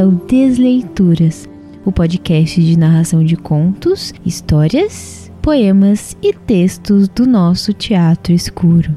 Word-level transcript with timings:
Ao 0.00 0.10
Desleituras, 0.10 1.48
o 1.84 1.92
podcast 1.92 2.62
de 2.62 2.78
narração 2.78 3.24
de 3.24 3.36
contos, 3.36 4.14
histórias, 4.24 5.30
poemas 5.42 6.16
e 6.22 6.32
textos 6.32 7.08
do 7.08 7.26
nosso 7.26 7.72
teatro 7.72 8.32
escuro. 8.32 8.96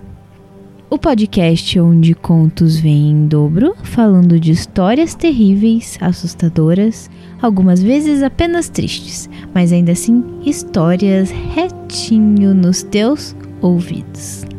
O 0.90 0.98
podcast 0.98 1.79
onde 1.79 2.13
contos 2.13 2.77
vêm 2.77 3.12
em 3.12 3.27
dobro, 3.27 3.76
falando 3.84 4.40
de 4.40 4.52
histórias 4.52 5.15
terríveis, 5.15 5.98
assustadoras, 5.99 7.09
algumas 7.41 7.82
vezes 7.82 8.24
apenas 8.24 8.70
tristes, 8.70 9.30
mas 9.54 9.74
ainda 9.74 9.91
assim 9.91 10.24
histórias 10.46 11.32
retinho 11.32 12.54
nos 12.54 12.84
teus 12.84 13.35
ouvidos. 13.62 14.55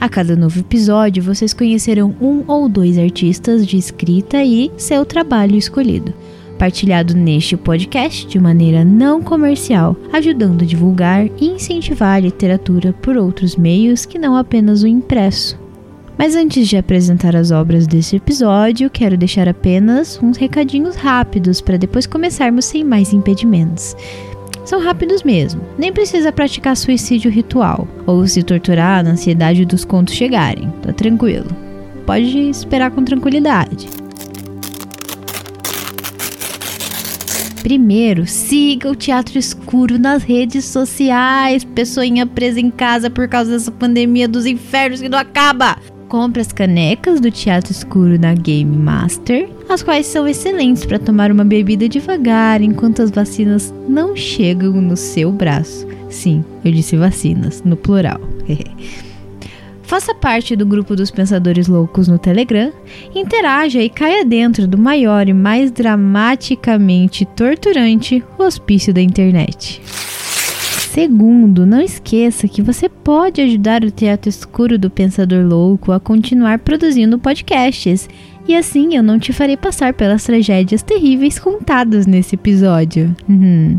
A 0.00 0.08
cada 0.08 0.34
novo 0.34 0.58
episódio, 0.58 1.22
vocês 1.22 1.52
conhecerão 1.52 2.16
um 2.22 2.42
ou 2.46 2.70
dois 2.70 2.96
artistas 2.96 3.66
de 3.66 3.76
escrita 3.76 4.42
e 4.42 4.72
seu 4.78 5.04
trabalho 5.04 5.56
escolhido, 5.56 6.14
partilhado 6.58 7.14
neste 7.14 7.54
podcast 7.54 8.26
de 8.26 8.40
maneira 8.40 8.82
não 8.82 9.20
comercial, 9.20 9.94
ajudando 10.10 10.62
a 10.62 10.66
divulgar 10.66 11.26
e 11.38 11.48
incentivar 11.48 12.16
a 12.16 12.20
literatura 12.20 12.94
por 12.94 13.14
outros 13.18 13.56
meios 13.56 14.06
que 14.06 14.18
não 14.18 14.36
apenas 14.36 14.82
o 14.82 14.86
impresso. 14.86 15.60
Mas 16.16 16.34
antes 16.34 16.66
de 16.66 16.78
apresentar 16.78 17.36
as 17.36 17.50
obras 17.50 17.86
desse 17.86 18.16
episódio, 18.16 18.88
quero 18.88 19.18
deixar 19.18 19.48
apenas 19.48 20.18
uns 20.22 20.38
recadinhos 20.38 20.96
rápidos 20.96 21.60
para 21.60 21.76
depois 21.76 22.06
começarmos 22.06 22.64
sem 22.64 22.84
mais 22.84 23.12
impedimentos 23.12 23.94
são 24.70 24.80
rápidos 24.80 25.24
mesmo. 25.24 25.60
Nem 25.76 25.92
precisa 25.92 26.30
praticar 26.30 26.76
suicídio 26.76 27.28
ritual 27.28 27.88
ou 28.06 28.24
se 28.24 28.40
torturar 28.40 29.02
na 29.02 29.10
ansiedade 29.10 29.64
dos 29.64 29.84
contos 29.84 30.14
chegarem. 30.14 30.70
Tá 30.80 30.92
tranquilo. 30.92 31.48
Pode 32.06 32.38
esperar 32.48 32.92
com 32.92 33.02
tranquilidade. 33.02 33.88
Primeiro, 37.64 38.26
siga 38.26 38.90
o 38.90 38.94
Teatro 38.94 39.38
Escuro 39.38 39.98
nas 39.98 40.22
redes 40.22 40.64
sociais. 40.64 41.64
Pessoinha 41.64 42.24
presa 42.24 42.60
em 42.60 42.70
casa 42.70 43.10
por 43.10 43.28
causa 43.28 43.50
dessa 43.50 43.72
pandemia 43.72 44.28
dos 44.28 44.46
infernos 44.46 45.00
que 45.00 45.08
não 45.08 45.18
acaba. 45.18 45.76
Compre 46.10 46.40
as 46.40 46.50
canecas 46.50 47.20
do 47.20 47.30
Teatro 47.30 47.70
Escuro 47.70 48.18
na 48.18 48.34
Game 48.34 48.76
Master, 48.76 49.48
as 49.68 49.80
quais 49.80 50.06
são 50.06 50.26
excelentes 50.26 50.84
para 50.84 50.98
tomar 50.98 51.30
uma 51.30 51.44
bebida 51.44 51.88
devagar 51.88 52.60
enquanto 52.60 53.00
as 53.00 53.12
vacinas 53.12 53.72
não 53.88 54.16
chegam 54.16 54.72
no 54.72 54.96
seu 54.96 55.30
braço. 55.30 55.86
Sim, 56.08 56.44
eu 56.64 56.72
disse 56.72 56.96
vacinas, 56.96 57.62
no 57.62 57.76
plural. 57.76 58.20
Faça 59.84 60.12
parte 60.12 60.56
do 60.56 60.66
grupo 60.66 60.96
dos 60.96 61.12
Pensadores 61.12 61.68
Loucos 61.68 62.08
no 62.08 62.18
Telegram, 62.18 62.72
interaja 63.14 63.80
e 63.80 63.88
caia 63.88 64.24
dentro 64.24 64.66
do 64.66 64.76
maior 64.76 65.28
e 65.28 65.32
mais 65.32 65.70
dramaticamente 65.70 67.24
torturante 67.24 68.20
hospício 68.36 68.92
da 68.92 69.00
internet. 69.00 69.80
Segundo, 70.92 71.64
não 71.64 71.80
esqueça 71.80 72.48
que 72.48 72.60
você 72.60 72.88
pode 72.88 73.40
ajudar 73.40 73.84
o 73.84 73.92
Teatro 73.92 74.28
Escuro 74.28 74.76
do 74.76 74.90
Pensador 74.90 75.46
Louco 75.46 75.92
a 75.92 76.00
continuar 76.00 76.58
produzindo 76.58 77.16
podcasts. 77.16 78.08
E 78.48 78.56
assim 78.56 78.96
eu 78.96 79.02
não 79.02 79.16
te 79.16 79.32
farei 79.32 79.56
passar 79.56 79.94
pelas 79.94 80.24
tragédias 80.24 80.82
terríveis 80.82 81.38
contadas 81.38 82.08
nesse 82.08 82.34
episódio. 82.34 83.14
Uhum. 83.28 83.78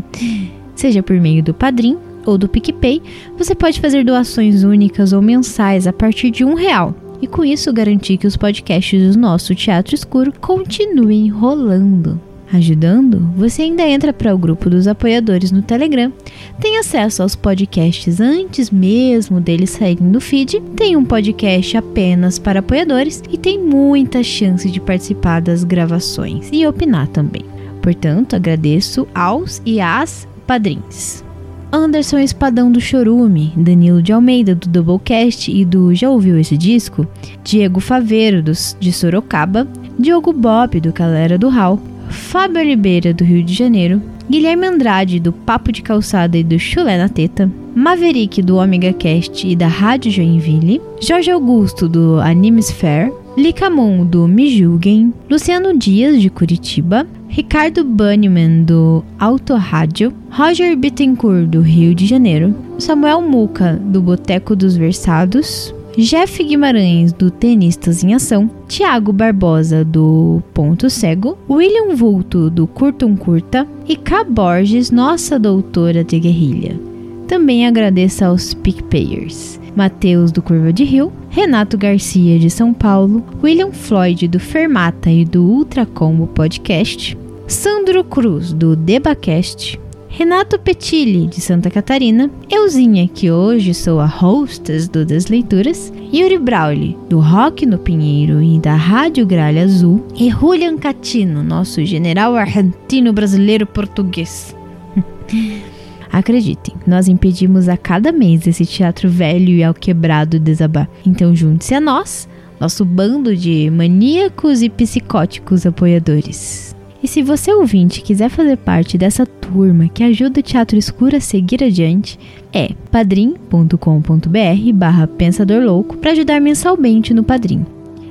Seja 0.74 1.02
por 1.02 1.20
meio 1.20 1.42
do 1.42 1.52
Padrim 1.52 1.98
ou 2.24 2.38
do 2.38 2.48
PicPay, 2.48 3.02
você 3.36 3.54
pode 3.54 3.78
fazer 3.78 4.06
doações 4.06 4.64
únicas 4.64 5.12
ou 5.12 5.20
mensais 5.20 5.86
a 5.86 5.92
partir 5.92 6.30
de 6.30 6.46
um 6.46 6.54
real. 6.54 6.94
E 7.20 7.26
com 7.26 7.44
isso 7.44 7.70
garantir 7.74 8.16
que 8.16 8.26
os 8.26 8.38
podcasts 8.38 9.14
do 9.14 9.20
nosso 9.20 9.54
Teatro 9.54 9.94
Escuro 9.94 10.32
continuem 10.40 11.28
rolando. 11.28 12.18
Ajudando, 12.52 13.20
você 13.34 13.62
ainda 13.62 13.82
entra 13.82 14.12
para 14.12 14.34
o 14.34 14.38
grupo 14.38 14.68
dos 14.68 14.86
apoiadores 14.86 15.50
no 15.50 15.62
Telegram, 15.62 16.12
tem 16.60 16.78
acesso 16.78 17.22
aos 17.22 17.34
podcasts 17.34 18.20
antes 18.20 18.70
mesmo 18.70 19.40
deles 19.40 19.70
saírem 19.70 20.12
do 20.12 20.20
feed, 20.20 20.60
tem 20.76 20.94
um 20.94 21.04
podcast 21.04 21.78
apenas 21.78 22.38
para 22.38 22.60
apoiadores 22.60 23.22
e 23.30 23.38
tem 23.38 23.58
muita 23.58 24.22
chance 24.22 24.70
de 24.70 24.80
participar 24.80 25.40
das 25.40 25.64
gravações 25.64 26.50
e 26.52 26.66
opinar 26.66 27.08
também. 27.08 27.46
Portanto, 27.80 28.36
agradeço 28.36 29.08
aos 29.14 29.62
e 29.64 29.80
às 29.80 30.28
padrinhos. 30.46 31.24
Anderson 31.72 32.18
Espadão 32.18 32.70
do 32.70 32.82
Chorume, 32.82 33.50
Danilo 33.56 34.02
de 34.02 34.12
Almeida 34.12 34.54
do 34.54 34.68
Doublecast 34.68 35.50
e 35.50 35.64
do 35.64 35.94
Já 35.94 36.10
Ouviu 36.10 36.38
Esse 36.38 36.58
Disco, 36.58 37.06
Diego 37.42 37.80
Faveiro 37.80 38.42
dos, 38.42 38.76
de 38.78 38.92
Sorocaba, 38.92 39.66
Diogo 39.98 40.34
Bob 40.34 40.78
do 40.80 40.92
Galera 40.92 41.38
do 41.38 41.48
Hall, 41.48 41.80
Fábio 42.12 42.60
Oliveira, 42.60 43.12
do 43.12 43.24
Rio 43.24 43.42
de 43.42 43.54
Janeiro, 43.54 44.00
Guilherme 44.30 44.66
Andrade, 44.66 45.18
do 45.18 45.32
Papo 45.32 45.72
de 45.72 45.82
Calçada 45.82 46.38
e 46.38 46.44
do 46.44 46.58
Chulé 46.58 46.96
na 46.96 47.08
Teta, 47.08 47.50
Maverick, 47.74 48.40
do 48.42 48.56
Omega 48.56 48.92
Cast 48.92 49.46
e 49.46 49.56
da 49.56 49.66
Rádio 49.66 50.10
Joinville, 50.10 50.80
Jorge 51.00 51.30
Augusto, 51.30 51.88
do 51.88 52.20
Animesphere, 52.20 53.12
Licamon, 53.36 54.04
do 54.04 54.28
Me 54.28 54.48
Julguem, 54.56 55.12
Luciano 55.30 55.76
Dias, 55.76 56.20
de 56.20 56.28
Curitiba, 56.28 57.06
Ricardo 57.28 57.82
Bunnyman, 57.82 58.62
do 58.62 59.02
Auto 59.18 59.54
Rádio, 59.54 60.12
Roger 60.30 60.76
Bittencourt, 60.76 61.46
do 61.46 61.62
Rio 61.62 61.94
de 61.94 62.06
Janeiro, 62.06 62.54
Samuel 62.78 63.22
Muca, 63.22 63.80
do 63.82 64.02
Boteco 64.02 64.54
dos 64.54 64.76
Versados, 64.76 65.74
Jeff 65.96 66.42
Guimarães, 66.42 67.12
do 67.12 67.30
Tenistas 67.30 68.02
em 68.02 68.14
Ação, 68.14 68.50
Tiago 68.66 69.12
Barbosa, 69.12 69.84
do 69.84 70.42
Ponto 70.54 70.88
Cego, 70.88 71.36
William 71.48 71.94
Vulto, 71.94 72.48
do 72.48 72.66
Curtum 72.66 73.14
Curta 73.14 73.68
e 73.86 73.94
K. 73.94 74.24
Borges, 74.24 74.90
nossa 74.90 75.38
doutora 75.38 76.02
de 76.02 76.18
guerrilha. 76.18 76.80
Também 77.28 77.66
agradeço 77.66 78.24
aos 78.24 78.54
PicPayers. 78.54 79.60
Matheus 79.76 80.32
do 80.32 80.42
Curva 80.42 80.72
de 80.72 80.84
Rio, 80.84 81.12
Renato 81.30 81.78
Garcia 81.78 82.38
de 82.38 82.50
São 82.50 82.74
Paulo, 82.74 83.24
William 83.42 83.72
Floyd 83.72 84.28
do 84.28 84.38
Fermata 84.38 85.10
e 85.10 85.24
do 85.24 85.42
Ultra 85.42 85.86
Combo 85.86 86.26
Podcast, 86.26 87.16
Sandro 87.46 88.04
Cruz 88.04 88.52
do 88.52 88.76
Debacast, 88.76 89.80
Renato 90.14 90.58
Petilli, 90.58 91.26
de 91.26 91.40
Santa 91.40 91.70
Catarina, 91.70 92.30
Euzinha, 92.50 93.08
que 93.08 93.30
hoje 93.30 93.72
sou 93.72 93.98
a 93.98 94.04
hostess 94.04 94.86
do 94.86 95.06
Desleituras, 95.06 95.90
Yuri 96.12 96.38
Brauli, 96.38 96.98
do 97.08 97.18
Rock 97.18 97.64
no 97.64 97.78
Pinheiro 97.78 98.42
e 98.42 98.58
da 98.58 98.74
Rádio 98.74 99.24
Gralha 99.24 99.64
Azul, 99.64 100.06
e 100.14 100.28
Julian 100.28 100.76
Catino, 100.76 101.42
nosso 101.42 101.82
general 101.86 102.36
argentino 102.36 103.10
brasileiro 103.10 103.66
português. 103.66 104.54
Acreditem, 106.12 106.74
nós 106.86 107.08
impedimos 107.08 107.66
a 107.66 107.78
cada 107.78 108.12
mês 108.12 108.46
esse 108.46 108.66
teatro 108.66 109.08
velho 109.08 109.48
e 109.48 109.64
alquebrado 109.64 110.38
desabar. 110.38 110.90
Então 111.06 111.34
junte-se 111.34 111.74
a 111.74 111.80
nós, 111.80 112.28
nosso 112.60 112.84
bando 112.84 113.34
de 113.34 113.70
maníacos 113.70 114.60
e 114.60 114.68
psicóticos 114.68 115.64
apoiadores. 115.64 116.71
E 117.02 117.08
se 117.08 117.20
você 117.20 117.52
ouvinte 117.52 118.00
quiser 118.00 118.28
fazer 118.28 118.56
parte 118.56 118.96
dessa 118.96 119.26
turma 119.26 119.88
que 119.88 120.04
ajuda 120.04 120.38
o 120.38 120.42
Teatro 120.42 120.78
Escuro 120.78 121.16
a 121.16 121.20
seguir 121.20 121.64
adiante, 121.64 122.16
é 122.52 122.70
padrim.com.br 122.92 124.72
barra 124.72 125.08
Pensador 125.08 125.64
Louco 125.64 125.96
para 125.96 126.12
ajudar 126.12 126.40
mensalmente 126.40 127.12
no 127.12 127.24
Padrim. 127.24 127.66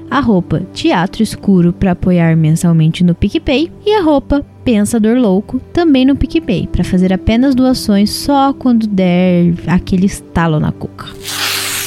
A 0.09 0.19
roupa 0.19 0.63
Teatro 0.73 1.23
Escuro 1.23 1.71
para 1.71 1.91
apoiar 1.91 2.35
mensalmente 2.35 3.01
no 3.01 3.15
PicPay 3.15 3.71
e 3.85 3.93
a 3.93 4.01
roupa 4.01 4.45
Pensador 4.65 5.17
Louco 5.17 5.61
também 5.71 6.03
no 6.03 6.17
PicPay 6.17 6.67
para 6.67 6.83
fazer 6.83 7.13
apenas 7.13 7.55
doações 7.55 8.09
só 8.09 8.51
quando 8.51 8.88
der 8.88 9.53
aquele 9.67 10.05
estalo 10.05 10.59
na 10.59 10.73
cuca. 10.73 11.07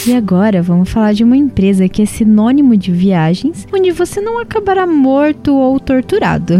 E 0.06 0.14
agora 0.14 0.62
vamos 0.62 0.88
falar 0.88 1.12
de 1.12 1.22
uma 1.22 1.36
empresa 1.36 1.86
que 1.86 2.00
é 2.00 2.06
sinônimo 2.06 2.76
de 2.76 2.92
viagens, 2.92 3.66
onde 3.74 3.90
você 3.90 4.22
não 4.22 4.38
acabará 4.38 4.86
morto 4.86 5.54
ou 5.54 5.78
torturado 5.78 6.54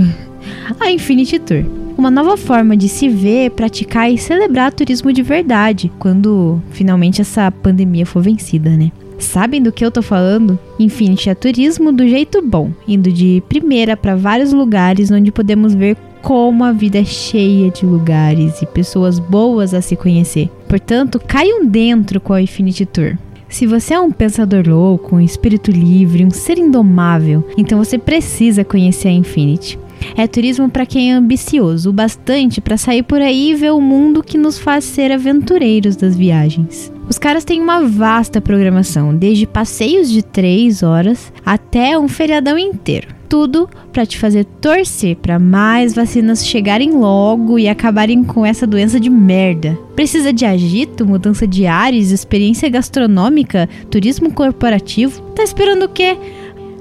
a 0.81 0.91
Infinity 0.91 1.39
Tour. 1.39 1.65
uma 1.97 2.11
nova 2.11 2.37
forma 2.37 2.77
de 2.77 2.89
se 2.89 3.09
ver, 3.09 3.51
praticar 3.51 4.11
e 4.11 4.19
celebrar 4.19 4.73
turismo 4.73 5.13
de 5.13 5.23
verdade, 5.23 5.91
quando 5.99 6.61
finalmente 6.71 7.21
essa 7.21 7.51
pandemia 7.51 8.05
for 8.05 8.23
vencida, 8.23 8.71
né? 8.77 8.91
Sabem 9.19 9.63
do 9.63 9.73
que 9.73 9.85
eu 9.85 9.91
tô 9.91 10.03
falando? 10.03 10.59
Infinity 10.79 11.31
é 11.31 11.35
turismo 11.35 11.93
do 11.93 12.07
jeito 12.07 12.43
bom, 12.43 12.71
indo 12.87 13.13
de 13.13 13.43
primeira 13.49 13.97
para 13.97 14.17
vários 14.17 14.53
lugares 14.53 15.11
onde 15.11 15.31
podemos 15.31 15.75
ver 15.75 15.97
como 16.21 16.65
a 16.65 16.73
vida 16.73 16.99
é 16.99 17.05
cheia 17.05 17.71
de 17.71 17.85
lugares 17.85 18.61
e 18.63 18.67
pessoas 18.67 19.19
boas 19.19 19.75
a 19.75 19.81
se 19.81 19.95
conhecer. 19.95 20.51
Portanto, 20.69 21.21
caiam 21.25 21.65
dentro 21.65 22.21
com 22.21 22.33
a 22.33 22.43
Infinity 22.43 22.87
Tour. 22.87 23.17
Se 23.49 23.67
você 23.67 23.95
é 23.95 24.01
um 24.01 24.11
pensador 24.11 24.67
louco, 24.67 25.15
um 25.15 25.21
espírito 25.21 25.71
livre, 25.71 26.25
um 26.25 26.31
ser 26.31 26.59
indomável, 26.59 27.47
então 27.57 27.79
você 27.79 27.99
precisa 27.99 28.65
conhecer 28.65 29.09
a 29.09 29.13
Infinity. 29.13 29.79
É 30.17 30.27
turismo 30.27 30.69
para 30.69 30.87
quem 30.87 31.13
é 31.13 31.15
ambicioso, 31.15 31.91
o 31.91 31.93
bastante 31.93 32.61
para 32.61 32.77
sair 32.77 33.03
por 33.03 33.21
aí 33.21 33.51
e 33.51 33.55
ver 33.55 33.73
o 33.73 33.81
mundo 33.81 34.23
que 34.23 34.39
nos 34.39 34.59
faz 34.59 34.85
ser 34.85 35.13
aventureiros 35.13 35.97
das 35.97 36.17
viagens. 36.17 36.93
Os 37.09 37.19
caras 37.19 37.45
têm 37.45 37.61
uma 37.61 37.83
vasta 37.83 38.41
programação, 38.41 39.15
desde 39.15 39.47
passeios 39.47 40.11
de 40.11 40.23
3 40.23 40.83
horas 40.83 41.33
até 41.45 41.99
um 41.99 42.09
feriadão 42.09 42.59
inteiro. 42.59 43.09
Tudo 43.29 43.69
para 43.93 44.07
te 44.07 44.17
fazer 44.17 44.45
torcer 44.45 45.17
para 45.17 45.39
mais 45.39 45.95
vacinas 45.95 46.47
chegarem 46.47 46.93
logo 46.93 47.59
e 47.59 47.69
acabarem 47.69 48.23
com 48.23 48.47
essa 48.47 48.67
doença 48.67 49.01
de 49.01 49.11
merda. 49.11 49.77
Precisa 49.97 50.33
de 50.33 50.45
agito, 50.45 51.05
mudança 51.05 51.47
de 51.47 51.67
ares, 51.67 52.11
experiência 52.11 52.69
gastronômica, 52.69 53.69
turismo 53.91 54.33
corporativo? 54.33 55.21
Tá 55.35 55.43
esperando 55.43 55.85
o 55.87 55.89
quê? 55.89 56.17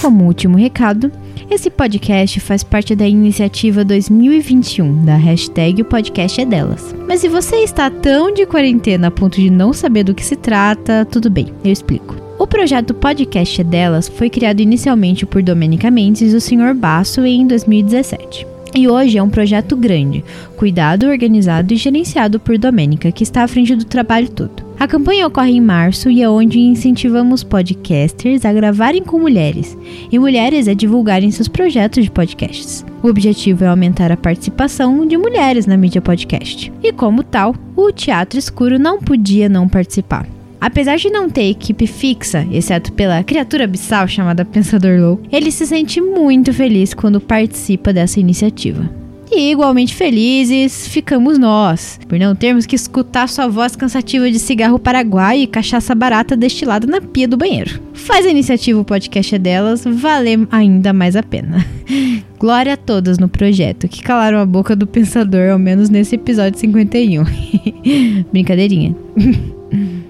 Como 0.00 0.24
último 0.24 0.56
recado, 0.56 1.12
esse 1.50 1.68
podcast 1.68 2.38
faz 2.38 2.62
parte 2.62 2.94
da 2.94 3.06
iniciativa 3.06 3.84
2021 3.84 5.04
da 5.04 5.16
hashtag 5.16 5.82
O 5.82 5.84
Podcast 5.84 6.40
é 6.40 6.46
Delas. 6.46 6.94
Mas 7.08 7.20
se 7.20 7.28
você 7.28 7.56
está 7.56 7.90
tão 7.90 8.32
de 8.32 8.46
quarentena 8.46 9.08
a 9.08 9.10
ponto 9.10 9.40
de 9.40 9.50
não 9.50 9.72
saber 9.72 10.04
do 10.04 10.14
que 10.14 10.24
se 10.24 10.36
trata, 10.36 11.06
tudo 11.10 11.28
bem, 11.28 11.52
eu 11.64 11.72
explico. 11.72 12.29
O 12.40 12.46
projeto 12.46 12.94
Podcast 12.94 13.62
Delas 13.62 14.08
foi 14.08 14.30
criado 14.30 14.60
inicialmente 14.60 15.26
por 15.26 15.42
Domenica 15.42 15.90
Mendes 15.90 16.32
e 16.32 16.36
o 16.36 16.40
Sr. 16.40 16.72
Basso 16.74 17.20
em 17.20 17.46
2017. 17.46 18.46
E 18.74 18.88
hoje 18.88 19.18
é 19.18 19.22
um 19.22 19.28
projeto 19.28 19.76
grande, 19.76 20.24
cuidado, 20.56 21.06
organizado 21.06 21.74
e 21.74 21.76
gerenciado 21.76 22.40
por 22.40 22.56
Domênica, 22.56 23.12
que 23.12 23.22
está 23.22 23.42
à 23.42 23.46
frente 23.46 23.76
do 23.76 23.84
trabalho 23.84 24.30
todo. 24.30 24.64
A 24.78 24.88
campanha 24.88 25.26
ocorre 25.26 25.50
em 25.50 25.60
março 25.60 26.08
e 26.08 26.22
é 26.22 26.30
onde 26.30 26.58
incentivamos 26.58 27.44
podcasters 27.44 28.46
a 28.46 28.52
gravarem 28.54 29.02
com 29.02 29.18
mulheres 29.18 29.76
e 30.10 30.18
mulheres 30.18 30.66
a 30.66 30.72
divulgarem 30.72 31.30
seus 31.30 31.46
projetos 31.46 32.04
de 32.04 32.10
podcasts. 32.10 32.86
O 33.02 33.08
objetivo 33.08 33.64
é 33.64 33.68
aumentar 33.68 34.10
a 34.10 34.16
participação 34.16 35.06
de 35.06 35.18
mulheres 35.18 35.66
na 35.66 35.76
mídia 35.76 36.00
podcast. 36.00 36.72
E 36.82 36.90
como 36.90 37.22
tal, 37.22 37.54
o 37.76 37.92
Teatro 37.92 38.38
Escuro 38.38 38.78
não 38.78 38.98
podia 38.98 39.46
não 39.46 39.68
participar. 39.68 40.39
Apesar 40.60 40.96
de 40.96 41.08
não 41.08 41.30
ter 41.30 41.48
equipe 41.48 41.86
fixa, 41.86 42.46
exceto 42.52 42.92
pela 42.92 43.24
criatura 43.24 43.64
abissal 43.64 44.06
chamada 44.06 44.44
Pensador 44.44 45.00
Low, 45.00 45.20
ele 45.32 45.50
se 45.50 45.66
sente 45.66 46.00
muito 46.00 46.52
feliz 46.52 46.92
quando 46.92 47.20
participa 47.20 47.92
dessa 47.92 48.20
iniciativa. 48.20 49.00
E 49.32 49.52
igualmente 49.52 49.94
felizes 49.94 50.88
ficamos 50.88 51.38
nós, 51.38 52.00
por 52.08 52.18
não 52.18 52.34
termos 52.34 52.66
que 52.66 52.74
escutar 52.74 53.28
sua 53.28 53.46
voz 53.46 53.76
cansativa 53.76 54.28
de 54.28 54.40
cigarro 54.40 54.78
paraguai 54.78 55.42
e 55.42 55.46
cachaça 55.46 55.94
barata 55.94 56.36
destilada 56.36 56.86
na 56.86 57.00
pia 57.00 57.28
do 57.28 57.36
banheiro. 57.36 57.80
Faz 57.94 58.26
a 58.26 58.30
iniciativa 58.30 58.80
O 58.80 58.84
Podcast 58.84 59.34
é 59.34 59.38
Delas 59.38 59.84
valer 59.84 60.46
ainda 60.50 60.92
mais 60.92 61.14
a 61.14 61.22
pena. 61.22 61.64
Glória 62.40 62.74
a 62.74 62.76
todas 62.76 63.18
no 63.18 63.28
projeto 63.28 63.86
que 63.86 64.02
calaram 64.02 64.40
a 64.40 64.46
boca 64.46 64.74
do 64.74 64.86
pensador, 64.86 65.50
ao 65.50 65.58
menos 65.58 65.88
nesse 65.88 66.16
episódio 66.16 66.58
51. 66.58 67.24
Brincadeirinha. 68.32 68.96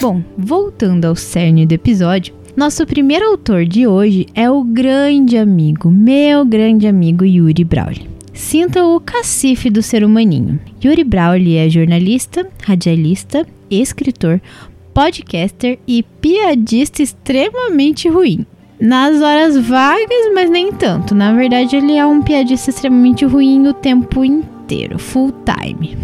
Bom, 0.00 0.22
voltando 0.34 1.04
ao 1.04 1.14
cerne 1.14 1.66
do 1.66 1.72
episódio, 1.72 2.34
nosso 2.56 2.86
primeiro 2.86 3.26
autor 3.26 3.66
de 3.66 3.86
hoje 3.86 4.26
é 4.34 4.50
o 4.50 4.64
grande 4.64 5.36
amigo, 5.36 5.90
meu 5.90 6.42
grande 6.42 6.86
amigo 6.86 7.22
Yuri 7.22 7.62
Brauli. 7.64 8.08
Sinta 8.32 8.82
o 8.82 8.98
cacife 8.98 9.68
do 9.68 9.82
ser 9.82 10.02
humaninho. 10.02 10.58
Yuri 10.82 11.04
Brauli 11.04 11.58
é 11.58 11.68
jornalista, 11.68 12.48
radialista, 12.64 13.46
escritor, 13.70 14.40
podcaster 14.94 15.78
e 15.86 16.02
piadista 16.02 17.02
extremamente 17.02 18.08
ruim. 18.08 18.46
Nas 18.80 19.20
horas 19.20 19.54
vagas, 19.54 20.32
mas 20.34 20.48
nem 20.48 20.72
tanto. 20.72 21.14
Na 21.14 21.34
verdade, 21.34 21.76
ele 21.76 21.92
é 21.92 22.06
um 22.06 22.22
piadista 22.22 22.70
extremamente 22.70 23.26
ruim 23.26 23.68
o 23.68 23.74
tempo 23.74 24.24
inteiro, 24.24 24.98
full 24.98 25.30
time. 25.44 25.94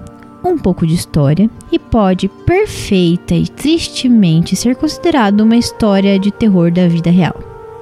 um 0.45 0.59
pouco 0.59 0.87
de 0.87 0.95
história 0.95 1.49
e 1.73 1.79
pode 1.79 2.29
perfeita 2.29 3.35
e 3.35 3.47
tristemente 3.47 4.55
ser 4.57 4.77
considerado 4.77 5.41
uma 5.41 5.57
história 5.57 6.19
de 6.19 6.31
terror 6.31 6.71
da 6.71 6.87
vida 6.89 7.11
real. 7.11 7.37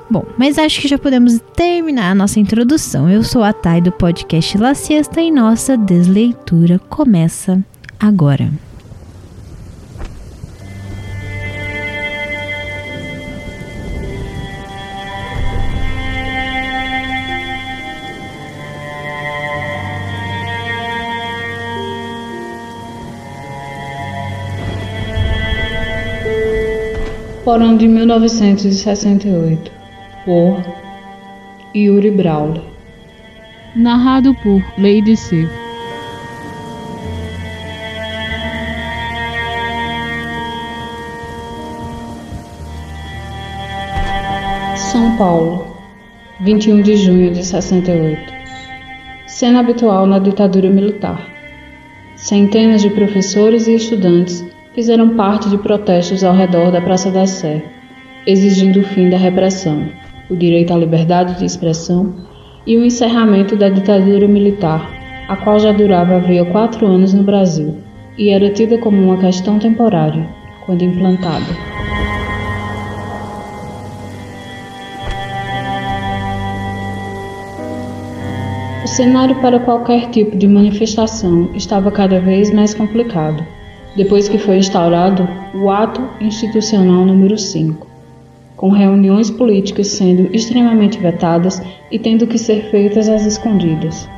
Bom, 0.08 0.24
mas 0.38 0.56
acho 0.56 0.80
que 0.80 0.86
já 0.86 0.96
podemos 0.96 1.40
terminar 1.54 2.12
a 2.12 2.14
nossa 2.14 2.38
introdução. 2.38 3.10
Eu 3.10 3.24
sou 3.24 3.42
a 3.42 3.52
Thay 3.52 3.80
do 3.80 3.90
podcast 3.90 4.56
La 4.56 4.72
Siesta 4.74 5.20
e 5.20 5.32
nossa 5.32 5.76
desleitura 5.76 6.78
começa 6.88 7.60
agora. 7.98 8.48
Porão 27.46 27.76
de 27.76 27.86
1968, 27.86 29.70
por 30.24 30.60
Yuri 31.72 32.10
Brawley. 32.10 32.60
Narrado 33.76 34.34
por 34.42 34.60
Lady 34.76 35.16
C. 35.16 35.48
São 44.90 45.16
Paulo, 45.16 45.68
21 46.40 46.82
de 46.82 46.96
junho 46.96 47.32
de 47.32 47.44
68. 47.46 48.32
Cena 49.28 49.60
habitual 49.60 50.04
na 50.04 50.18
ditadura 50.18 50.68
militar. 50.68 51.24
Centenas 52.16 52.82
de 52.82 52.90
professores 52.90 53.68
e 53.68 53.76
estudantes 53.76 54.44
fizeram 54.76 55.16
parte 55.16 55.48
de 55.48 55.56
protestos 55.56 56.22
ao 56.22 56.34
redor 56.34 56.70
da 56.70 56.82
Praça 56.82 57.10
da 57.10 57.26
Sé, 57.26 57.64
exigindo 58.26 58.80
o 58.80 58.84
fim 58.84 59.08
da 59.08 59.16
repressão, 59.16 59.88
o 60.28 60.36
direito 60.36 60.74
à 60.74 60.76
liberdade 60.76 61.38
de 61.38 61.46
expressão 61.46 62.14
e 62.66 62.76
o 62.76 62.84
encerramento 62.84 63.56
da 63.56 63.70
ditadura 63.70 64.28
militar, 64.28 64.86
a 65.28 65.34
qual 65.34 65.58
já 65.58 65.72
durava 65.72 66.16
havia 66.16 66.44
quatro 66.44 66.86
anos 66.86 67.14
no 67.14 67.22
Brasil 67.22 67.78
e 68.18 68.28
era 68.28 68.50
tida 68.50 68.76
como 68.76 69.02
uma 69.02 69.16
questão 69.16 69.58
temporária, 69.58 70.28
quando 70.66 70.82
implantada. 70.82 71.56
O 78.84 78.86
cenário 78.86 79.36
para 79.36 79.58
qualquer 79.58 80.10
tipo 80.10 80.36
de 80.36 80.46
manifestação 80.46 81.48
estava 81.54 81.90
cada 81.90 82.20
vez 82.20 82.52
mais 82.52 82.74
complicado 82.74 83.56
depois 83.96 84.28
que 84.28 84.36
foi 84.36 84.58
instaurado 84.58 85.26
o 85.54 85.70
Ato 85.70 86.02
Institucional 86.20 87.04
número 87.06 87.38
5. 87.38 87.86
com 88.54 88.70
reuniões 88.70 89.30
políticas 89.30 89.88
sendo 89.88 90.34
extremamente 90.34 90.98
vetadas 90.98 91.62
e 91.90 91.98
tendo 91.98 92.26
que 92.26 92.38
ser 92.38 92.70
feitas 92.70 93.08
às 93.08 93.26
escondidas, 93.26 94.08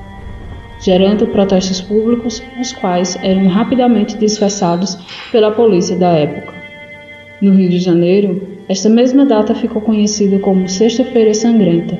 gerando 0.80 1.26
protestos 1.26 1.80
públicos, 1.80 2.42
os 2.60 2.72
quais 2.72 3.18
eram 3.22 3.48
rapidamente 3.48 4.16
disfarçados 4.16 4.96
pela 5.32 5.50
polícia 5.50 5.96
da 5.96 6.10
época. 6.10 6.54
No 7.40 7.52
Rio 7.52 7.68
de 7.68 7.78
Janeiro, 7.78 8.58
esta 8.68 8.88
mesma 8.88 9.24
data 9.24 9.54
ficou 9.54 9.82
conhecida 9.82 10.38
como 10.38 10.68
Sexta-feira 10.68 11.34
Sangrenta, 11.34 11.98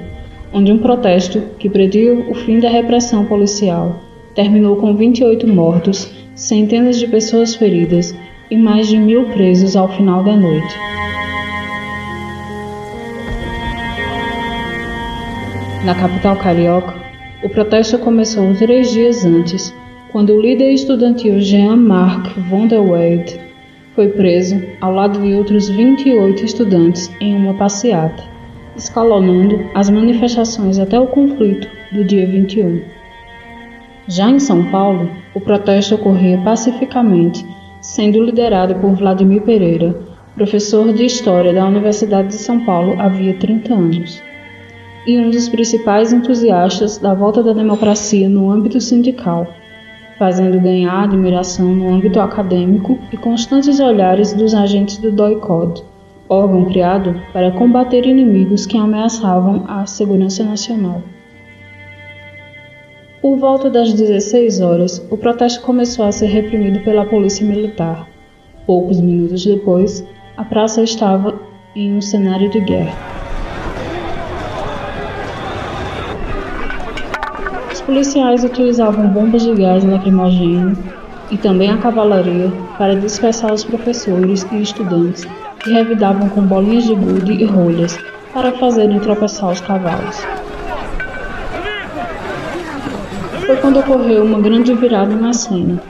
onde 0.52 0.72
um 0.72 0.78
protesto 0.78 1.42
que 1.58 1.68
prediu 1.68 2.30
o 2.30 2.34
fim 2.34 2.60
da 2.60 2.68
repressão 2.68 3.24
policial 3.24 4.00
terminou 4.34 4.76
com 4.76 4.94
28 4.94 5.46
mortos, 5.48 6.17
centenas 6.38 6.96
de 7.00 7.08
pessoas 7.08 7.56
feridas 7.56 8.14
e 8.48 8.56
mais 8.56 8.86
de 8.86 8.96
mil 8.96 9.24
presos 9.30 9.74
ao 9.74 9.88
final 9.88 10.22
da 10.22 10.36
noite. 10.36 10.74
Na 15.84 15.96
capital 15.96 16.36
carioca, 16.36 16.94
o 17.42 17.48
protesto 17.48 17.98
começou 17.98 18.54
três 18.54 18.92
dias 18.92 19.24
antes, 19.24 19.74
quando 20.12 20.32
o 20.32 20.40
líder 20.40 20.72
estudantil 20.72 21.40
Jean-Marc 21.40 22.28
von 22.48 22.68
der 22.68 23.42
foi 23.96 24.08
preso 24.08 24.62
ao 24.80 24.94
lado 24.94 25.20
de 25.20 25.34
outros 25.34 25.68
28 25.68 26.44
estudantes 26.44 27.10
em 27.20 27.34
uma 27.34 27.54
passeata, 27.54 28.22
escalonando 28.76 29.68
as 29.74 29.90
manifestações 29.90 30.78
até 30.78 31.00
o 31.00 31.08
conflito 31.08 31.68
do 31.90 32.04
dia 32.04 32.26
21. 32.26 32.97
Já 34.08 34.30
em 34.30 34.38
São 34.38 34.70
Paulo, 34.70 35.10
o 35.34 35.40
protesto 35.40 35.94
ocorria 35.94 36.38
pacificamente, 36.38 37.46
sendo 37.80 38.24
liderado 38.24 38.74
por 38.76 38.94
Vladimir 38.94 39.42
Pereira, 39.42 39.94
professor 40.34 40.92
de 40.92 41.04
História 41.04 41.52
da 41.52 41.66
Universidade 41.66 42.28
de 42.28 42.34
São 42.34 42.64
Paulo 42.64 42.94
havia 42.98 43.34
30 43.34 43.74
anos 43.74 44.28
e 45.08 45.18
um 45.18 45.30
dos 45.30 45.48
principais 45.48 46.12
entusiastas 46.12 46.98
da 46.98 47.14
volta 47.14 47.42
da 47.42 47.54
democracia 47.54 48.28
no 48.28 48.50
âmbito 48.50 48.78
sindical, 48.78 49.46
fazendo 50.18 50.60
ganhar 50.60 51.04
admiração 51.04 51.74
no 51.74 51.88
âmbito 51.88 52.20
acadêmico 52.20 52.98
e 53.10 53.16
constantes 53.16 53.80
olhares 53.80 54.34
dos 54.34 54.54
agentes 54.54 54.98
do 54.98 55.10
DOI-COD, 55.10 55.82
órgão 56.28 56.66
criado 56.66 57.18
para 57.32 57.50
combater 57.52 58.04
inimigos 58.04 58.66
que 58.66 58.76
ameaçavam 58.76 59.64
a 59.66 59.86
segurança 59.86 60.44
nacional. 60.44 61.02
Por 63.28 63.36
volta 63.36 63.68
das 63.68 63.92
16 63.92 64.62
horas, 64.62 65.06
o 65.10 65.16
protesto 65.18 65.60
começou 65.60 66.06
a 66.06 66.10
ser 66.10 66.28
reprimido 66.28 66.82
pela 66.82 67.04
polícia 67.04 67.46
militar. 67.46 68.08
Poucos 68.66 68.98
minutos 69.02 69.44
depois, 69.44 70.02
a 70.34 70.42
praça 70.46 70.82
estava 70.82 71.38
em 71.76 71.94
um 71.94 72.00
cenário 72.00 72.48
de 72.48 72.58
guerra. 72.58 72.96
policiais 77.84 78.44
utilizavam 78.44 79.08
bombas 79.08 79.42
de 79.42 79.54
gás 79.54 79.84
lacrimogêneo 79.84 80.76
e 81.30 81.36
também 81.36 81.70
a 81.70 81.76
cavalaria 81.76 82.50
para 82.78 82.96
dispersar 82.96 83.52
os 83.52 83.62
professores 83.62 84.46
e 84.50 84.62
estudantes 84.62 85.26
que 85.62 85.70
revidavam 85.70 86.30
com 86.30 86.40
bolinhas 86.40 86.84
de 86.84 86.94
gude 86.94 87.32
e 87.32 87.44
rolhas 87.44 87.98
para 88.32 88.52
fazerem 88.52 88.98
tropeçar 89.00 89.50
os 89.50 89.60
cavalos. 89.60 90.16
Foi 93.48 93.56
quando 93.56 93.78
ocorreu 93.80 94.24
uma 94.24 94.38
grande 94.38 94.74
virada 94.74 95.16
na 95.16 95.32
cena. 95.32 95.80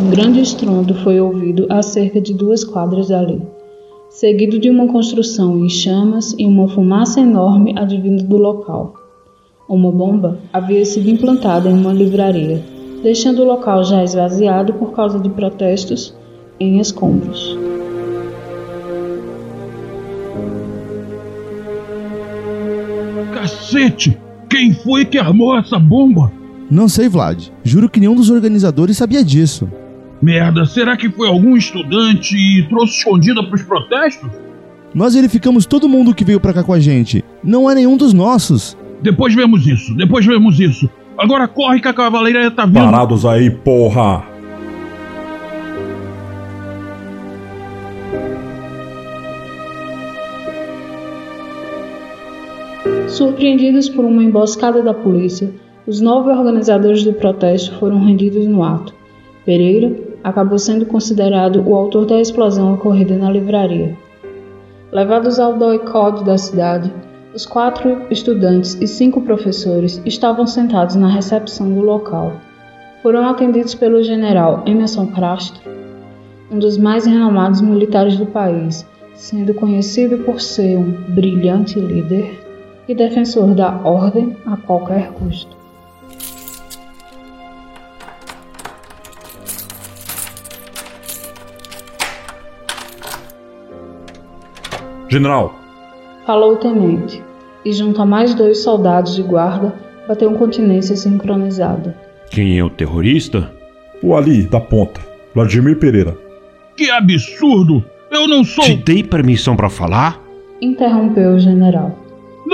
Um 0.00 0.10
grande 0.10 0.40
estrondo 0.40 0.94
foi 0.94 1.20
ouvido 1.20 1.66
a 1.68 1.82
cerca 1.82 2.18
de 2.22 2.32
duas 2.32 2.64
quadras 2.64 3.08
dali 3.08 3.42
seguido 4.08 4.58
de 4.58 4.70
uma 4.70 4.86
construção 4.86 5.58
em 5.58 5.68
chamas 5.68 6.34
e 6.38 6.46
uma 6.46 6.66
fumaça 6.66 7.20
enorme 7.20 7.74
advindo 7.76 8.22
do 8.22 8.38
local. 8.38 8.94
Uma 9.68 9.92
bomba 9.92 10.38
havia 10.50 10.86
sido 10.86 11.10
implantada 11.10 11.68
em 11.68 11.74
uma 11.74 11.92
livraria, 11.92 12.62
deixando 13.02 13.42
o 13.42 13.44
local 13.44 13.84
já 13.84 14.02
esvaziado 14.02 14.72
por 14.72 14.92
causa 14.92 15.18
de 15.18 15.28
protestos 15.28 16.16
em 16.58 16.78
escombros. 16.78 17.73
Cacete! 23.74 24.16
Quem 24.48 24.72
foi 24.72 25.04
que 25.04 25.18
armou 25.18 25.58
essa 25.58 25.78
bomba? 25.80 26.30
Não 26.70 26.88
sei, 26.88 27.08
Vlad. 27.08 27.48
Juro 27.64 27.88
que 27.88 27.98
nenhum 27.98 28.14
dos 28.14 28.30
organizadores 28.30 28.96
sabia 28.96 29.24
disso. 29.24 29.68
Merda, 30.22 30.64
será 30.64 30.96
que 30.96 31.10
foi 31.10 31.26
algum 31.26 31.56
estudante 31.56 32.36
e 32.36 32.62
trouxe 32.68 32.98
escondida 32.98 33.42
para 33.42 33.54
os 33.54 33.62
protestos? 33.62 34.30
Nós 34.94 35.14
verificamos 35.14 35.66
todo 35.66 35.88
mundo 35.88 36.14
que 36.14 36.24
veio 36.24 36.38
para 36.38 36.52
cá 36.52 36.62
com 36.62 36.72
a 36.72 36.78
gente. 36.78 37.24
Não 37.42 37.68
é 37.68 37.74
nenhum 37.74 37.96
dos 37.96 38.12
nossos. 38.12 38.76
Depois 39.02 39.34
vemos 39.34 39.66
isso, 39.66 39.92
depois 39.96 40.24
vemos 40.24 40.60
isso. 40.60 40.88
Agora 41.18 41.48
corre 41.48 41.80
que 41.80 41.88
a 41.88 41.92
cavalaria 41.92 42.50
tá 42.52 42.64
vindo. 42.64 42.74
Parados 42.74 43.26
aí, 43.26 43.50
porra! 43.50 44.33
Surpreendidos 53.14 53.88
por 53.88 54.04
uma 54.04 54.24
emboscada 54.24 54.82
da 54.82 54.92
polícia, 54.92 55.48
os 55.86 56.00
nove 56.00 56.30
organizadores 56.30 57.04
do 57.04 57.12
protesto 57.12 57.72
foram 57.78 58.04
rendidos 58.04 58.44
no 58.44 58.60
ato. 58.64 58.92
Pereira, 59.46 59.94
acabou 60.24 60.58
sendo 60.58 60.84
considerado 60.84 61.62
o 61.64 61.76
autor 61.76 62.06
da 62.06 62.20
explosão 62.20 62.74
ocorrida 62.74 63.16
na 63.16 63.30
livraria. 63.30 63.96
Levados 64.90 65.38
ao 65.38 65.56
doicode 65.56 66.24
da 66.24 66.36
cidade, 66.36 66.92
os 67.32 67.46
quatro 67.46 68.02
estudantes 68.10 68.76
e 68.80 68.88
cinco 68.88 69.20
professores 69.20 70.02
estavam 70.04 70.44
sentados 70.44 70.96
na 70.96 71.06
recepção 71.06 71.72
do 71.72 71.82
local. 71.82 72.32
Foram 73.00 73.28
atendidos 73.28 73.76
pelo 73.76 74.02
general 74.02 74.64
Emerson 74.66 75.06
Castro, 75.06 75.62
um 76.50 76.58
dos 76.58 76.76
mais 76.76 77.06
renomados 77.06 77.60
militares 77.60 78.16
do 78.16 78.26
país, 78.26 78.84
sendo 79.14 79.54
conhecido 79.54 80.18
por 80.24 80.40
ser 80.40 80.76
um 80.76 80.90
brilhante 81.14 81.78
líder 81.78 82.42
e 82.88 82.94
defensor 82.94 83.54
da 83.54 83.70
ordem 83.84 84.36
a 84.46 84.56
qualquer 84.56 85.10
custo. 85.12 85.54
General! 95.08 95.54
Falou 96.26 96.54
o 96.54 96.56
tenente, 96.56 97.22
e 97.64 97.72
junto 97.72 98.02
a 98.02 98.06
mais 98.06 98.34
dois 98.34 98.58
soldados 98.58 99.14
de 99.14 99.22
guarda, 99.22 99.74
bateu 100.08 100.28
uma 100.28 100.38
continência 100.38 100.96
sincronizada. 100.96 101.96
Quem 102.30 102.58
é 102.58 102.64
o 102.64 102.70
terrorista? 102.70 103.50
O 104.02 104.16
Ali, 104.16 104.42
da 104.42 104.60
ponta, 104.60 105.00
Vladimir 105.34 105.78
Pereira. 105.78 106.16
Que 106.76 106.90
absurdo! 106.90 107.84
Eu 108.10 108.26
não 108.26 108.42
sou. 108.44 108.64
Te 108.64 108.74
dei 108.74 109.02
permissão 109.02 109.54
para 109.56 109.70
falar? 109.70 110.20
Interrompeu 110.60 111.34
o 111.34 111.38
general. 111.38 112.03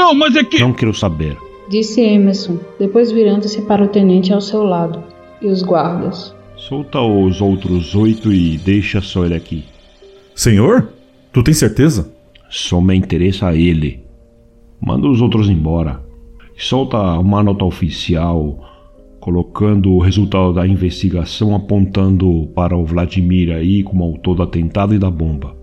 Não, 0.00 0.14
mas 0.14 0.35
é 0.35 0.42
que. 0.42 0.59
Não 0.59 0.73
quero 0.73 0.95
saber. 0.95 1.37
Disse 1.69 2.00
Emerson, 2.00 2.59
depois 2.78 3.12
virando-se 3.12 3.61
para 3.61 3.85
o 3.85 3.88
tenente 3.88 4.33
ao 4.33 4.40
seu 4.40 4.62
lado. 4.62 5.04
E 5.42 5.47
os 5.47 5.62
guardas. 5.62 6.35
Solta 6.57 7.02
os 7.02 7.42
outros 7.42 7.95
oito 7.95 8.33
e 8.33 8.57
deixa 8.57 9.02
só 9.02 9.26
ele 9.26 9.35
aqui. 9.35 9.62
Senhor? 10.35 10.88
Tu 11.35 11.42
tem 11.42 11.52
certeza? 11.52 12.11
Só 12.49 12.80
me 12.80 12.97
interessa 12.97 13.54
ele. 13.54 14.02
Manda 14.80 15.07
os 15.07 15.21
outros 15.21 15.50
embora. 15.50 16.00
Solta 16.57 16.97
uma 17.19 17.42
nota 17.42 17.66
oficial 17.66 18.59
colocando 19.21 19.92
o 19.92 19.99
resultado 19.99 20.54
da 20.54 20.66
investigação 20.66 21.54
apontando 21.54 22.49
para 22.54 22.75
o 22.75 22.87
Vladimir 22.87 23.54
aí 23.54 23.83
como 23.83 24.02
autor 24.02 24.37
do 24.37 24.42
atentado 24.45 24.95
e 24.95 24.99
da 24.99 25.11
bomba. 25.11 25.54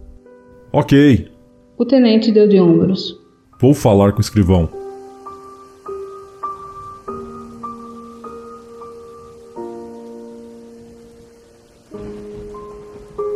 Ok. 0.71 1.27
O 1.75 1.83
tenente 1.83 2.31
deu 2.31 2.47
de 2.47 2.59
ombros. 2.59 3.26
Vou 3.59 3.73
falar 3.73 4.11
com 4.11 4.19
o 4.19 4.21
escrivão. 4.21 4.69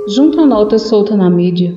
Junto 0.07 0.39
à 0.39 0.45
nota 0.45 0.77
solta 0.77 1.17
na 1.17 1.27
mídia, 1.27 1.75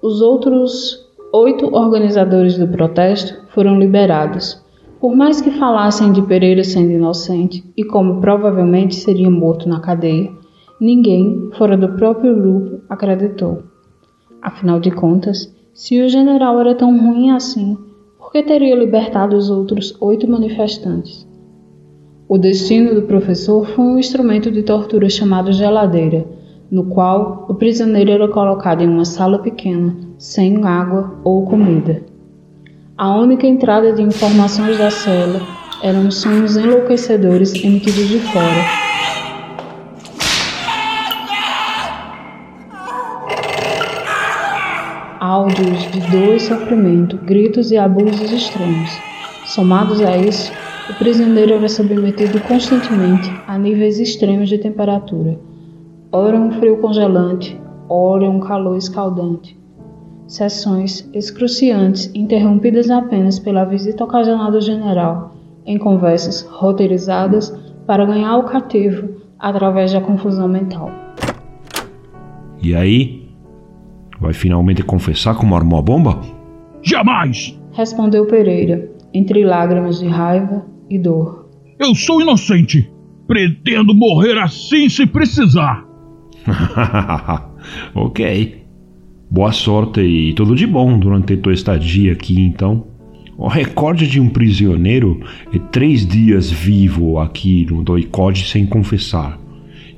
os 0.00 0.22
outros 0.22 1.06
oito 1.34 1.66
organizadores 1.74 2.56
do 2.56 2.66
protesto 2.66 3.34
foram 3.52 3.78
liberados. 3.78 4.58
Por 4.98 5.14
mais 5.14 5.42
que 5.42 5.50
falassem 5.50 6.12
de 6.12 6.22
Pereira 6.22 6.64
sendo 6.64 6.92
inocente 6.92 7.62
e 7.76 7.84
como 7.84 8.22
provavelmente 8.22 8.94
seria 8.94 9.28
morto 9.28 9.68
na 9.68 9.80
cadeia, 9.80 10.32
ninguém, 10.80 11.50
fora 11.58 11.76
do 11.76 11.90
próprio 11.90 12.34
grupo, 12.34 12.80
acreditou. 12.88 13.64
Afinal 14.40 14.80
de 14.80 14.90
contas, 14.90 15.54
se 15.76 16.00
o 16.00 16.08
general 16.08 16.58
era 16.58 16.74
tão 16.74 16.98
ruim 16.98 17.30
assim, 17.32 17.76
por 18.16 18.32
que 18.32 18.42
teria 18.42 18.74
libertado 18.74 19.36
os 19.36 19.50
outros 19.50 19.94
oito 20.00 20.26
manifestantes? 20.26 21.28
O 22.26 22.38
destino 22.38 22.94
do 22.94 23.02
professor 23.02 23.66
foi 23.66 23.84
um 23.84 23.98
instrumento 23.98 24.50
de 24.50 24.62
tortura 24.62 25.10
chamado 25.10 25.52
geladeira, 25.52 26.24
no 26.70 26.86
qual 26.86 27.44
o 27.46 27.54
prisioneiro 27.54 28.10
era 28.10 28.26
colocado 28.26 28.80
em 28.80 28.88
uma 28.88 29.04
sala 29.04 29.38
pequena, 29.40 29.94
sem 30.16 30.64
água 30.64 31.20
ou 31.22 31.44
comida. 31.44 32.02
A 32.96 33.14
única 33.14 33.46
entrada 33.46 33.92
de 33.92 34.00
informações 34.00 34.78
da 34.78 34.90
cela 34.90 35.42
eram 35.82 36.10
sons 36.10 36.56
enlouquecedores 36.56 37.52
emitidos 37.54 38.08
de 38.08 38.18
fora. 38.20 38.95
Áudios 45.46 45.88
de 45.92 46.00
dor 46.10 46.34
e 46.34 46.40
sofrimento, 46.40 47.18
gritos 47.18 47.70
e 47.70 47.76
abusos 47.76 48.32
extremos. 48.32 48.90
Somados 49.44 50.00
a 50.00 50.16
isso, 50.16 50.50
o 50.90 50.94
prisioneiro 50.94 51.54
era 51.54 51.68
submetido 51.68 52.40
constantemente 52.40 53.30
a 53.46 53.56
níveis 53.56 54.00
extremos 54.00 54.48
de 54.48 54.58
temperatura, 54.58 55.38
ora 56.10 56.36
um 56.36 56.50
frio 56.50 56.78
congelante, 56.78 57.56
ora 57.88 58.28
um 58.28 58.40
calor 58.40 58.76
escaldante. 58.76 59.56
Sessões 60.26 61.08
excruciantes 61.14 62.10
interrompidas 62.12 62.90
apenas 62.90 63.38
pela 63.38 63.64
visita 63.64 64.02
ocasional 64.02 64.50
do 64.50 64.60
general, 64.60 65.36
em 65.64 65.78
conversas 65.78 66.42
roteirizadas 66.42 67.56
para 67.86 68.04
ganhar 68.04 68.36
o 68.36 68.46
cativo 68.46 69.10
através 69.38 69.92
da 69.92 70.00
confusão 70.00 70.48
mental. 70.48 70.90
E 72.60 72.74
aí? 72.74 73.25
Vai 74.20 74.32
finalmente 74.32 74.82
confessar 74.82 75.34
como 75.34 75.54
armou 75.54 75.78
a 75.78 75.82
bomba? 75.82 76.20
Jamais! 76.82 77.58
Respondeu 77.72 78.26
Pereira, 78.26 78.90
entre 79.12 79.44
lágrimas 79.44 79.98
de 79.98 80.06
raiva 80.06 80.64
e 80.88 80.98
dor. 80.98 81.48
Eu 81.78 81.94
sou 81.94 82.20
inocente! 82.20 82.90
Pretendo 83.26 83.92
morrer 83.92 84.38
assim 84.38 84.88
se 84.88 85.04
precisar! 85.04 85.84
ok. 87.94 88.64
Boa 89.28 89.50
sorte 89.50 90.00
e 90.00 90.32
tudo 90.34 90.54
de 90.54 90.66
bom 90.66 90.98
durante 90.98 91.36
tua 91.36 91.52
estadia 91.52 92.12
aqui, 92.12 92.40
então. 92.40 92.86
O 93.36 93.48
recorde 93.48 94.06
de 94.06 94.18
um 94.20 94.28
prisioneiro 94.28 95.20
é 95.52 95.58
três 95.58 96.06
dias 96.06 96.50
vivo 96.50 97.18
aqui 97.18 97.66
no 97.68 97.82
Doicode 97.82 98.46
sem 98.46 98.64
confessar. 98.64 99.38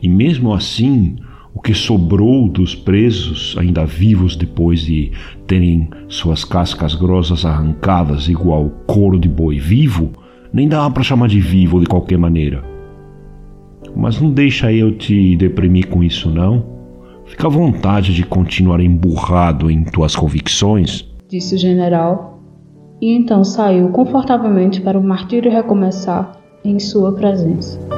E 0.03 0.09
mesmo 0.09 0.53
assim, 0.53 1.17
o 1.55 1.61
que 1.61 1.75
sobrou 1.75 2.49
dos 2.49 2.75
presos, 2.75 3.57
ainda 3.59 3.85
vivos 3.85 4.37
depois 4.37 4.81
de 4.81 5.11
terem 5.47 5.89
suas 6.09 6.45
cascas 6.45 6.95
grossas 6.95 7.45
arrancadas 7.45 8.29
igual 8.29 8.71
couro 8.87 9.19
de 9.19 9.29
boi 9.29 9.59
vivo, 9.59 10.11
nem 10.53 10.69
dá 10.69 10.89
para 10.91 11.03
chamar 11.03 11.29
de 11.29 11.41
vivo 11.41 11.81
de 11.81 11.87
qualquer 11.87 12.19
maneira. 12.19 12.63
Mas 13.97 14.21
não 14.21 14.31
deixa 14.31 14.73
eu 14.73 14.97
te 14.97 15.37
deprimir 15.37 15.89
com 15.89 16.03
isso 16.03 16.31
não. 16.31 16.65
Fica 17.27 17.47
à 17.47 17.51
vontade 17.51 18.15
de 18.15 18.25
continuar 18.25 18.81
emburrado 18.81 19.71
em 19.71 19.85
tuas 19.85 20.17
convicções, 20.17 21.07
disse 21.29 21.55
o 21.55 21.59
general 21.59 22.39
e 23.01 23.15
então 23.15 23.45
saiu 23.45 23.91
confortavelmente 23.91 24.81
para 24.81 24.99
o 24.99 25.03
martírio 25.03 25.51
recomeçar 25.51 26.33
em 26.65 26.79
sua 26.79 27.13
presença. 27.13 27.98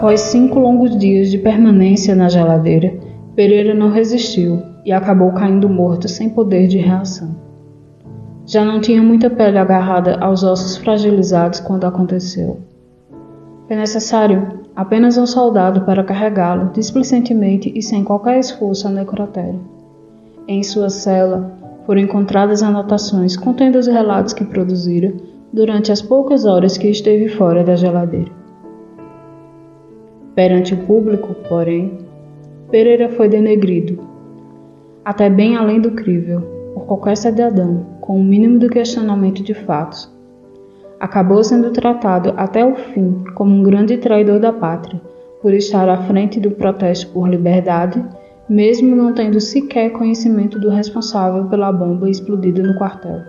Após 0.00 0.22
cinco 0.22 0.58
longos 0.58 0.96
dias 0.96 1.30
de 1.30 1.36
permanência 1.36 2.16
na 2.16 2.26
geladeira, 2.26 2.94
Pereira 3.36 3.74
não 3.74 3.90
resistiu 3.90 4.62
e 4.82 4.90
acabou 4.90 5.30
caindo 5.32 5.68
morto 5.68 6.08
sem 6.08 6.30
poder 6.30 6.68
de 6.68 6.78
reação. 6.78 7.36
Já 8.46 8.64
não 8.64 8.80
tinha 8.80 9.02
muita 9.02 9.28
pele 9.28 9.58
agarrada 9.58 10.16
aos 10.18 10.42
ossos 10.42 10.78
fragilizados 10.78 11.60
quando 11.60 11.84
aconteceu. 11.84 12.60
Foi 13.68 13.76
necessário 13.76 14.60
apenas 14.74 15.18
um 15.18 15.26
soldado 15.26 15.82
para 15.82 16.02
carregá-lo 16.02 16.70
displicentemente 16.72 17.70
e 17.76 17.82
sem 17.82 18.02
qualquer 18.02 18.38
esforço 18.38 18.88
ao 18.88 18.94
necrotério. 18.94 19.60
Em 20.48 20.62
sua 20.62 20.88
cela 20.88 21.52
foram 21.84 22.00
encontradas 22.00 22.62
anotações 22.62 23.36
contendo 23.36 23.76
os 23.76 23.86
relatos 23.86 24.32
que 24.32 24.46
produzira 24.46 25.12
durante 25.52 25.92
as 25.92 26.00
poucas 26.00 26.46
horas 26.46 26.78
que 26.78 26.88
esteve 26.88 27.28
fora 27.28 27.62
da 27.62 27.76
geladeira. 27.76 28.39
Perante 30.40 30.72
o 30.72 30.78
público, 30.86 31.34
porém, 31.50 31.98
Pereira 32.70 33.10
foi 33.10 33.28
denegrido, 33.28 33.98
até 35.04 35.28
bem 35.28 35.54
além 35.54 35.78
do 35.78 35.90
crível, 35.90 36.40
por 36.72 36.86
qualquer 36.86 37.14
cidadão 37.18 37.84
com 38.00 38.18
o 38.18 38.24
mínimo 38.24 38.58
de 38.58 38.70
questionamento 38.70 39.42
de 39.42 39.52
fatos 39.52 40.10
acabou 40.98 41.44
sendo 41.44 41.70
tratado 41.72 42.32
até 42.38 42.64
o 42.64 42.74
fim 42.74 43.22
como 43.34 43.54
um 43.54 43.62
grande 43.62 43.98
traidor 43.98 44.40
da 44.40 44.50
pátria, 44.50 44.98
por 45.42 45.52
estar 45.52 45.86
à 45.90 45.98
frente 46.04 46.40
do 46.40 46.52
protesto 46.52 47.12
por 47.12 47.28
liberdade, 47.28 48.02
mesmo 48.48 48.96
não 48.96 49.12
tendo 49.12 49.38
sequer 49.42 49.90
conhecimento 49.90 50.58
do 50.58 50.70
responsável 50.70 51.48
pela 51.48 51.70
bomba 51.70 52.08
explodida 52.08 52.62
no 52.62 52.78
quartel. 52.78 53.20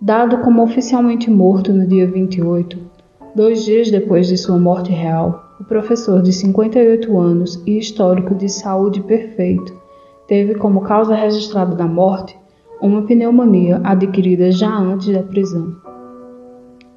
Dado 0.00 0.38
como 0.38 0.60
oficialmente 0.60 1.30
morto 1.30 1.72
no 1.72 1.86
dia 1.86 2.08
28, 2.08 2.98
dois 3.34 3.64
dias 3.64 3.90
depois 3.90 4.26
de 4.26 4.36
sua 4.36 4.58
morte 4.58 4.90
real, 4.90 5.56
o 5.60 5.64
professor 5.64 6.22
de 6.22 6.32
58 6.32 7.18
anos 7.18 7.62
e 7.66 7.78
histórico 7.78 8.34
de 8.34 8.48
saúde 8.48 9.02
perfeito 9.02 9.78
teve 10.26 10.54
como 10.54 10.82
causa 10.82 11.14
registrada 11.14 11.74
da 11.74 11.86
morte 11.86 12.38
uma 12.80 13.02
pneumonia 13.02 13.80
adquirida 13.84 14.50
já 14.50 14.74
antes 14.74 15.12
da 15.12 15.22
prisão. 15.22 15.76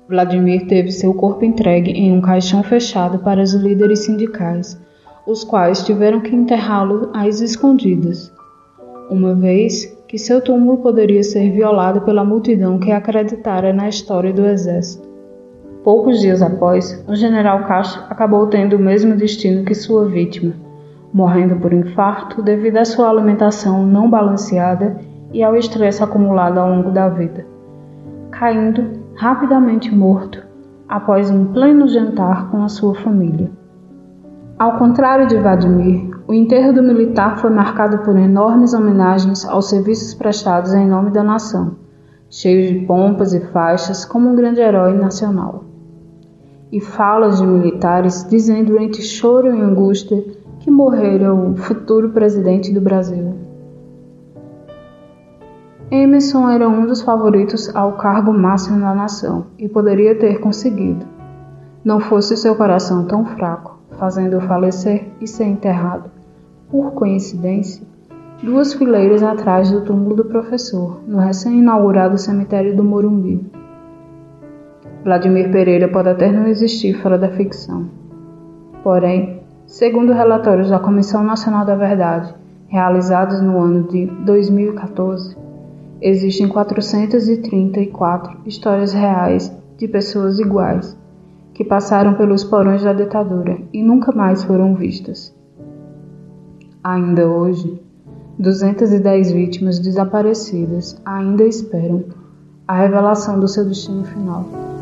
Vladimir 0.08 0.68
teve 0.68 0.92
seu 0.92 1.14
corpo 1.14 1.44
entregue 1.44 1.92
em 1.92 2.12
um 2.14 2.22
caixão 2.22 2.64
fechado 2.64 3.20
para 3.20 3.42
os 3.42 3.54
líderes 3.54 4.00
sindicais, 4.00 4.80
os 5.26 5.44
quais 5.44 5.84
tiveram 5.84 6.22
que 6.22 6.36
enterrá-lo 6.36 7.10
às 7.14 7.42
escondidas, 7.42 8.32
uma 9.10 9.34
vez 9.34 9.86
que 10.08 10.18
seu 10.18 10.42
túmulo 10.42 10.78
poderia 10.78 11.24
ser 11.24 11.52
violado 11.52 12.02
pela 12.02 12.24
multidão 12.24 12.78
que 12.78 12.92
acreditara 12.92 13.74
na 13.74 13.90
história 13.90 14.32
do 14.32 14.46
exército. 14.46 15.13
Poucos 15.84 16.22
dias 16.22 16.42
após, 16.42 17.04
o 17.10 17.14
general 17.14 17.66
Castro 17.66 18.04
acabou 18.10 18.48
tendo 18.48 18.78
o 18.78 18.80
mesmo 18.80 19.18
destino 19.18 19.66
que 19.66 19.76
sua 19.76 20.06
vítima, 20.06 20.54
morrendo 21.14 21.58
por 21.58 21.74
infarto 21.74 22.42
devido 22.42 22.78
à 22.78 22.86
sua 22.86 23.10
alimentação 23.10 23.86
não 23.86 24.10
balanceada 24.10 24.96
e 25.34 25.44
ao 25.44 25.58
estresse 25.58 26.02
acumulado 26.02 26.58
ao 26.58 26.70
longo 26.70 26.90
da 26.90 27.10
vida, 27.10 27.46
caindo 28.32 29.02
rapidamente 29.16 29.94
morto 29.94 30.42
após 30.88 31.30
um 31.30 31.48
pleno 31.48 31.86
jantar 31.90 32.50
com 32.50 32.64
a 32.64 32.70
sua 32.70 32.96
família. 32.96 33.52
Ao 34.58 34.78
contrário 34.78 35.28
de 35.28 35.36
Vladimir, 35.36 36.12
o 36.26 36.34
enterro 36.34 36.72
do 36.72 36.82
militar 36.82 37.40
foi 37.40 37.50
marcado 37.50 37.98
por 38.06 38.16
enormes 38.16 38.74
homenagens 38.74 39.46
aos 39.46 39.68
serviços 39.68 40.14
prestados 40.14 40.74
em 40.74 40.88
nome 40.88 41.12
da 41.12 41.24
nação, 41.24 41.76
cheios 42.30 42.70
de 42.70 42.86
pompas 42.86 43.34
e 43.34 43.42
faixas 43.48 44.06
como 44.06 44.30
um 44.30 44.36
grande 44.36 44.62
herói 44.62 44.94
nacional. 44.94 45.73
E 46.74 46.82
falas 46.82 47.38
de 47.38 47.46
militares 47.46 48.26
dizendo 48.28 48.80
entre 48.80 49.04
choro 49.04 49.46
e 49.56 49.62
angústia 49.62 50.26
que 50.60 50.72
morrera 50.72 51.32
o 51.32 51.56
futuro 51.56 52.10
presidente 52.10 52.74
do 52.74 52.82
Brasil. 52.82 53.36
Emerson 55.92 56.50
era 56.50 56.68
um 56.68 56.88
dos 56.88 57.04
favoritos 57.04 57.70
ao 57.76 57.92
cargo 57.92 58.34
máximo 58.34 58.80
na 58.80 58.96
nação 58.96 59.46
e 59.60 59.70
poderia 59.70 60.18
ter 60.18 60.40
conseguido, 60.40 61.06
não 61.86 62.00
fosse 62.00 62.36
seu 62.36 62.56
coração 62.56 63.06
tão 63.06 63.24
fraco, 63.24 63.78
fazendo-o 64.00 64.42
falecer 64.42 65.12
e 65.22 65.28
ser 65.28 65.46
enterrado, 65.46 66.10
por 66.72 66.94
coincidência, 66.94 67.86
duas 68.42 68.74
fileiras 68.74 69.22
atrás 69.22 69.70
do 69.70 69.82
túmulo 69.82 70.16
do 70.16 70.26
professor, 70.26 71.02
no 71.08 71.20
recém-inaugurado 71.20 72.18
cemitério 72.18 72.76
do 72.76 72.84
Morumbi. 72.84 73.63
Vladimir 75.04 75.52
Pereira 75.52 75.88
pode 75.88 76.10
até 76.10 76.32
não 76.32 76.48
existir 76.48 76.94
fora 77.02 77.18
da 77.18 77.30
ficção. 77.30 77.90
Porém, 78.84 79.42
segundo 79.66 80.14
relatórios 80.14 80.70
da 80.70 80.80
Comissão 80.80 81.24
Nacional 81.24 81.66
da 81.66 81.76
Verdade, 81.76 82.34
realizados 82.68 83.42
no 83.42 83.60
ano 83.60 83.84
de 83.84 84.06
2014, 84.06 85.44
Existem 86.06 86.50
434 86.50 88.42
histórias 88.46 88.92
reais 88.92 89.50
de 89.78 89.88
pessoas 89.88 90.38
iguais 90.38 90.98
que 91.54 91.64
passaram 91.64 92.16
pelos 92.16 92.44
porões 92.44 92.84
da 92.84 92.92
ditadura 92.92 93.58
e 93.72 93.82
nunca 93.82 94.12
mais 94.12 94.44
foram 94.44 94.76
vistas. 94.76 95.34
Ainda 96.84 97.26
hoje, 97.26 97.82
210 98.38 99.32
vítimas 99.32 99.80
desaparecidas 99.80 101.02
ainda 101.06 101.46
esperam 101.46 102.04
a 102.68 102.82
revelação 102.82 103.40
do 103.40 103.48
seu 103.48 103.64
destino 103.64 104.04
final. 104.04 104.73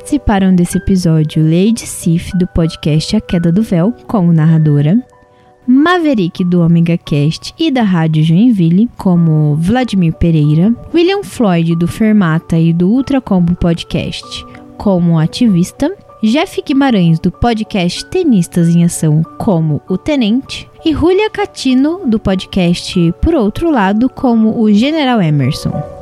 Participaram 0.00 0.54
desse 0.54 0.78
episódio 0.78 1.42
Lady 1.42 1.86
Sif, 1.86 2.32
do 2.34 2.46
podcast 2.46 3.14
A 3.14 3.20
Queda 3.20 3.52
do 3.52 3.62
Véu, 3.62 3.94
como 4.06 4.32
narradora, 4.32 4.98
Maverick, 5.66 6.42
do 6.42 6.62
Omega 6.62 6.96
Cast 6.96 7.54
e 7.58 7.70
da 7.70 7.82
Rádio 7.82 8.24
Joinville, 8.24 8.88
como 8.96 9.56
Vladimir 9.56 10.14
Pereira, 10.14 10.74
William 10.92 11.22
Floyd, 11.22 11.76
do 11.76 11.86
Fermata 11.86 12.58
e 12.58 12.72
do 12.72 12.88
Ultra 12.88 13.20
Combo 13.20 13.54
Podcast, 13.54 14.44
como 14.78 15.18
ativista, 15.18 15.94
Jeff 16.22 16.62
Guimarães, 16.62 17.20
do 17.20 17.30
podcast 17.30 18.04
Tenistas 18.06 18.74
em 18.74 18.82
Ação, 18.82 19.22
como 19.36 19.82
o 19.86 19.98
Tenente, 19.98 20.66
e 20.82 20.94
Julia 20.94 21.28
Catino, 21.28 22.06
do 22.06 22.18
podcast 22.18 23.12
Por 23.20 23.34
Outro 23.34 23.70
Lado, 23.70 24.08
como 24.08 24.58
o 24.58 24.72
General 24.72 25.20
Emerson. 25.20 25.99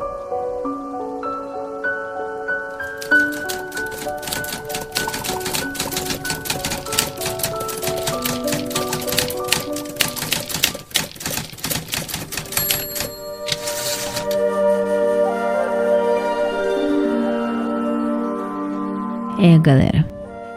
Galera. 19.68 20.06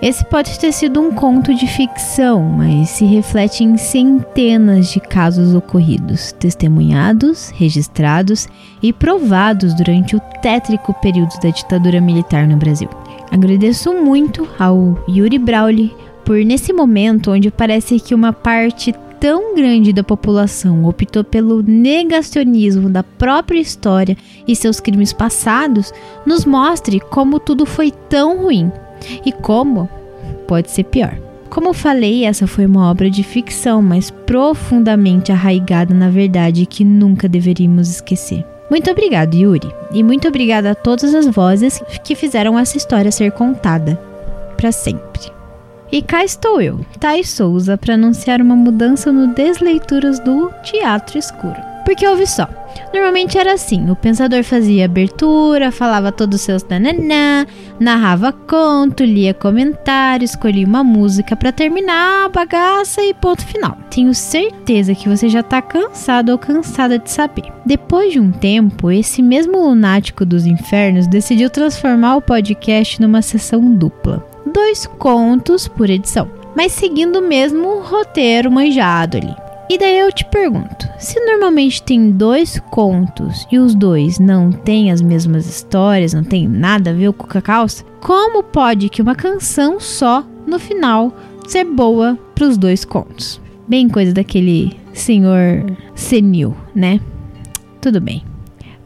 Esse 0.01 0.25
pode 0.25 0.57
ter 0.59 0.71
sido 0.71 0.99
um 0.99 1.11
conto 1.11 1.53
de 1.53 1.67
ficção, 1.67 2.41
mas 2.41 2.89
se 2.89 3.05
reflete 3.05 3.63
em 3.63 3.77
centenas 3.77 4.89
de 4.89 4.99
casos 4.99 5.53
ocorridos, 5.53 6.31
testemunhados, 6.31 7.51
registrados 7.51 8.47
e 8.81 8.91
provados 8.91 9.75
durante 9.75 10.15
o 10.15 10.21
tétrico 10.41 10.91
período 11.01 11.39
da 11.39 11.49
ditadura 11.49 12.01
militar 12.01 12.47
no 12.47 12.57
Brasil. 12.57 12.89
Agradeço 13.29 13.93
muito 13.93 14.49
ao 14.57 14.97
Yuri 15.07 15.37
Brauli 15.37 15.93
por, 16.25 16.37
nesse 16.37 16.73
momento 16.73 17.31
onde 17.31 17.51
parece 17.51 17.99
que 17.99 18.15
uma 18.15 18.33
parte 18.33 18.95
tão 19.19 19.53
grande 19.53 19.93
da 19.93 20.03
população 20.03 20.83
optou 20.83 21.23
pelo 21.23 21.61
negacionismo 21.61 22.89
da 22.89 23.03
própria 23.03 23.59
história 23.59 24.17
e 24.47 24.55
seus 24.55 24.79
crimes 24.79 25.13
passados, 25.13 25.93
nos 26.25 26.43
mostre 26.43 26.99
como 26.99 27.39
tudo 27.39 27.67
foi 27.67 27.91
tão 28.09 28.41
ruim 28.41 28.71
e 29.25 29.31
como 29.31 29.89
pode 30.47 30.71
ser 30.71 30.83
pior. 30.85 31.17
Como 31.49 31.73
falei, 31.73 32.23
essa 32.23 32.47
foi 32.47 32.65
uma 32.65 32.89
obra 32.89 33.09
de 33.09 33.23
ficção, 33.23 33.81
mas 33.81 34.09
profundamente 34.09 35.31
arraigada 35.31 35.93
na 35.93 36.09
verdade 36.09 36.65
que 36.65 36.85
nunca 36.85 37.27
deveríamos 37.27 37.89
esquecer. 37.89 38.45
Muito 38.69 38.89
obrigado, 38.89 39.35
Yuri, 39.35 39.69
e 39.91 40.01
muito 40.01 40.29
obrigada 40.29 40.71
a 40.71 40.75
todas 40.75 41.13
as 41.13 41.27
vozes 41.27 41.83
que 42.05 42.15
fizeram 42.15 42.57
essa 42.57 42.77
história 42.77 43.11
ser 43.11 43.31
contada 43.33 43.99
para 44.55 44.71
sempre. 44.71 45.29
E 45.91 46.01
cá 46.01 46.23
estou 46.23 46.61
eu, 46.61 46.79
Thais 46.97 47.29
Souza, 47.29 47.77
para 47.77 47.95
anunciar 47.95 48.39
uma 48.39 48.55
mudança 48.55 49.11
no 49.11 49.33
Desleituras 49.33 50.19
do 50.19 50.49
Teatro 50.63 51.17
Escuro. 51.17 51.70
Porque 51.85 52.07
ouve 52.07 52.27
só, 52.27 52.47
normalmente 52.93 53.37
era 53.37 53.53
assim, 53.53 53.89
o 53.89 53.95
pensador 53.95 54.43
fazia 54.43 54.85
abertura, 54.85 55.71
falava 55.71 56.11
todos 56.11 56.39
os 56.39 56.45
seus 56.45 56.63
nananã, 56.63 57.45
narrava 57.79 58.31
conto, 58.31 59.03
lia 59.03 59.33
comentário, 59.33 60.23
escolhia 60.25 60.65
uma 60.65 60.83
música 60.83 61.35
para 61.35 61.51
terminar 61.51 62.25
a 62.25 62.29
bagaça 62.29 63.01
e 63.01 63.13
ponto 63.13 63.45
final. 63.45 63.77
Tenho 63.89 64.13
certeza 64.13 64.95
que 64.95 65.09
você 65.09 65.27
já 65.27 65.43
tá 65.43 65.61
cansado 65.61 66.31
ou 66.31 66.37
cansada 66.37 66.99
de 66.99 67.09
saber. 67.09 67.51
Depois 67.65 68.13
de 68.13 68.19
um 68.19 68.31
tempo, 68.31 68.91
esse 68.91 69.21
mesmo 69.21 69.59
lunático 69.59 70.25
dos 70.25 70.45
infernos 70.45 71.07
decidiu 71.07 71.49
transformar 71.49 72.17
o 72.17 72.21
podcast 72.21 73.01
numa 73.01 73.21
sessão 73.21 73.73
dupla 73.73 74.31
dois 74.45 74.85
contos 74.85 75.67
por 75.67 75.89
edição, 75.89 76.29
mas 76.55 76.71
seguindo 76.71 77.19
o 77.19 77.27
mesmo 77.27 77.79
roteiro 77.81 78.51
manjado 78.51 79.17
ali. 79.17 79.50
E 79.71 79.77
daí 79.77 79.99
eu 79.99 80.11
te 80.11 80.25
pergunto, 80.25 80.85
se 80.99 81.17
normalmente 81.21 81.81
tem 81.81 82.11
dois 82.11 82.59
contos 82.71 83.47
e 83.49 83.57
os 83.57 83.73
dois 83.73 84.19
não 84.19 84.51
têm 84.51 84.91
as 84.91 85.01
mesmas 85.01 85.47
histórias, 85.47 86.11
não 86.11 86.25
tem 86.25 86.45
nada 86.45 86.89
a 86.89 86.93
ver 86.93 87.13
com 87.13 87.37
a 87.37 87.41
calça, 87.41 87.85
como 88.01 88.43
pode 88.43 88.89
que 88.89 89.01
uma 89.01 89.15
canção 89.15 89.79
só 89.79 90.25
no 90.45 90.59
final 90.59 91.15
ser 91.47 91.63
boa 91.63 92.19
para 92.35 92.49
os 92.49 92.57
dois 92.57 92.83
contos? 92.83 93.39
Bem 93.65 93.87
coisa 93.87 94.11
daquele 94.11 94.77
senhor 94.91 95.65
senil, 95.95 96.53
né? 96.75 96.99
Tudo 97.79 98.01
bem. 98.01 98.25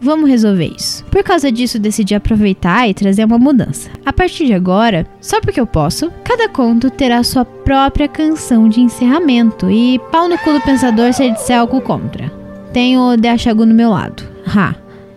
Vamos 0.05 0.29
resolver 0.29 0.71
isso. 0.77 1.03
Por 1.05 1.23
causa 1.23 1.51
disso, 1.51 1.79
decidi 1.79 2.13
aproveitar 2.13 2.87
e 2.87 2.93
trazer 2.93 3.25
uma 3.25 3.39
mudança. 3.39 3.89
A 4.05 4.13
partir 4.13 4.45
de 4.45 4.53
agora, 4.53 5.07
só 5.19 5.41
porque 5.41 5.59
eu 5.59 5.65
posso, 5.65 6.11
cada 6.23 6.47
conto 6.47 6.91
terá 6.91 7.23
sua 7.23 7.43
própria 7.43 8.07
canção 8.07 8.69
de 8.69 8.81
encerramento 8.81 9.67
e 9.67 9.97
pau 10.11 10.29
no 10.29 10.37
cu 10.37 10.53
do 10.53 10.61
pensador 10.61 11.11
se 11.11 11.23
ele 11.23 11.33
disser 11.33 11.57
algo 11.57 11.81
contra. 11.81 12.31
Tenho 12.71 13.13
o 13.13 13.17
Deachagu 13.17 13.65
no 13.65 13.73
meu 13.73 13.89
lado. 13.89 14.21
Ha, 14.45 14.75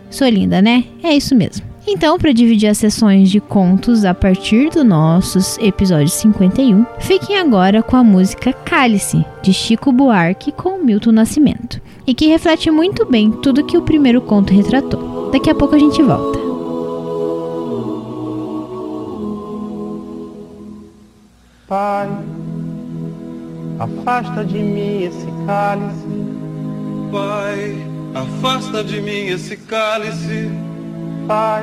sou 0.09 0.27
linda, 0.27 0.63
né? 0.63 0.85
É 1.03 1.15
isso 1.15 1.35
mesmo. 1.35 1.68
Então, 1.91 2.19
para 2.19 2.33
dividir 2.33 2.69
as 2.69 2.77
sessões 2.77 3.31
de 3.31 3.41
contos 3.41 4.05
a 4.05 4.13
partir 4.13 4.69
do 4.69 4.85
nossos 4.85 5.57
episódios 5.57 6.13
51, 6.13 6.85
fiquem 7.01 7.39
agora 7.39 7.83
com 7.83 7.97
a 7.97 8.05
música 8.05 8.53
Cálice, 8.53 9.25
de 9.43 9.55
Chico 9.55 9.91
Buarque 9.91 10.53
com 10.53 10.77
Milton 10.85 11.13
Nascimento, 11.13 11.81
e 12.07 12.13
que 12.13 12.27
reflete 12.27 12.71
muito 12.71 13.07
bem 13.07 13.31
tudo 13.31 13.65
que 13.65 13.79
o 13.79 13.83
primeiro 13.83 14.21
conto 14.21 14.53
retratou. 14.53 15.31
Daqui 15.31 15.49
a 15.49 15.55
pouco 15.55 15.77
a 15.77 15.79
gente 15.79 16.03
volta. 16.03 16.39
Pai, 21.67 22.11
afasta 23.79 24.45
de 24.45 24.59
mim 24.59 25.05
esse 25.05 25.27
cálice. 25.47 26.07
Pai, 27.11 27.77
afasta 28.15 28.85
de 28.85 29.01
mim 29.01 29.29
esse 29.29 29.57
cálice. 29.57 30.68
Pai, 31.29 31.63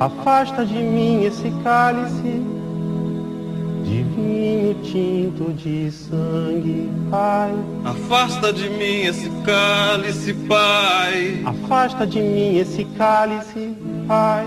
afasta 0.00 0.66
de 0.66 0.74
mim 0.74 1.22
esse 1.22 1.48
cálice 1.62 2.42
de 3.84 4.02
vinho 4.02 4.74
tinto 4.82 5.52
de 5.52 5.88
sangue, 5.92 6.90
Pai. 7.12 7.54
Afasta 7.84 8.52
de 8.52 8.68
mim 8.70 9.02
esse 9.02 9.30
cálice, 9.44 10.34
Pai. 10.48 11.40
Afasta 11.44 12.04
de 12.04 12.20
mim 12.20 12.56
esse 12.56 12.84
cálice, 12.98 13.76
Pai. 14.08 14.46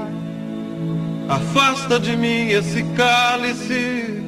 Afasta 1.30 1.97
de 1.97 2.17
mim 2.17 2.49
esse 2.49 2.84
cálice 2.97 4.21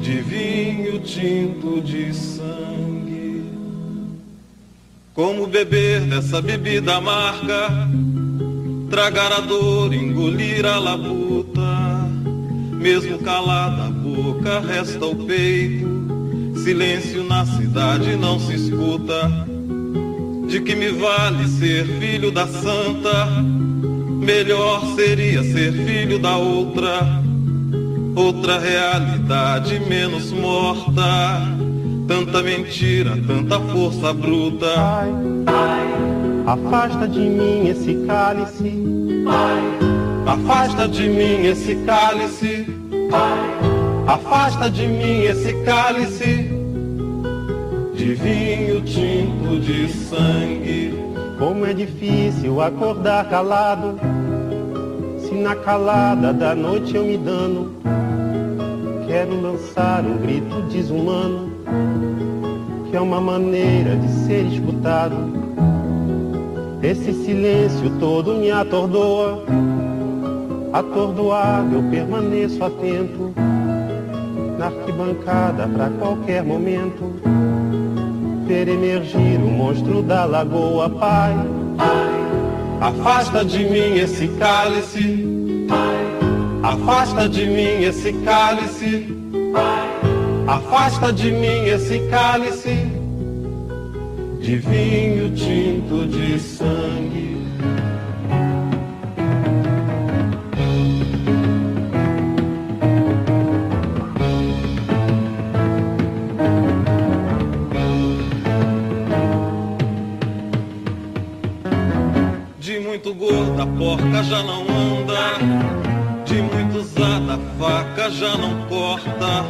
de 0.00 0.20
vinho 0.22 0.98
tinto 1.00 1.82
de 1.82 2.14
sangue. 2.14 3.44
Como 5.12 5.46
beber 5.46 6.00
dessa 6.00 6.40
bebida 6.40 6.96
amarga? 6.96 7.68
Tragar 8.92 9.32
a 9.32 9.40
dor, 9.40 9.94
engolir 9.94 10.66
a 10.66 10.78
labuta. 10.78 11.62
Mesmo 12.72 13.18
calada 13.20 13.86
a 13.86 13.90
boca, 13.90 14.60
resta 14.60 15.06
o 15.06 15.16
peito. 15.16 15.88
Silêncio 16.62 17.24
na 17.24 17.46
cidade 17.46 18.14
não 18.16 18.38
se 18.38 18.54
escuta. 18.54 19.32
De 20.46 20.60
que 20.60 20.74
me 20.74 20.90
vale 20.90 21.48
ser 21.48 21.86
filho 21.98 22.30
da 22.30 22.46
santa? 22.46 23.28
Melhor 24.20 24.84
seria 24.94 25.42
ser 25.42 25.72
filho 25.72 26.18
da 26.18 26.36
outra. 26.36 27.00
Outra 28.14 28.58
realidade 28.58 29.80
menos 29.88 30.30
morta. 30.32 31.40
Tanta 32.06 32.42
mentira, 32.42 33.18
tanta 33.26 33.58
força 33.58 34.12
bruta. 34.12 34.66
Ai, 34.76 35.10
ai. 35.46 36.21
Afasta 36.46 37.06
de 37.06 37.20
mim 37.20 37.68
esse 37.68 37.94
cálice, 38.04 38.82
Pai. 39.24 39.62
Afasta 40.26 40.88
de 40.88 41.08
mim 41.08 41.46
esse 41.46 41.76
cálice, 41.86 42.66
Pai. 43.08 43.72
Afasta 44.08 44.68
de 44.68 44.86
mim 44.88 45.22
esse 45.22 45.52
cálice 45.64 46.50
de 47.94 48.14
vinho 48.14 48.80
tinto 48.80 49.60
de 49.60 49.88
sangue. 49.88 50.98
Como 51.38 51.64
é 51.64 51.72
difícil 51.72 52.60
acordar 52.60 53.28
calado, 53.28 53.96
se 55.20 55.34
na 55.34 55.54
calada 55.54 56.32
da 56.32 56.56
noite 56.56 56.96
eu 56.96 57.04
me 57.04 57.18
dano. 57.18 57.72
Quero 59.06 59.40
lançar 59.40 60.04
um 60.04 60.18
grito 60.18 60.60
desumano, 60.62 61.52
que 62.90 62.96
é 62.96 63.00
uma 63.00 63.20
maneira 63.20 63.94
de 63.94 64.08
ser 64.26 64.44
escutado 64.46 65.41
esse 66.82 67.12
silêncio 67.24 67.90
todo 68.00 68.34
me 68.34 68.50
atordoa. 68.50 69.44
Atordoado 70.72 71.76
eu 71.76 71.82
permaneço 71.90 72.64
atento 72.64 73.32
na 74.58 74.66
arquibancada 74.66 75.68
para 75.68 75.90
qualquer 75.90 76.42
momento 76.42 77.14
ver 78.46 78.68
emergir 78.68 79.38
o 79.38 79.50
monstro 79.50 80.02
da 80.02 80.24
lagoa, 80.24 80.90
Pai. 80.90 81.34
Afasta 82.80 83.44
de 83.44 83.64
mim 83.64 83.98
esse 83.98 84.26
cálice. 84.38 85.24
Afasta 86.62 87.28
de 87.28 87.46
mim 87.46 87.84
esse 87.84 88.12
cálice. 88.24 89.16
Afasta 90.48 91.12
de 91.12 91.30
mim 91.30 91.64
esse 91.66 92.00
cálice 92.10 92.91
de 94.42 94.56
vinho 94.56 95.30
tinto 95.36 96.04
de 96.08 96.38
sangue. 96.38 97.46
De 112.58 112.80
muito 112.80 113.14
gorda 113.14 113.62
a 113.62 113.66
porca 113.66 114.24
já 114.24 114.42
não 114.42 114.62
anda, 114.62 115.38
de 116.24 116.42
muito 116.42 116.78
usada 116.78 117.34
a 117.34 117.38
faca 117.58 118.10
já 118.10 118.36
não 118.36 118.66
corta. 118.66 119.44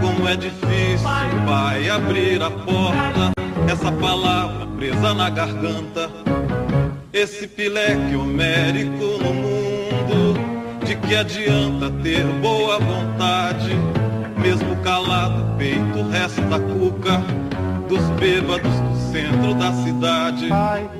Como 0.00 0.26
é 0.26 0.34
difícil, 0.34 1.08
pai, 1.46 1.90
abrir 1.90 2.42
a 2.42 2.50
porta, 2.50 3.19
essa 3.80 3.92
palavra 3.92 4.66
presa 4.76 5.14
na 5.14 5.30
garganta. 5.30 6.10
Esse 7.12 7.48
pileque 7.48 8.14
homérico 8.14 9.04
no 9.22 9.32
mundo, 9.32 10.38
de 10.84 10.94
que 10.96 11.16
adianta 11.16 11.90
ter 12.02 12.24
boa 12.42 12.78
vontade? 12.78 13.74
Mesmo 14.36 14.76
calado, 14.82 15.42
o 15.42 15.56
peito 15.56 16.08
resta 16.10 16.60
cuca 16.60 17.22
dos 17.88 18.02
bêbados 18.20 18.70
do 18.70 19.12
centro 19.12 19.54
da 19.54 19.72
cidade. 19.72 20.48
Pai, 20.48 20.90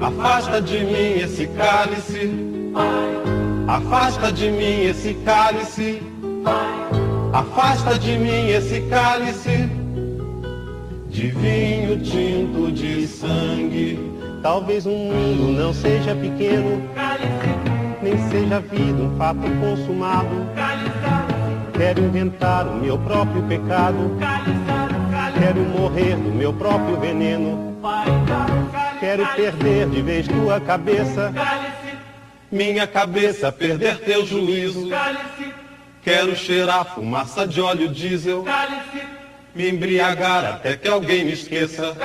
afasta 0.00 0.62
de 0.62 0.78
mim 0.78 1.20
esse 1.20 1.46
cálice. 1.48 2.30
Afasta 3.66 4.32
de 4.32 4.50
mim 4.50 4.84
esse 4.84 5.14
cálice. 5.22 6.02
Afasta 7.32 7.98
de 7.98 8.18
mim 8.18 8.48
esse 8.48 8.80
cálice 8.88 9.77
de 11.18 11.32
vinho 11.32 11.98
tinto 11.98 12.70
de 12.70 13.04
sangue. 13.08 13.98
Talvez 14.40 14.86
o 14.86 14.90
mundo 14.90 15.52
não 15.52 15.74
seja 15.74 16.14
pequeno, 16.14 16.80
nem 18.00 18.16
seja 18.28 18.60
vida 18.60 19.02
um 19.02 19.18
fato 19.18 19.40
consumado. 19.60 20.28
Quero 21.76 22.04
inventar 22.04 22.68
o 22.68 22.76
meu 22.76 22.96
próprio 22.96 23.42
pecado, 23.42 24.16
quero 25.40 25.60
morrer 25.60 26.14
do 26.14 26.30
meu 26.30 26.52
próprio 26.52 26.96
veneno. 27.00 27.76
Quero 29.00 29.26
perder 29.34 29.88
de 29.88 30.00
vez 30.00 30.28
tua 30.28 30.60
cabeça, 30.60 31.34
Minha 32.50 32.86
cabeça 32.86 33.50
perder 33.50 33.98
teu 34.04 34.24
juízo. 34.24 34.88
Quero 36.00 36.36
cheirar 36.36 36.94
fumaça 36.94 37.44
de 37.44 37.60
óleo 37.60 37.88
diesel. 37.88 38.44
Me 39.54 39.68
embriagar 39.68 40.44
até 40.44 40.76
que 40.76 40.88
alguém 40.88 41.24
me 41.24 41.32
esqueça. 41.32 41.96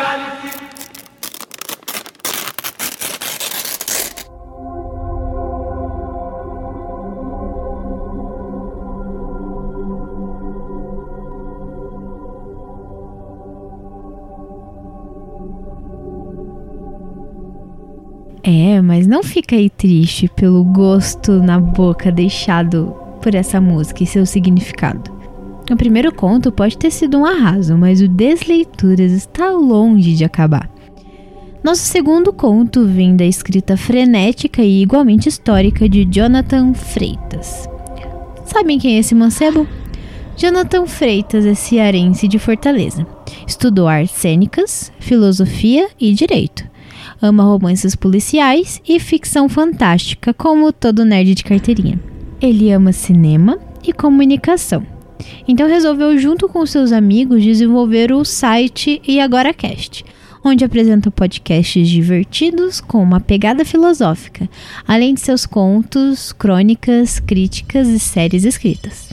É, 18.45 18.81
mas 18.81 19.07
não 19.07 19.23
fica 19.23 19.55
aí 19.55 19.69
triste 19.69 20.27
pelo 20.27 20.65
gosto 20.65 21.41
na 21.41 21.59
boca 21.59 22.11
deixado 22.11 22.93
por 23.21 23.33
essa 23.33 23.61
música 23.61 24.03
e 24.03 24.05
seu 24.05 24.25
significado. 24.25 25.12
O 25.71 25.75
primeiro 25.75 26.13
conto 26.13 26.51
pode 26.51 26.77
ter 26.77 26.91
sido 26.91 27.17
um 27.17 27.25
arraso, 27.25 27.77
mas 27.77 28.01
o 28.01 28.07
Desleituras 28.07 29.11
está 29.11 29.49
longe 29.49 30.13
de 30.13 30.25
acabar. 30.25 30.69
Nosso 31.63 31.83
segundo 31.83 32.33
conto 32.33 32.85
vem 32.85 33.15
da 33.15 33.23
escrita 33.23 33.77
frenética 33.77 34.61
e 34.61 34.81
igualmente 34.81 35.29
histórica 35.29 35.87
de 35.87 36.03
Jonathan 36.03 36.73
Freitas. 36.73 37.69
Sabem 38.45 38.77
quem 38.77 38.97
é 38.97 38.99
esse 38.99 39.15
mancebo? 39.15 39.65
Jonathan 40.35 40.85
Freitas 40.85 41.45
é 41.45 41.53
cearense 41.53 42.27
de 42.27 42.37
Fortaleza. 42.37 43.07
Estudou 43.47 43.87
artes 43.87 44.15
cênicas, 44.15 44.91
filosofia 44.99 45.87
e 45.97 46.13
direito. 46.13 46.65
Ama 47.21 47.43
romances 47.43 47.95
policiais 47.95 48.81
e 48.85 48.99
ficção 48.99 49.47
fantástica, 49.47 50.33
como 50.33 50.73
todo 50.73 51.05
nerd 51.05 51.33
de 51.33 51.43
carteirinha. 51.45 51.97
Ele 52.41 52.71
ama 52.71 52.91
cinema 52.91 53.57
e 53.87 53.93
comunicação. 53.93 54.92
Então 55.47 55.67
resolveu, 55.67 56.17
junto 56.17 56.47
com 56.47 56.65
seus 56.65 56.91
amigos, 56.91 57.43
desenvolver 57.43 58.11
o 58.11 58.23
site 58.23 59.01
E 59.07 59.19
Agora 59.19 59.53
Cast, 59.53 60.05
onde 60.43 60.65
apresenta 60.65 61.09
podcasts 61.09 61.87
divertidos 61.87 62.81
com 62.81 63.01
uma 63.01 63.19
pegada 63.19 63.63
filosófica, 63.63 64.49
além 64.87 65.13
de 65.13 65.21
seus 65.21 65.45
contos, 65.45 66.31
crônicas, 66.31 67.19
críticas 67.19 67.87
e 67.87 67.99
séries 67.99 68.43
escritas. 68.43 69.09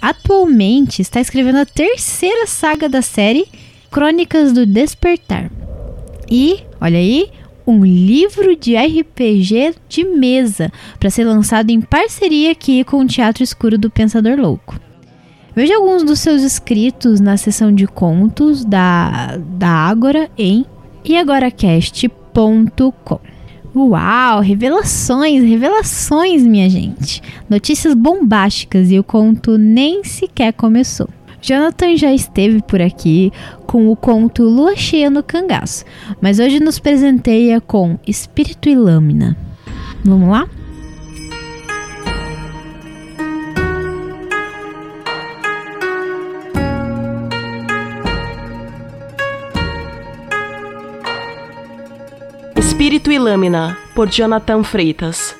Atualmente 0.00 1.02
está 1.02 1.20
escrevendo 1.20 1.58
a 1.58 1.66
terceira 1.66 2.46
saga 2.46 2.88
da 2.88 3.02
série 3.02 3.46
Crônicas 3.90 4.52
do 4.52 4.66
Despertar. 4.66 5.50
E, 6.30 6.60
olha 6.80 6.98
aí, 6.98 7.30
um 7.66 7.84
livro 7.84 8.54
de 8.54 8.76
RPG 8.76 9.74
de 9.88 10.04
mesa 10.04 10.70
para 11.00 11.10
ser 11.10 11.24
lançado 11.24 11.70
em 11.70 11.80
parceria 11.80 12.52
aqui 12.52 12.84
com 12.84 12.98
o 13.00 13.06
Teatro 13.06 13.42
Escuro 13.42 13.76
do 13.76 13.90
Pensador 13.90 14.38
Louco. 14.38 14.85
Veja 15.56 15.74
alguns 15.74 16.02
dos 16.02 16.20
seus 16.20 16.42
escritos 16.42 17.18
na 17.18 17.38
seção 17.38 17.72
de 17.72 17.86
contos 17.86 18.62
da, 18.62 19.38
da 19.38 19.68
Ágora 19.68 20.28
em 20.36 20.66
eagoracast.com. 21.02 23.20
Uau, 23.74 24.40
revelações, 24.40 25.42
revelações, 25.42 26.42
minha 26.42 26.68
gente. 26.68 27.22
Notícias 27.48 27.94
bombásticas 27.94 28.90
e 28.90 28.98
o 28.98 29.04
conto 29.04 29.56
nem 29.56 30.04
sequer 30.04 30.52
começou. 30.52 31.08
Jonathan 31.40 31.96
já 31.96 32.12
esteve 32.12 32.60
por 32.60 32.82
aqui 32.82 33.32
com 33.66 33.88
o 33.88 33.96
conto 33.96 34.42
Lua 34.42 34.76
Cheia 34.76 35.08
no 35.08 35.22
Cangaço, 35.22 35.86
mas 36.20 36.38
hoje 36.38 36.60
nos 36.60 36.78
presenteia 36.78 37.62
com 37.62 37.98
Espírito 38.06 38.68
e 38.68 38.74
Lâmina. 38.74 39.34
Vamos 40.04 40.28
lá? 40.28 40.46
Espírito 52.86 53.10
e 53.10 53.18
Lâmina, 53.18 53.76
por 53.96 54.08
Jonathan 54.08 54.62
Freitas. 54.62 55.34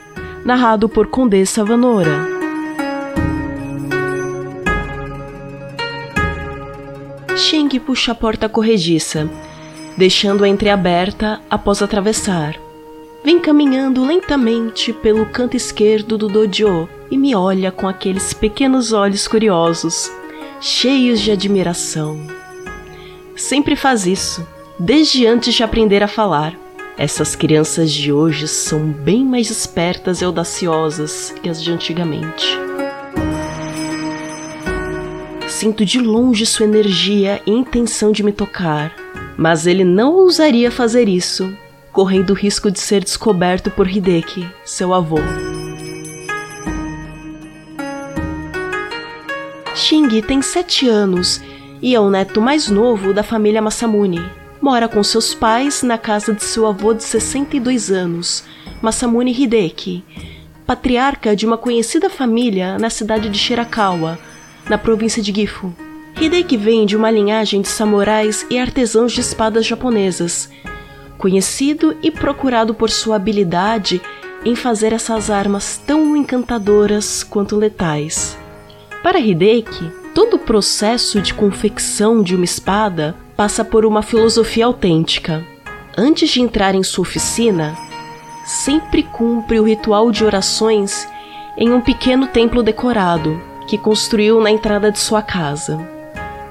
Narrado 0.44 0.88
por 0.88 1.06
Condessa 1.06 1.64
Vanora. 1.64 2.26
Xing 7.36 7.68
puxa 7.78 8.10
a 8.10 8.14
porta 8.16 8.48
corrediça, 8.48 9.30
deixando-a 9.96 10.48
entreaberta 10.48 11.40
após 11.48 11.80
atravessar. 11.82 12.56
Vem 13.22 13.38
caminhando 13.38 14.04
lentamente 14.04 14.92
pelo 14.92 15.24
canto 15.26 15.56
esquerdo 15.56 16.18
do 16.18 16.26
dojo 16.26 16.88
e 17.12 17.16
me 17.16 17.36
olha 17.36 17.70
com 17.70 17.86
aqueles 17.86 18.34
pequenos 18.34 18.92
olhos 18.92 19.28
curiosos, 19.28 20.10
cheios 20.60 21.20
de 21.20 21.30
admiração. 21.30 22.18
Sempre 23.36 23.76
faz 23.76 24.04
isso, 24.04 24.44
desde 24.80 25.28
antes 25.28 25.54
de 25.54 25.62
aprender 25.62 26.02
a 26.02 26.08
falar. 26.08 26.65
Essas 26.98 27.36
crianças 27.36 27.92
de 27.92 28.10
hoje 28.10 28.48
são 28.48 28.90
bem 28.90 29.22
mais 29.22 29.50
espertas 29.50 30.22
e 30.22 30.24
audaciosas 30.24 31.30
que 31.42 31.48
as 31.50 31.62
de 31.62 31.70
antigamente. 31.70 32.46
Sinto 35.46 35.84
de 35.84 36.00
longe 36.00 36.46
sua 36.46 36.64
energia 36.64 37.42
e 37.46 37.50
intenção 37.50 38.10
de 38.12 38.22
me 38.22 38.32
tocar, 38.32 38.94
mas 39.36 39.66
ele 39.66 39.84
não 39.84 40.14
ousaria 40.14 40.70
fazer 40.70 41.06
isso, 41.06 41.54
correndo 41.92 42.30
o 42.30 42.34
risco 42.34 42.70
de 42.70 42.80
ser 42.80 43.04
descoberto 43.04 43.70
por 43.70 43.86
Hideki, 43.86 44.48
seu 44.64 44.94
avô. 44.94 45.18
Shingi 49.74 50.22
tem 50.22 50.40
sete 50.40 50.88
anos 50.88 51.42
e 51.82 51.94
é 51.94 52.00
o 52.00 52.08
neto 52.08 52.40
mais 52.40 52.70
novo 52.70 53.12
da 53.12 53.22
família 53.22 53.60
Masamune. 53.60 54.45
Mora 54.60 54.88
com 54.88 55.02
seus 55.04 55.34
pais 55.34 55.82
na 55.82 55.98
casa 55.98 56.32
de 56.32 56.42
seu 56.42 56.66
avô 56.66 56.94
de 56.94 57.04
62 57.04 57.90
anos, 57.90 58.42
Masamune 58.80 59.30
Hideki, 59.30 60.02
patriarca 60.66 61.36
de 61.36 61.46
uma 61.46 61.58
conhecida 61.58 62.08
família 62.08 62.78
na 62.78 62.88
cidade 62.88 63.28
de 63.28 63.38
Shirakawa, 63.38 64.18
na 64.68 64.78
província 64.78 65.22
de 65.22 65.32
Gifu. 65.32 65.74
Hideki 66.18 66.56
vem 66.56 66.86
de 66.86 66.96
uma 66.96 67.10
linhagem 67.10 67.60
de 67.60 67.68
samurais 67.68 68.46
e 68.48 68.58
artesãos 68.58 69.12
de 69.12 69.20
espadas 69.20 69.66
japonesas, 69.66 70.48
conhecido 71.18 71.94
e 72.02 72.10
procurado 72.10 72.74
por 72.74 72.90
sua 72.90 73.16
habilidade 73.16 74.00
em 74.44 74.56
fazer 74.56 74.92
essas 74.92 75.30
armas 75.30 75.76
tão 75.86 76.16
encantadoras 76.16 77.22
quanto 77.22 77.56
letais. 77.56 78.38
Para 79.02 79.20
Hideki, 79.20 79.90
todo 80.14 80.34
o 80.34 80.38
processo 80.38 81.20
de 81.20 81.34
confecção 81.34 82.22
de 82.22 82.34
uma 82.34 82.44
espada 82.44 83.14
passa 83.36 83.64
por 83.64 83.84
uma 83.84 84.02
filosofia 84.02 84.66
autêntica. 84.66 85.44
Antes 85.96 86.30
de 86.30 86.40
entrar 86.40 86.74
em 86.74 86.82
sua 86.82 87.02
oficina, 87.02 87.76
sempre 88.44 89.02
cumpre 89.02 89.60
o 89.60 89.64
ritual 89.64 90.10
de 90.10 90.24
orações 90.24 91.06
em 91.56 91.72
um 91.72 91.80
pequeno 91.80 92.26
templo 92.26 92.62
decorado 92.62 93.40
que 93.68 93.76
construiu 93.76 94.40
na 94.40 94.50
entrada 94.50 94.90
de 94.90 94.98
sua 94.98 95.22
casa. 95.22 95.78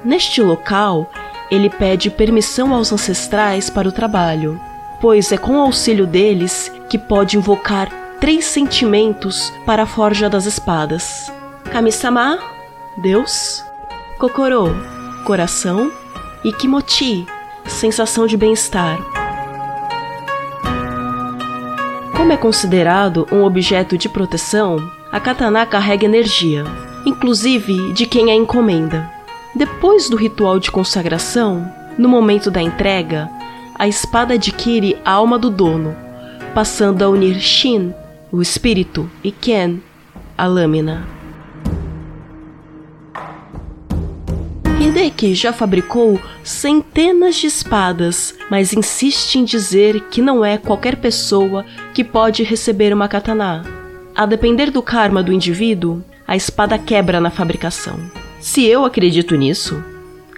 Neste 0.04 0.42
local, 0.42 1.10
ele 1.50 1.70
pede 1.70 2.10
permissão 2.10 2.74
aos 2.74 2.92
ancestrais 2.92 3.70
para 3.70 3.88
o 3.88 3.92
trabalho, 3.92 4.60
pois 5.00 5.32
é 5.32 5.38
com 5.38 5.54
o 5.54 5.62
auxílio 5.62 6.06
deles 6.06 6.72
que 6.90 6.98
pode 6.98 7.38
invocar 7.38 7.90
três 8.20 8.46
sentimentos 8.46 9.52
para 9.66 9.84
a 9.84 9.88
forja 9.88 10.30
das 10.30 10.46
espadas: 10.46 11.32
Kami-sama, 11.72 12.40
Deus, 12.98 13.64
Kokoro, 14.18 14.76
coração, 15.24 15.92
e 16.46 16.54
Kimochi, 16.54 17.26
sensação 17.66 18.28
de 18.28 18.38
bem-estar. 18.38 19.00
Como 22.16 22.32
é 22.32 22.38
considerado 22.38 23.28
um 23.32 23.44
objeto 23.44 23.98
de 23.98 24.08
proteção, 24.08 24.78
a 25.12 25.20
katana 25.20 25.66
carrega 25.66 26.06
energia, 26.06 26.64
inclusive 27.04 27.94
de 27.94 28.06
quem 28.06 28.30
a 28.30 28.36
encomenda. 28.36 29.12
Depois 29.56 30.08
do 30.08 30.16
ritual 30.16 30.60
de 30.60 30.70
consagração, 30.70 31.68
no 31.98 32.08
momento 32.08 32.52
da 32.52 32.62
entrega, 32.62 33.28
a 33.74 33.88
espada 33.88 34.36
adquire 34.36 34.96
a 35.04 35.14
alma 35.14 35.40
do 35.40 35.50
dono, 35.50 35.96
passando 36.54 37.04
a 37.04 37.10
unir 37.10 37.40
Shin, 37.40 37.92
o 38.32 38.40
espírito, 38.40 39.10
e 39.24 39.32
Ken, 39.32 39.80
a 40.38 40.46
lâmina. 40.46 41.15
Hideki 44.96 45.36
já 45.36 45.52
fabricou 45.52 46.22
centenas 46.42 47.36
de 47.36 47.48
espadas, 47.48 48.34
mas 48.50 48.72
insiste 48.72 49.36
em 49.36 49.44
dizer 49.44 50.00
que 50.10 50.22
não 50.22 50.44
é 50.44 50.58
qualquer 50.58 50.96
pessoa 50.96 51.66
que 51.94 52.02
pode 52.02 52.44
receber 52.44 52.94
uma 52.94 53.10
katana. 53.10 53.66
A 54.16 54.26
depender 54.26 54.72
do 54.72 54.82
karma 54.82 55.22
do 55.22 55.34
indivíduo, 55.34 56.02
a 56.26 56.38
espada 56.38 56.80
quebra 56.80 57.20
na 57.20 57.30
fabricação. 57.30 58.00
Se 58.40 58.64
eu 58.64 58.86
acredito 58.86 59.36
nisso? 59.36 59.84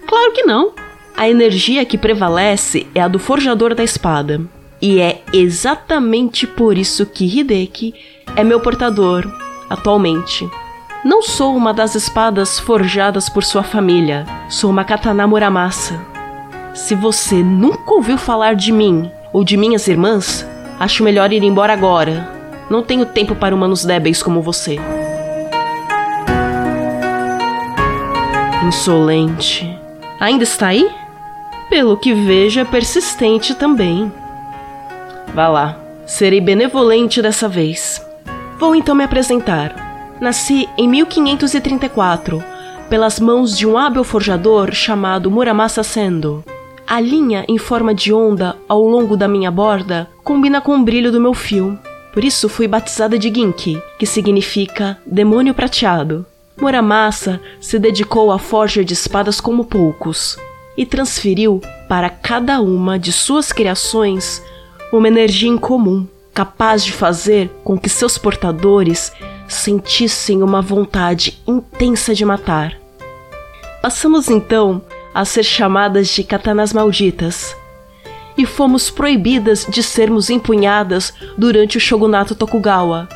Claro 0.08 0.34
que 0.34 0.42
não. 0.42 0.74
A 1.16 1.30
energia 1.30 1.86
que 1.86 1.98
prevalece 1.98 2.88
é 2.96 3.02
a 3.02 3.08
do 3.08 3.20
forjador 3.20 3.76
da 3.76 3.84
espada. 3.84 4.42
E 4.82 5.00
é 5.00 5.22
exatamente 5.32 6.48
por 6.48 6.80
isso 6.80 7.06
que 7.06 7.26
Hideki 7.26 7.94
é 8.36 8.44
meu 8.44 8.60
portador 8.60 9.32
atualmente. 9.70 10.50
Não 11.08 11.22
sou 11.22 11.56
uma 11.56 11.74
das 11.74 11.96
espadas 11.96 12.60
forjadas 12.60 13.30
por 13.30 13.42
sua 13.42 13.64
família, 13.64 14.26
sou 14.50 14.70
uma 14.70 14.84
katana 14.84 15.26
Muramasa. 15.26 15.98
Se 16.74 16.96
você 16.96 17.36
nunca 17.42 17.94
ouviu 17.94 18.18
falar 18.18 18.56
de 18.56 18.74
mim 18.74 19.10
ou 19.32 19.42
de 19.42 19.56
minhas 19.56 19.88
irmãs, 19.88 20.46
acho 20.78 21.06
melhor 21.06 21.32
ir 21.32 21.42
embora 21.44 21.72
agora. 21.72 22.30
Não 22.70 22.84
tenho 22.84 23.06
tempo 23.06 23.34
para 23.36 23.56
humanos 23.56 23.86
débeis 23.86 24.22
como 24.22 24.42
você. 24.42 24.82
Insolente. 28.68 29.80
Ainda 30.20 30.44
está 30.44 30.68
aí? 30.68 30.92
Pelo 31.70 31.96
que 31.96 32.14
vejo, 32.14 32.60
é 32.60 32.66
persistente 32.66 33.56
também. 33.56 34.12
Vá 35.34 35.48
lá, 35.48 35.80
serei 36.06 36.42
benevolente 36.42 37.22
dessa 37.22 37.48
vez. 37.48 38.06
Vou 38.60 38.76
então 38.76 38.94
me 38.94 39.06
apresentar. 39.06 39.87
Nasci 40.20 40.68
em 40.76 40.88
1534, 40.88 42.44
pelas 42.90 43.20
mãos 43.20 43.56
de 43.56 43.68
um 43.68 43.78
hábil 43.78 44.04
forjador 44.04 44.74
chamado 44.74 45.30
Muramasa 45.30 45.84
Sendo. 45.84 46.44
A 46.88 47.00
linha 47.00 47.46
em 47.48 47.60
forma 47.60 47.94
de 47.94 48.12
onda 48.12 48.58
ao 48.68 48.82
longo 48.82 49.16
da 49.16 49.28
minha 49.28 49.52
borda 49.52 50.10
combina 50.24 50.60
com 50.60 50.76
o 50.76 50.84
brilho 50.84 51.12
do 51.12 51.22
meu 51.22 51.36
fio. 51.36 51.78
Por 52.14 52.24
isso 52.24 52.50
fui 52.50 52.68
batizada 52.68 53.20
de 53.20 53.32
Ginki, 53.32 53.80
que 54.00 54.08
significa 54.08 54.98
demônio 55.06 55.54
prateado. 55.54 56.26
Muramasa 56.60 57.40
se 57.62 57.78
dedicou 57.78 58.32
à 58.32 58.40
forja 58.40 58.84
de 58.84 58.94
espadas 58.94 59.40
como 59.40 59.66
poucos 59.66 60.36
e 60.76 60.84
transferiu 60.84 61.62
para 61.88 62.10
cada 62.10 62.60
uma 62.60 62.98
de 62.98 63.12
suas 63.12 63.52
criações 63.52 64.42
uma 64.92 65.08
energia 65.08 65.50
incomum, 65.50 66.08
capaz 66.34 66.84
de 66.84 66.92
fazer 66.92 67.52
com 67.64 67.78
que 67.78 67.90
seus 67.90 68.18
portadores 68.18 69.12
sentissem 69.48 70.44
uma 70.44 70.62
vontade 70.62 71.42
intensa 71.48 72.14
de 72.14 72.26
matar. 72.26 72.78
Passamos 73.82 74.30
então 74.30 74.82
a 75.14 75.24
ser 75.26 75.44
chamadas 75.44 76.10
de 76.10 76.24
katanas 76.24 76.74
malditas 76.74 77.56
e 78.38 78.46
fomos 78.46 78.90
proibidas 78.90 79.66
de 79.68 79.82
sermos 79.82 80.30
empunhadas 80.30 81.14
durante 81.38 81.78
o 81.78 81.80
shogunato 81.80 82.36
Tokugawa, 82.36 83.08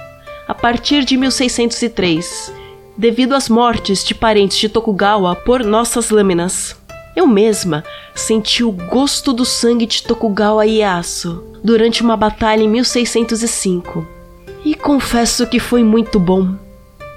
a 0.48 0.54
partir 0.54 1.04
de 1.04 1.16
1603 1.18 2.62
devido 2.98 3.34
às 3.34 3.50
mortes 3.50 4.04
de 4.04 4.14
parentes 4.14 4.58
de 4.58 4.70
Tokugawa 4.70 5.36
por 5.36 5.64
nossas 5.64 6.10
lâminas. 6.10 6.76
Eu 7.16 7.28
mesma 7.28 7.84
senti 8.14 8.64
o 8.64 8.72
gosto 8.72 9.34
do 9.34 9.44
sangue 9.44 9.86
de 9.86 10.04
Tokugawa 10.04 10.66
Ieyasu 10.66 11.44
durante 11.64 12.02
uma 12.02 12.16
batalha 12.16 12.64
em 12.64 12.70
1605. 12.70 14.21
E 14.64 14.76
confesso 14.76 15.48
que 15.48 15.60
foi 15.60 15.84
muito 15.84 16.20
bom. 16.20 16.56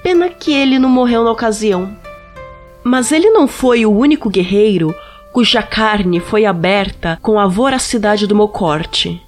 Pena 0.03 0.29
que 0.29 0.53
ele 0.53 0.79
não 0.79 0.89
morreu 0.89 1.25
na 1.25 1.31
ocasião. 1.31 1.97
Mas 2.83 3.13
ele 3.13 3.31
não 3.31 3.49
foi 3.49 3.87
o 3.87 3.93
único 3.93 4.29
guerreiro 4.31 4.95
cuja 5.35 5.63
carne 5.65 6.21
foi 6.21 6.45
aberta 6.45 7.19
com 7.21 7.41
a 7.41 7.47
voracidade 7.49 8.25
do 8.25 8.37
meu 8.37 8.47
corte. 8.47 9.21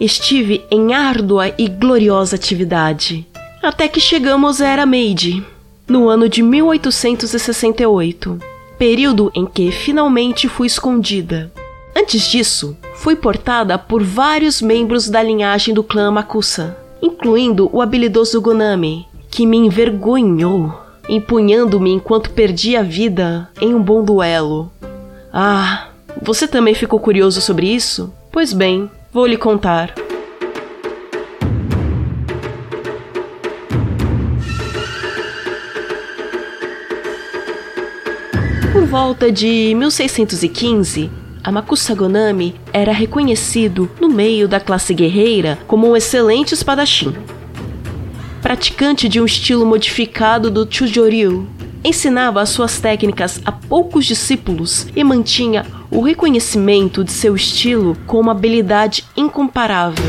Estive 0.00 0.64
em 0.70 0.94
árdua 0.94 1.52
e 1.58 1.68
gloriosa 1.68 2.34
atividade, 2.34 3.26
até 3.62 3.86
que 3.86 4.00
chegamos 4.00 4.62
à 4.62 4.68
Era 4.68 4.86
Meiji, 4.86 5.44
no 5.86 6.08
ano 6.08 6.30
de 6.30 6.42
1868, 6.42 8.38
período 8.78 9.30
em 9.34 9.44
que 9.44 9.70
finalmente 9.70 10.48
fui 10.48 10.66
escondida. 10.66 11.52
Antes 11.94 12.26
disso, 12.26 12.74
fui 12.94 13.14
portada 13.14 13.76
por 13.76 14.02
vários 14.02 14.62
membros 14.62 15.10
da 15.10 15.22
linhagem 15.22 15.74
do 15.74 15.84
clã 15.84 16.10
Makusa, 16.10 16.74
incluindo 17.02 17.68
o 17.72 17.80
habilidoso 17.80 18.40
Gonami, 18.40 19.06
que 19.30 19.46
me 19.46 19.56
envergonhou, 19.56 20.74
empunhando-me 21.08 21.90
enquanto 21.90 22.30
perdia 22.30 22.80
a 22.80 22.82
vida 22.82 23.48
em 23.60 23.74
um 23.74 23.82
bom 23.82 24.04
duelo. 24.04 24.70
Ah, 25.32 25.88
você 26.20 26.46
também 26.46 26.74
ficou 26.74 26.98
curioso 26.98 27.40
sobre 27.40 27.66
isso? 27.66 28.12
Pois 28.32 28.52
bem, 28.52 28.90
vou 29.12 29.26
lhe 29.26 29.36
contar. 29.36 29.94
Por 38.72 38.84
volta 38.86 39.30
de 39.30 39.74
1615, 39.74 41.10
Amakusa 41.42 41.94
Gonami 41.94 42.54
era 42.70 42.92
reconhecido 42.92 43.90
no 43.98 44.10
meio 44.10 44.46
da 44.46 44.60
classe 44.60 44.92
guerreira 44.92 45.58
como 45.66 45.88
um 45.88 45.96
excelente 45.96 46.52
espadachim. 46.52 47.14
Praticante 48.42 49.08
de 49.08 49.20
um 49.20 49.24
estilo 49.24 49.64
modificado 49.64 50.50
do 50.50 50.66
Chujoryu, 50.70 51.48
ensinava 51.82 52.42
as 52.42 52.50
suas 52.50 52.78
técnicas 52.78 53.40
a 53.44 53.50
poucos 53.50 54.04
discípulos 54.04 54.86
e 54.94 55.02
mantinha 55.02 55.64
o 55.90 56.02
reconhecimento 56.02 57.02
de 57.02 57.10
seu 57.10 57.34
estilo 57.34 57.96
com 58.06 58.20
uma 58.20 58.32
habilidade 58.32 59.04
incomparável. 59.16 60.04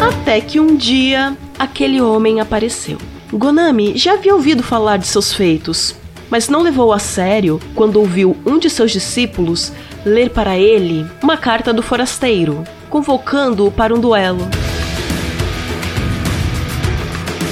Até 0.00 0.40
que 0.40 0.60
um 0.60 0.76
dia 0.76 1.36
aquele 1.58 2.00
homem 2.00 2.40
apareceu. 2.40 2.96
Gonami 3.32 3.96
já 3.96 4.14
havia 4.14 4.34
ouvido 4.34 4.62
falar 4.62 4.96
de 4.96 5.06
seus 5.06 5.32
feitos, 5.32 5.94
mas 6.30 6.48
não 6.48 6.62
levou 6.62 6.92
a 6.92 6.98
sério 6.98 7.60
quando 7.74 7.96
ouviu 7.96 8.36
um 8.46 8.58
de 8.58 8.70
seus 8.70 8.92
discípulos 8.92 9.72
ler 10.04 10.30
para 10.30 10.56
ele 10.56 11.06
uma 11.22 11.36
carta 11.36 11.72
do 11.72 11.82
forasteiro, 11.82 12.64
convocando-o 12.88 13.70
para 13.70 13.94
um 13.94 14.00
duelo. 14.00 14.48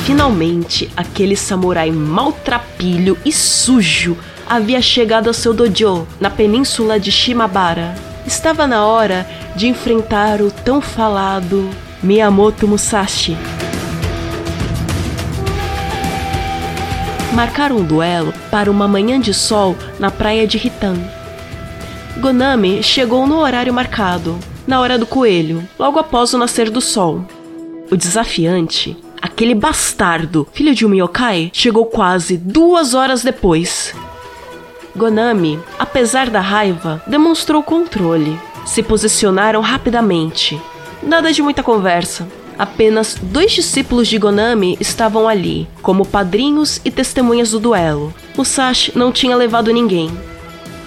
Finalmente, 0.07 0.89
aquele 0.97 1.37
samurai 1.37 1.91
maltrapilho 1.91 3.19
e 3.25 3.33
sujo 3.33 4.17
havia 4.49 4.81
chegado 4.81 5.29
ao 5.29 5.35
seu 5.35 5.53
dojo 5.53 6.07
na 6.19 6.31
península 6.31 6.99
de 6.99 7.13
Shimabara. 7.13 7.95
Estava 8.27 8.67
na 8.67 8.87
hora 8.87 9.29
de 9.55 9.67
enfrentar 9.67 10.41
o 10.41 10.51
tão 10.51 10.81
falado 10.81 11.69
Miyamoto 12.03 12.67
Musashi. 12.67 13.37
Marcaram 17.33 17.77
um 17.77 17.85
duelo 17.85 18.33
para 18.51 18.71
uma 18.71 18.89
manhã 18.89 19.21
de 19.21 19.35
sol 19.35 19.77
na 19.99 20.11
praia 20.11 20.47
de 20.47 20.57
Hitan. 20.57 20.97
Gonami 22.19 22.83
chegou 22.83 23.27
no 23.27 23.39
horário 23.39 23.73
marcado, 23.73 24.39
na 24.67 24.81
hora 24.81 24.99
do 24.99 25.07
coelho, 25.07 25.67
logo 25.79 25.99
após 25.99 26.35
o 26.35 26.39
nascer 26.39 26.71
do 26.71 26.81
sol. 26.81 27.25
O 27.91 27.97
desafiante, 27.97 28.97
aquele 29.21 29.55
bastardo, 29.55 30.47
filho 30.53 30.75
de 30.75 30.85
um 30.85 30.95
yokai, 30.95 31.51
chegou 31.53 31.87
quase 31.87 32.37
duas 32.37 32.93
horas 32.95 33.23
depois. 33.23 33.95
Gonami, 34.97 35.61
apesar 35.79 36.29
da 36.29 36.41
raiva, 36.41 37.03
demonstrou 37.07 37.63
controle. 37.63 38.39
Se 38.67 38.83
posicionaram 38.83 39.61
rapidamente. 39.61 40.61
Nada 41.03 41.33
de 41.33 41.41
muita 41.41 41.63
conversa. 41.63 42.27
Apenas 42.59 43.17
dois 43.23 43.53
discípulos 43.53 44.09
de 44.09 44.19
Gonami 44.19 44.77
estavam 44.81 45.29
ali, 45.29 45.69
como 45.81 46.05
padrinhos 46.05 46.81
e 46.85 46.91
testemunhas 46.91 47.53
do 47.53 47.61
duelo. 47.61 48.13
Musashi 48.37 48.93
não 48.97 49.13
tinha 49.13 49.37
levado 49.37 49.73
ninguém. 49.73 50.11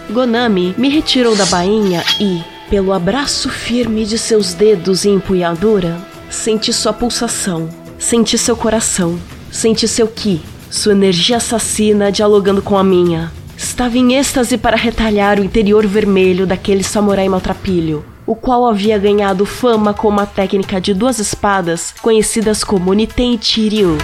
Gonami 0.09 0.75
me 0.77 0.89
retirou 0.89 1.33
da 1.33 1.45
bainha 1.45 2.03
e, 2.19 2.43
pelo 2.69 2.91
abraço 2.91 3.49
firme 3.49 4.05
de 4.05 4.17
seus 4.17 4.53
dedos 4.53 5.05
e 5.05 5.09
empunhadura, 5.09 5.97
senti 6.29 6.73
sua 6.73 6.91
pulsação, 6.91 7.69
senti 7.97 8.37
seu 8.37 8.57
coração, 8.57 9.17
senti 9.49 9.87
seu 9.87 10.07
ki, 10.07 10.41
sua 10.69 10.91
energia 10.91 11.37
assassina 11.37 12.11
dialogando 12.11 12.61
com 12.61 12.77
a 12.77 12.83
minha. 12.83 13.31
Estava 13.57 13.97
em 13.97 14.15
êxtase 14.15 14.57
para 14.57 14.75
retalhar 14.75 15.39
o 15.39 15.43
interior 15.43 15.85
vermelho 15.85 16.45
daquele 16.45 16.83
samurai 16.83 17.29
maltrapilho, 17.29 18.03
o 18.31 18.35
qual 18.35 18.65
havia 18.65 18.97
ganhado 18.97 19.45
fama 19.45 19.93
com 19.93 20.07
uma 20.07 20.25
técnica 20.25 20.79
de 20.79 20.93
duas 20.93 21.19
espadas 21.19 21.93
conhecidas 22.01 22.63
como 22.63 22.93
Niten 22.93 23.37
Chiryu. 23.37 23.97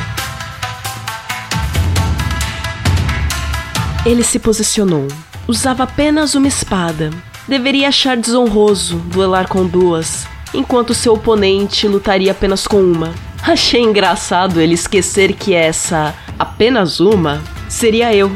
Ele 4.06 4.22
se 4.24 4.38
posicionou. 4.38 5.08
Usava 5.48 5.84
apenas 5.84 6.36
uma 6.36 6.50
espada. 6.50 7.10
Deveria 7.48 7.88
achar 7.88 8.18
desonroso 8.18 8.98
duelar 8.98 9.48
com 9.48 9.66
duas, 9.66 10.28
enquanto 10.54 10.94
seu 10.94 11.14
oponente 11.14 11.88
lutaria 11.88 12.34
apenas 12.34 12.68
com 12.68 12.82
uma. 12.82 13.14
Achei 13.42 13.82
engraçado 13.82 14.60
ele 14.60 14.74
esquecer 14.74 15.32
que 15.36 15.54
essa 15.54 16.14
apenas 16.38 17.00
uma 17.00 17.42
seria 17.70 18.14
eu, 18.14 18.30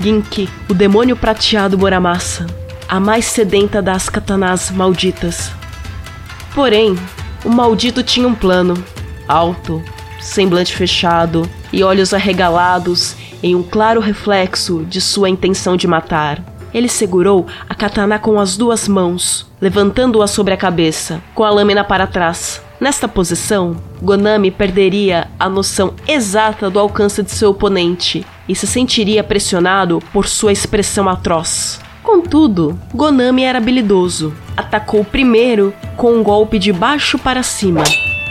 Ginki, 0.00 0.48
o 0.68 0.74
demônio 0.74 1.16
prateado 1.16 1.78
Muramasa, 1.78 2.44
a 2.88 2.98
mais 2.98 3.26
sedenta 3.26 3.82
das 3.82 4.08
katanas 4.08 4.70
malditas. 4.70 5.52
Porém, 6.54 6.98
o 7.44 7.50
maldito 7.50 8.02
tinha 8.02 8.26
um 8.26 8.34
plano. 8.34 8.82
Alto, 9.28 9.82
semblante 10.20 10.74
fechado 10.74 11.48
e 11.70 11.84
olhos 11.84 12.14
arregalados 12.14 13.14
em 13.42 13.54
um 13.54 13.62
claro 13.62 14.00
reflexo 14.00 14.84
de 14.88 15.00
sua 15.00 15.28
intenção 15.28 15.76
de 15.76 15.86
matar. 15.86 16.42
Ele 16.72 16.88
segurou 16.88 17.46
a 17.68 17.74
katana 17.74 18.18
com 18.18 18.40
as 18.40 18.56
duas 18.56 18.88
mãos, 18.88 19.46
levantando-a 19.60 20.26
sobre 20.26 20.54
a 20.54 20.56
cabeça, 20.56 21.22
com 21.34 21.44
a 21.44 21.50
lâmina 21.50 21.84
para 21.84 22.06
trás. 22.06 22.62
Nesta 22.80 23.08
posição, 23.08 23.76
Gonami 24.00 24.50
perderia 24.50 25.28
a 25.38 25.48
noção 25.48 25.94
exata 26.06 26.70
do 26.70 26.78
alcance 26.78 27.22
de 27.22 27.30
seu 27.30 27.50
oponente 27.50 28.24
e 28.48 28.54
se 28.54 28.66
sentiria 28.66 29.24
pressionado 29.24 30.00
por 30.12 30.26
sua 30.26 30.52
expressão 30.52 31.08
atroz. 31.08 31.80
Contudo, 32.08 32.80
Gonami 32.94 33.44
era 33.44 33.58
habilidoso. 33.58 34.32
Atacou 34.56 35.04
primeiro 35.04 35.74
com 35.94 36.14
um 36.14 36.22
golpe 36.22 36.58
de 36.58 36.72
baixo 36.72 37.18
para 37.18 37.42
cima, 37.42 37.84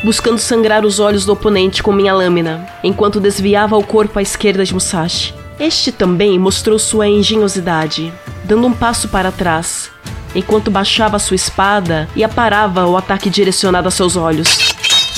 buscando 0.03 0.39
sangrar 0.39 0.83
os 0.83 0.99
olhos 0.99 1.27
do 1.27 1.33
oponente 1.33 1.83
com 1.83 1.91
minha 1.91 2.11
lâmina, 2.11 2.67
enquanto 2.83 3.19
desviava 3.19 3.77
o 3.77 3.83
corpo 3.83 4.17
à 4.17 4.21
esquerda 4.23 4.65
de 4.65 4.73
Musashi. 4.73 5.31
Este 5.59 5.91
também 5.91 6.39
mostrou 6.39 6.79
sua 6.79 7.07
engenhosidade, 7.07 8.11
dando 8.45 8.65
um 8.65 8.73
passo 8.73 9.09
para 9.09 9.31
trás, 9.31 9.91
enquanto 10.33 10.71
baixava 10.71 11.19
sua 11.19 11.35
espada 11.35 12.09
e 12.15 12.23
aparava 12.23 12.87
o 12.87 12.97
ataque 12.97 13.29
direcionado 13.29 13.87
a 13.87 13.91
seus 13.91 14.15
olhos. 14.15 14.57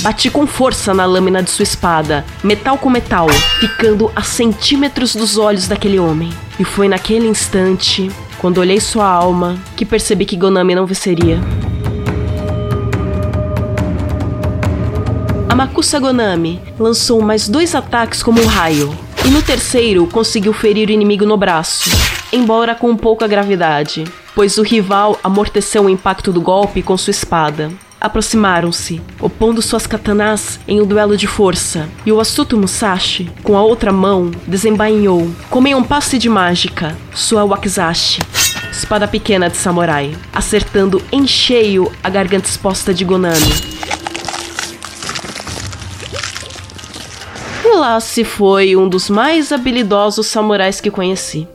Bati 0.01 0.29
com 0.29 0.47
força 0.47 0.93
na 0.93 1.05
lâmina 1.05 1.43
de 1.43 1.49
sua 1.49 1.63
espada, 1.63 2.25
metal 2.41 2.77
com 2.77 2.89
metal, 2.89 3.27
ficando 3.59 4.09
a 4.15 4.23
centímetros 4.23 5.13
dos 5.13 5.37
olhos 5.37 5.67
daquele 5.67 5.99
homem. 5.99 6.31
E 6.57 6.63
foi 6.63 6.87
naquele 6.87 7.27
instante, 7.27 8.09
quando 8.37 8.59
olhei 8.59 8.79
sua 8.79 9.05
alma, 9.05 9.59
que 9.75 9.85
percebi 9.85 10.25
que 10.25 10.37
Gonami 10.37 10.73
não 10.73 10.85
venceria. 10.85 11.41
Amakusa 15.49 15.99
Gonami 15.99 16.61
lançou 16.79 17.21
mais 17.21 17.49
dois 17.49 17.75
ataques 17.75 18.23
como 18.23 18.41
um 18.41 18.45
raio, 18.45 18.97
e 19.25 19.27
no 19.27 19.41
terceiro 19.41 20.07
conseguiu 20.07 20.53
ferir 20.53 20.87
o 20.87 20.93
inimigo 20.93 21.25
no 21.25 21.35
braço, 21.35 21.89
embora 22.31 22.73
com 22.73 22.95
pouca 22.95 23.27
gravidade, 23.27 24.05
pois 24.33 24.57
o 24.57 24.63
rival 24.63 25.19
amorteceu 25.21 25.83
o 25.83 25.89
impacto 25.89 26.31
do 26.31 26.39
golpe 26.39 26.81
com 26.81 26.97
sua 26.97 27.11
espada. 27.11 27.69
Aproximaram-se, 28.01 29.01
opondo 29.19 29.61
suas 29.61 29.85
katanas 29.85 30.57
em 30.65 30.79
um 30.79 30.85
duelo 30.85 31.17
de 31.17 31.27
força, 31.27 31.89
e 32.05 32.11
o 32.13 32.21
astuto 32.21 32.57
Musashi, 32.57 33.29
com 33.43 33.57
a 33.57 33.61
outra 33.61 33.91
mão, 33.91 34.31
desembainhou, 34.47 35.29
como 35.49 35.67
em 35.67 35.75
um 35.75 35.83
passe 35.83 36.17
de 36.17 36.29
mágica, 36.29 36.95
sua 37.13 37.43
wakizashi, 37.43 38.21
espada 38.71 39.05
pequena 39.05 39.49
de 39.49 39.57
samurai, 39.57 40.15
acertando 40.33 41.01
em 41.11 41.27
cheio 41.27 41.91
a 42.01 42.09
garganta 42.09 42.47
exposta 42.47 42.93
de 42.93 43.03
Gonami. 43.03 43.53
E 47.65 47.75
lá 47.75 47.99
se 47.99 48.23
foi 48.23 48.77
um 48.77 48.87
dos 48.87 49.09
mais 49.09 49.51
habilidosos 49.51 50.27
samurais 50.27 50.79
que 50.79 50.89
conheci. 50.89 51.45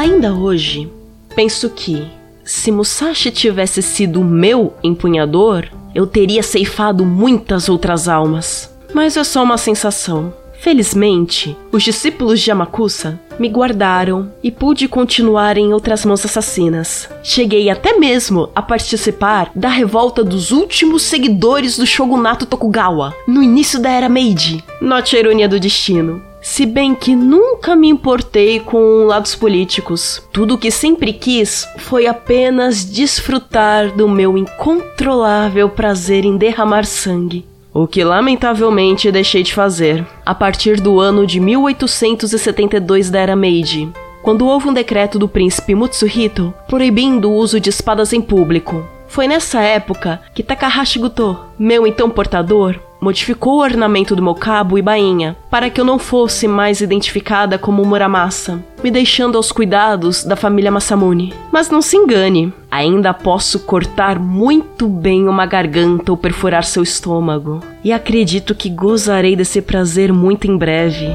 Ainda 0.00 0.32
hoje, 0.32 0.90
penso 1.36 1.68
que, 1.68 2.10
se 2.42 2.72
Musashi 2.72 3.30
tivesse 3.30 3.82
sido 3.82 4.24
meu 4.24 4.72
empunhador, 4.82 5.66
eu 5.94 6.06
teria 6.06 6.42
ceifado 6.42 7.04
muitas 7.04 7.68
outras 7.68 8.08
almas. 8.08 8.74
Mas 8.94 9.18
é 9.18 9.22
só 9.22 9.42
uma 9.42 9.58
sensação. 9.58 10.32
Felizmente, 10.58 11.54
os 11.70 11.82
discípulos 11.82 12.40
de 12.40 12.50
Amakusa 12.50 13.20
me 13.38 13.50
guardaram 13.50 14.32
e 14.42 14.50
pude 14.50 14.88
continuar 14.88 15.58
em 15.58 15.74
outras 15.74 16.02
mãos 16.06 16.24
assassinas. 16.24 17.06
Cheguei 17.22 17.68
até 17.68 17.98
mesmo 17.98 18.48
a 18.54 18.62
participar 18.62 19.50
da 19.54 19.68
revolta 19.68 20.24
dos 20.24 20.50
últimos 20.50 21.02
seguidores 21.02 21.76
do 21.76 21.86
shogunato 21.86 22.46
Tokugawa, 22.46 23.14
no 23.28 23.42
início 23.42 23.78
da 23.78 23.90
era 23.90 24.08
Meiji. 24.08 24.64
Note 24.80 25.14
a 25.14 25.20
ironia 25.20 25.46
do 25.46 25.60
destino. 25.60 26.29
Se 26.42 26.64
bem 26.64 26.94
que 26.94 27.14
nunca 27.14 27.76
me 27.76 27.88
importei 27.88 28.60
com 28.60 29.04
lados 29.04 29.34
políticos. 29.34 30.22
Tudo 30.32 30.54
o 30.54 30.58
que 30.58 30.70
sempre 30.70 31.12
quis 31.12 31.68
foi 31.78 32.06
apenas 32.06 32.84
desfrutar 32.84 33.94
do 33.94 34.08
meu 34.08 34.38
incontrolável 34.38 35.68
prazer 35.68 36.24
em 36.24 36.38
derramar 36.38 36.84
sangue. 36.84 37.44
O 37.72 37.86
que 37.86 38.02
lamentavelmente 38.02 39.12
deixei 39.12 39.42
de 39.42 39.54
fazer 39.54 40.04
a 40.24 40.34
partir 40.34 40.80
do 40.80 40.98
ano 40.98 41.26
de 41.26 41.38
1872 41.38 43.10
da 43.10 43.20
Era 43.20 43.36
Meiji, 43.36 43.88
quando 44.22 44.46
houve 44.46 44.68
um 44.68 44.72
decreto 44.72 45.18
do 45.18 45.28
príncipe 45.28 45.74
Mutsuhito 45.74 46.52
proibindo 46.66 47.30
o 47.30 47.34
uso 47.34 47.60
de 47.60 47.70
espadas 47.70 48.12
em 48.12 48.20
público. 48.20 48.84
Foi 49.06 49.28
nessa 49.28 49.60
época 49.60 50.20
que 50.34 50.42
Takahashi 50.42 50.98
Goto, 50.98 51.38
meu 51.58 51.86
então 51.86 52.08
portador, 52.08 52.80
modificou 53.00 53.54
o 53.54 53.62
ornamento 53.62 54.14
do 54.14 54.22
meu 54.22 54.34
cabo 54.34 54.76
e 54.76 54.82
bainha 54.82 55.36
para 55.50 55.70
que 55.70 55.80
eu 55.80 55.84
não 55.84 55.98
fosse 55.98 56.46
mais 56.46 56.80
identificada 56.80 57.58
como 57.58 57.84
Muramasa, 57.84 58.62
me 58.82 58.90
deixando 58.90 59.36
aos 59.36 59.50
cuidados 59.50 60.24
da 60.24 60.36
família 60.36 60.70
Masamune. 60.70 61.32
Mas 61.50 61.70
não 61.70 61.80
se 61.80 61.96
engane, 61.96 62.52
ainda 62.70 63.14
posso 63.14 63.60
cortar 63.60 64.18
muito 64.18 64.88
bem 64.88 65.26
uma 65.26 65.46
garganta 65.46 66.12
ou 66.12 66.16
perfurar 66.16 66.64
seu 66.64 66.82
estômago. 66.82 67.60
E 67.82 67.92
acredito 67.92 68.54
que 68.54 68.68
gozarei 68.68 69.34
desse 69.34 69.62
prazer 69.62 70.12
muito 70.12 70.46
em 70.46 70.56
breve. 70.56 71.08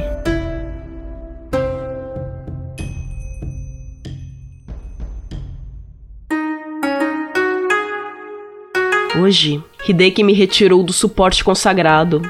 Hoje, 9.17 9.63
Hideki 9.87 10.23
me 10.23 10.33
retirou 10.33 10.83
do 10.83 10.91
suporte 10.91 11.43
consagrado. 11.43 12.21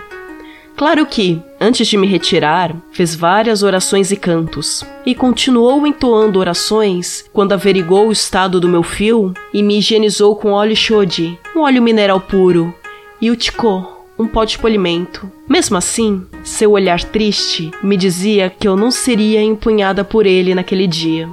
Claro 0.76 1.06
que, 1.06 1.42
antes 1.60 1.88
de 1.88 1.96
me 1.96 2.06
retirar, 2.06 2.76
fez 2.92 3.16
várias 3.16 3.64
orações 3.64 4.12
e 4.12 4.18
cantos, 4.18 4.84
e 5.06 5.16
continuou 5.16 5.88
entoando 5.88 6.38
orações 6.38 7.24
quando 7.32 7.54
averigou 7.54 8.10
o 8.10 8.12
estado 8.12 8.60
do 8.60 8.68
meu 8.68 8.84
fio 8.84 9.34
e 9.54 9.64
me 9.64 9.78
higienizou 9.78 10.36
com 10.36 10.52
óleo 10.52 10.76
shoji, 10.76 11.40
um 11.56 11.62
óleo 11.62 11.82
mineral 11.82 12.20
puro, 12.20 12.76
e 13.22 13.32
o 13.32 13.38
tiko, 13.38 13.88
um 14.20 14.28
pó 14.28 14.44
de 14.44 14.60
polimento. 14.60 15.32
Mesmo 15.48 15.78
assim, 15.78 16.26
seu 16.44 16.72
olhar 16.72 17.02
triste 17.02 17.72
me 17.82 17.96
dizia 17.96 18.50
que 18.50 18.68
eu 18.68 18.76
não 18.76 18.92
seria 18.92 19.42
empunhada 19.42 20.04
por 20.04 20.26
ele 20.26 20.54
naquele 20.54 20.88
dia. 20.88 21.30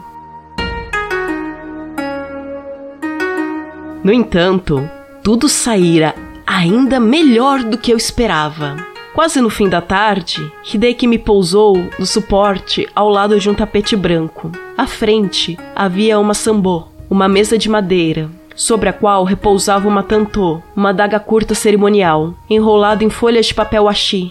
No 4.05 4.13
entanto, 4.13 4.89
tudo 5.23 5.49
saíra 5.49 6.15
ainda 6.45 6.99
melhor 6.99 7.63
do 7.63 7.79
que 7.79 7.93
eu 7.93 7.97
esperava. 7.97 8.77
Quase 9.15 9.41
no 9.41 9.49
fim 9.49 9.69
da 9.69 9.81
tarde, 9.81 10.51
Hideki 10.65 11.07
me 11.07 11.19
pousou 11.19 11.77
no 11.99 12.07
suporte 12.07 12.89
ao 12.95 13.09
lado 13.09 13.39
de 13.39 13.49
um 13.49 13.55
tapete 13.55 13.95
branco. 13.95 14.51
À 14.77 14.87
frente 14.87 15.57
havia 15.77 16.19
uma 16.19 16.35
sambô, 16.35 16.89
uma 17.09 17.29
mesa 17.29 17.57
de 17.57 17.69
madeira, 17.69 18.31
sobre 18.57 18.89
a 18.89 18.93
qual 18.93 19.23
repousava 19.23 19.87
uma 19.87 20.03
tantô, 20.03 20.61
uma 20.75 20.93
daga 20.93 21.21
curta 21.21 21.55
cerimonial, 21.55 22.35
enrolada 22.51 23.05
em 23.05 23.11
folhas 23.11 23.47
de 23.47 23.55
papel 23.55 23.89
achi. 23.89 24.29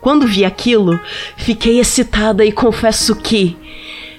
Quando 0.00 0.26
vi 0.26 0.44
aquilo, 0.44 1.00
fiquei 1.36 1.80
excitada 1.80 2.44
e 2.44 2.52
confesso 2.52 3.16
que, 3.16 3.56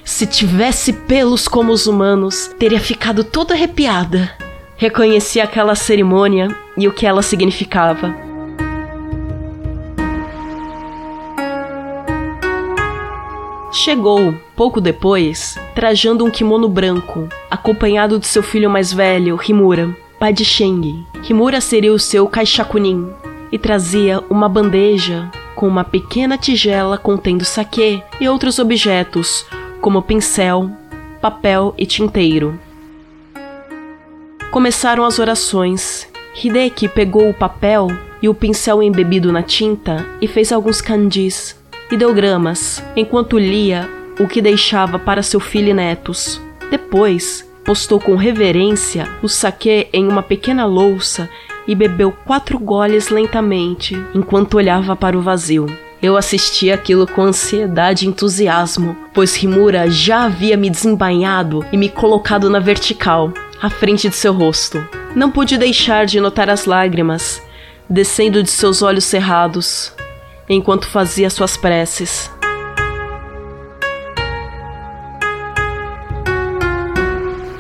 se 0.04 0.26
tivesse 0.26 0.92
pelos 0.92 1.48
como 1.48 1.72
os 1.72 1.86
humanos, 1.86 2.50
teria 2.60 2.80
ficado 2.80 3.24
toda 3.24 3.54
arrepiada. 3.54 4.45
Reconheci 4.78 5.40
aquela 5.40 5.74
cerimônia 5.74 6.50
e 6.78 6.86
o 6.88 6.92
que 6.92 7.06
ela 7.06 7.22
significava. 7.22 8.14
Chegou, 13.72 14.34
pouco 14.56 14.82
depois, 14.82 15.58
trajando 15.74 16.26
um 16.26 16.30
kimono 16.30 16.68
branco, 16.68 17.30
acompanhado 17.50 18.20
de 18.20 18.28
seu 18.28 18.44
filho 18.44 18.70
mais 18.70 18.92
velho, 18.92 19.40
Himura, 19.48 19.96
pai 20.20 20.34
de 20.34 20.44
Sheng. 20.44 21.06
Himura 21.30 21.62
seria 21.62 21.94
o 21.94 22.00
seu 22.00 22.28
Kaishakunin, 22.28 23.10
e 23.52 23.58
trazia 23.58 24.22
uma 24.30 24.50
bandeja 24.50 25.32
com 25.56 25.68
uma 25.68 25.86
pequena 25.86 26.38
tigela 26.38 26.98
contendo 26.98 27.46
saquê 27.46 28.02
e 28.20 28.28
outros 28.28 28.60
objetos, 28.60 29.46
como 29.80 30.02
pincel, 30.02 30.70
papel 31.22 31.74
e 31.78 31.86
tinteiro. 31.86 32.60
Começaram 34.56 35.04
as 35.04 35.20
orações. 35.20 36.08
Hideki 36.42 36.88
pegou 36.88 37.30
o 37.30 37.34
papel 37.34 37.90
e 38.22 38.30
o 38.30 38.34
pincel 38.34 38.82
embebido 38.82 39.30
na 39.30 39.44
tinta 39.44 40.06
e 40.22 40.30
fez 40.30 40.50
alguns 40.50 40.80
kanjis, 40.80 41.60
ideogramas, 41.92 42.82
enquanto 42.96 43.38
lia 43.38 43.90
o 44.18 44.26
que 44.30 44.42
deixava 44.42 44.98
para 44.98 45.22
seu 45.22 45.42
filho 45.42 45.72
e 45.72 45.74
netos. 45.74 46.42
Depois, 46.72 47.46
postou 47.66 48.00
com 48.00 48.16
reverência 48.16 49.10
o 49.22 49.28
saquê 49.28 49.90
em 49.92 50.08
uma 50.08 50.24
pequena 50.24 50.66
louça 50.66 51.30
e 51.68 51.76
bebeu 51.76 52.14
quatro 52.26 52.58
goles 52.58 53.10
lentamente, 53.10 53.94
enquanto 54.14 54.56
olhava 54.56 54.96
para 54.96 55.18
o 55.18 55.22
vazio. 55.22 55.66
Eu 56.02 56.16
assisti 56.16 56.72
aquilo 56.72 57.06
com 57.06 57.24
ansiedade 57.24 58.06
e 58.06 58.08
entusiasmo, 58.08 58.96
pois 59.14 59.36
Rimura 59.36 59.90
já 59.90 60.24
havia 60.24 60.56
me 60.56 60.70
desembainhado 60.70 61.66
e 61.74 61.78
me 61.78 61.90
colocado 61.90 62.50
na 62.50 62.60
vertical, 62.60 63.34
à 63.66 63.70
frente 63.70 64.08
de 64.08 64.16
seu 64.16 64.32
rosto. 64.32 64.88
Não 65.16 65.32
pude 65.32 65.58
deixar 65.58 66.06
de 66.06 66.20
notar 66.20 66.52
as 66.52 66.66
lágrimas 66.66 67.42
descendo 67.90 68.44
de 68.44 68.50
seus 68.50 68.84
olhos 68.84 69.06
cerrados, 69.06 69.92
enquanto 70.48 70.88
fazia 70.88 71.30
suas 71.32 71.58
preces. 71.58 72.32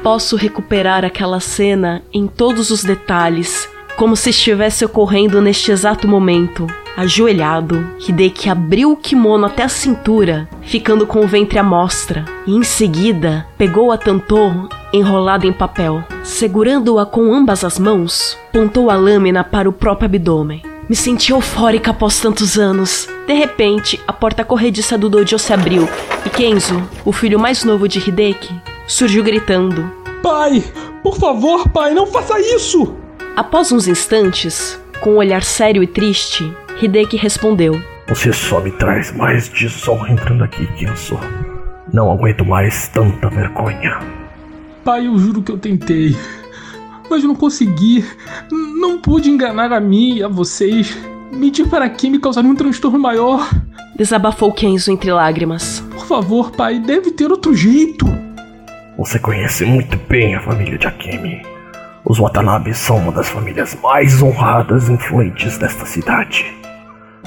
Posso 0.03 0.35
recuperar 0.35 1.03
aquela 1.03 1.39
cena 1.39 2.03
em 2.13 2.27
todos 2.27 2.69
os 2.69 2.83
detalhes, 2.83 3.67
como 3.95 4.15
se 4.15 4.29
estivesse 4.29 4.83
ocorrendo 4.83 5.41
neste 5.41 5.71
exato 5.71 6.07
momento. 6.07 6.67
Ajoelhado, 6.97 7.93
Hideki 7.99 8.49
abriu 8.49 8.91
o 8.91 8.97
kimono 8.97 9.45
até 9.45 9.63
a 9.63 9.69
cintura, 9.69 10.47
ficando 10.61 11.05
com 11.05 11.19
o 11.19 11.27
ventre 11.27 11.59
à 11.59 11.63
mostra, 11.63 12.23
e 12.47 12.55
em 12.55 12.63
seguida 12.63 13.45
pegou 13.57 13.91
a 13.91 13.97
tantô 13.97 14.51
enrolada 14.93 15.45
em 15.45 15.51
papel. 15.51 16.03
Segurando-a 16.23 17.05
com 17.05 17.33
ambas 17.33 17.63
as 17.63 17.77
mãos, 17.77 18.37
pontou 18.51 18.89
a 18.89 18.95
lâmina 18.95 19.43
para 19.43 19.67
o 19.67 19.73
próprio 19.73 20.05
abdômen. 20.05 20.61
Me 20.87 20.95
senti 20.95 21.31
eufórica 21.31 21.91
após 21.91 22.19
tantos 22.19 22.57
anos. 22.57 23.09
De 23.27 23.33
repente, 23.33 23.99
a 24.07 24.13
porta 24.13 24.45
corrediça 24.45 24.97
do 24.97 25.09
dojo 25.09 25.37
se 25.37 25.51
abriu 25.51 25.89
e 26.25 26.29
Kenzo, 26.29 26.81
o 27.03 27.11
filho 27.11 27.39
mais 27.39 27.63
novo 27.63 27.87
de 27.87 27.99
Hideki, 27.99 28.53
surgiu 28.87 29.23
gritando: 29.23 29.91
Pai, 30.21 30.63
por 31.03 31.17
favor, 31.17 31.67
pai, 31.69 31.93
não 31.93 32.07
faça 32.07 32.39
isso! 32.39 33.04
Após 33.35 33.69
uns 33.73 33.85
instantes, 33.85 34.79
com 35.01 35.11
um 35.11 35.17
olhar 35.17 35.43
sério 35.43 35.83
e 35.83 35.87
triste, 35.87 36.49
Hideki 36.81 37.17
respondeu: 37.17 37.81
Você 38.07 38.31
só 38.31 38.61
me 38.61 38.71
traz 38.71 39.11
mais 39.11 39.49
desonra 39.49 40.09
entrando 40.09 40.45
aqui, 40.45 40.65
Kenzo. 40.77 41.19
Não 41.91 42.09
aguento 42.09 42.45
mais 42.45 42.87
tanta 42.87 43.29
vergonha. 43.29 43.99
Pai, 44.85 45.07
eu 45.07 45.17
juro 45.17 45.41
que 45.41 45.51
eu 45.51 45.57
tentei. 45.57 46.15
Mas 47.09 47.25
não 47.25 47.35
consegui. 47.35 48.05
Não 48.49 48.99
pude 48.99 49.29
enganar 49.29 49.73
a 49.73 49.81
mim 49.81 50.15
e 50.15 50.23
a 50.23 50.29
vocês. 50.29 50.97
Mentir 51.29 51.67
para 51.67 51.89
quem 51.89 52.11
me 52.11 52.19
causaria 52.19 52.49
um 52.49 52.55
transtorno 52.55 52.97
maior. 52.97 53.49
Desabafou 53.97 54.53
Kenzo 54.53 54.91
entre 54.91 55.11
lágrimas. 55.11 55.81
Por 55.91 56.05
favor, 56.05 56.51
pai, 56.51 56.79
deve 56.79 57.11
ter 57.11 57.29
outro 57.29 57.53
jeito. 57.53 58.05
Você 58.97 59.19
conhece 59.19 59.65
muito 59.65 59.97
bem 60.07 60.35
a 60.35 60.41
família 60.41 60.77
de 60.77 60.87
Akemi. 60.87 61.54
Os 62.07 62.19
Watanabe 62.19 62.71
são 62.75 62.97
uma 62.97 63.11
das 63.11 63.27
famílias 63.27 63.75
mais 63.81 64.21
honradas 64.21 64.87
e 64.87 64.91
influentes 64.91 65.57
desta 65.57 65.87
cidade. 65.87 66.45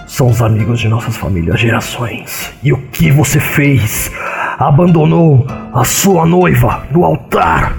São 0.07 0.29
os 0.29 0.41
amigos 0.41 0.79
de 0.79 0.87
nossas 0.87 1.16
famílias 1.16 1.57
há 1.57 1.59
gerações. 1.59 2.53
E 2.62 2.72
o 2.72 2.81
que 2.93 3.11
você 3.11 3.41
fez? 3.41 4.09
Abandonou 4.57 5.45
a 5.74 5.83
sua 5.83 6.24
noiva 6.24 6.87
no 6.93 7.05
altar. 7.05 7.76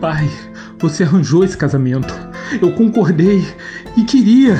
Pai, 0.00 0.28
você 0.80 1.04
arranjou 1.04 1.44
esse 1.44 1.56
casamento. 1.56 2.12
Eu 2.60 2.72
concordei 2.72 3.46
e 3.96 4.02
queria, 4.02 4.58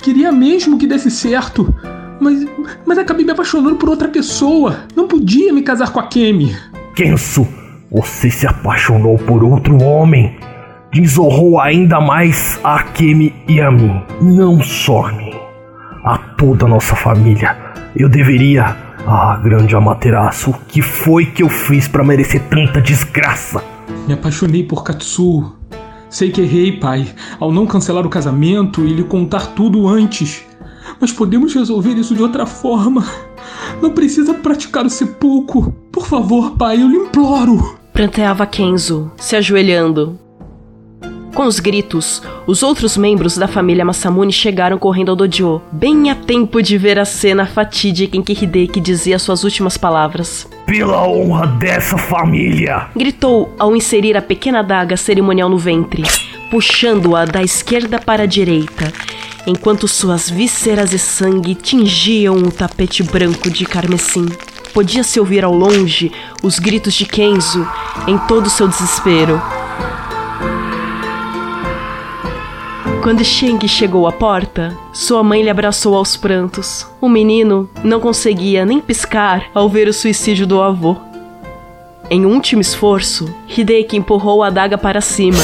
queria 0.00 0.30
mesmo 0.30 0.78
que 0.78 0.86
desse 0.86 1.10
certo. 1.10 1.74
Mas, 2.20 2.46
mas 2.86 2.96
acabei 2.96 3.24
me 3.24 3.32
apaixonando 3.32 3.74
por 3.74 3.88
outra 3.88 4.06
pessoa. 4.06 4.84
Não 4.94 5.08
podia 5.08 5.52
me 5.52 5.62
casar 5.62 5.90
com 5.90 5.98
a 5.98 6.06
Kemi. 6.06 6.56
Kensu, 6.94 7.44
você 7.90 8.30
se 8.30 8.46
apaixonou 8.46 9.18
por 9.18 9.42
outro 9.42 9.82
homem. 9.82 10.38
Desonrou 10.94 11.58
ainda 11.58 12.00
mais 12.00 12.60
a 12.62 12.80
Kemi 12.80 13.34
e 13.48 13.60
a 13.60 13.68
mim. 13.68 14.00
Não 14.22 14.62
só 14.62 15.06
a 15.06 15.12
mim. 15.12 15.34
A 16.04 16.16
toda 16.38 16.66
a 16.66 16.68
nossa 16.68 16.94
família. 16.94 17.56
Eu 17.96 18.08
deveria. 18.08 18.76
Ah, 19.04 19.36
grande 19.42 19.74
Amaterasu, 19.74 20.50
o 20.50 20.58
que 20.68 20.80
foi 20.80 21.26
que 21.26 21.42
eu 21.42 21.48
fiz 21.48 21.88
para 21.88 22.04
merecer 22.04 22.40
tanta 22.48 22.80
desgraça? 22.80 23.60
Me 24.06 24.14
apaixonei 24.14 24.62
por 24.62 24.84
Katsu. 24.84 25.52
Sei 26.08 26.30
que 26.30 26.42
errei, 26.42 26.78
pai, 26.78 27.08
ao 27.40 27.50
não 27.50 27.66
cancelar 27.66 28.06
o 28.06 28.08
casamento 28.08 28.84
e 28.84 28.94
lhe 28.94 29.02
contar 29.02 29.48
tudo 29.48 29.88
antes. 29.88 30.46
Mas 31.00 31.10
podemos 31.10 31.52
resolver 31.52 31.94
isso 31.94 32.14
de 32.14 32.22
outra 32.22 32.46
forma. 32.46 33.04
Não 33.82 33.90
precisa 33.90 34.32
praticar 34.32 34.86
o 34.86 34.90
sepulcro. 34.90 35.74
Por 35.90 36.06
favor, 36.06 36.52
pai, 36.52 36.80
eu 36.80 36.88
lhe 36.88 36.98
imploro. 36.98 37.76
Pranteava 37.92 38.46
Kenzo, 38.46 39.10
se 39.16 39.34
ajoelhando. 39.34 40.22
Com 41.34 41.46
os 41.46 41.58
gritos, 41.58 42.22
os 42.46 42.62
outros 42.62 42.96
membros 42.96 43.36
da 43.36 43.48
família 43.48 43.84
Masamune 43.84 44.32
chegaram 44.32 44.78
correndo 44.78 45.08
ao 45.10 45.16
dojo, 45.16 45.60
bem 45.72 46.08
a 46.08 46.14
tempo 46.14 46.62
de 46.62 46.78
ver 46.78 46.96
a 46.96 47.04
cena 47.04 47.44
fatídica 47.44 48.16
em 48.16 48.22
que 48.22 48.32
Hideki 48.32 48.80
dizia 48.80 49.18
suas 49.18 49.42
últimas 49.42 49.76
palavras. 49.76 50.48
Pela 50.64 51.04
honra 51.04 51.48
dessa 51.48 51.98
família! 51.98 52.86
Gritou 52.94 53.52
ao 53.58 53.74
inserir 53.74 54.16
a 54.16 54.22
pequena 54.22 54.60
adaga 54.60 54.96
cerimonial 54.96 55.48
no 55.48 55.58
ventre, 55.58 56.04
puxando-a 56.52 57.24
da 57.24 57.42
esquerda 57.42 57.98
para 57.98 58.22
a 58.22 58.26
direita, 58.26 58.92
enquanto 59.44 59.88
suas 59.88 60.30
vísceras 60.30 60.92
e 60.92 61.00
sangue 61.00 61.56
tingiam 61.56 62.36
o 62.36 62.52
tapete 62.52 63.02
branco 63.02 63.50
de 63.50 63.66
carmesim. 63.66 64.26
Podia-se 64.72 65.18
ouvir 65.18 65.44
ao 65.44 65.52
longe 65.52 66.12
os 66.44 66.60
gritos 66.60 66.94
de 66.94 67.04
Kenzo 67.06 67.66
em 68.06 68.16
todo 68.18 68.46
o 68.46 68.50
seu 68.50 68.68
desespero. 68.68 69.42
Quando 73.04 73.22
Sheng 73.22 73.68
chegou 73.68 74.06
à 74.06 74.12
porta, 74.12 74.74
sua 74.90 75.22
mãe 75.22 75.42
lhe 75.42 75.50
abraçou 75.50 75.94
aos 75.94 76.16
prantos. 76.16 76.86
O 77.02 77.06
menino 77.06 77.68
não 77.84 78.00
conseguia 78.00 78.64
nem 78.64 78.80
piscar 78.80 79.44
ao 79.52 79.68
ver 79.68 79.86
o 79.88 79.92
suicídio 79.92 80.46
do 80.46 80.62
avô. 80.62 80.96
Em 82.08 82.24
último 82.24 82.62
esforço, 82.62 83.28
Hideki 83.46 83.98
empurrou 83.98 84.42
a 84.42 84.46
adaga 84.46 84.78
para 84.78 85.02
cima, 85.02 85.36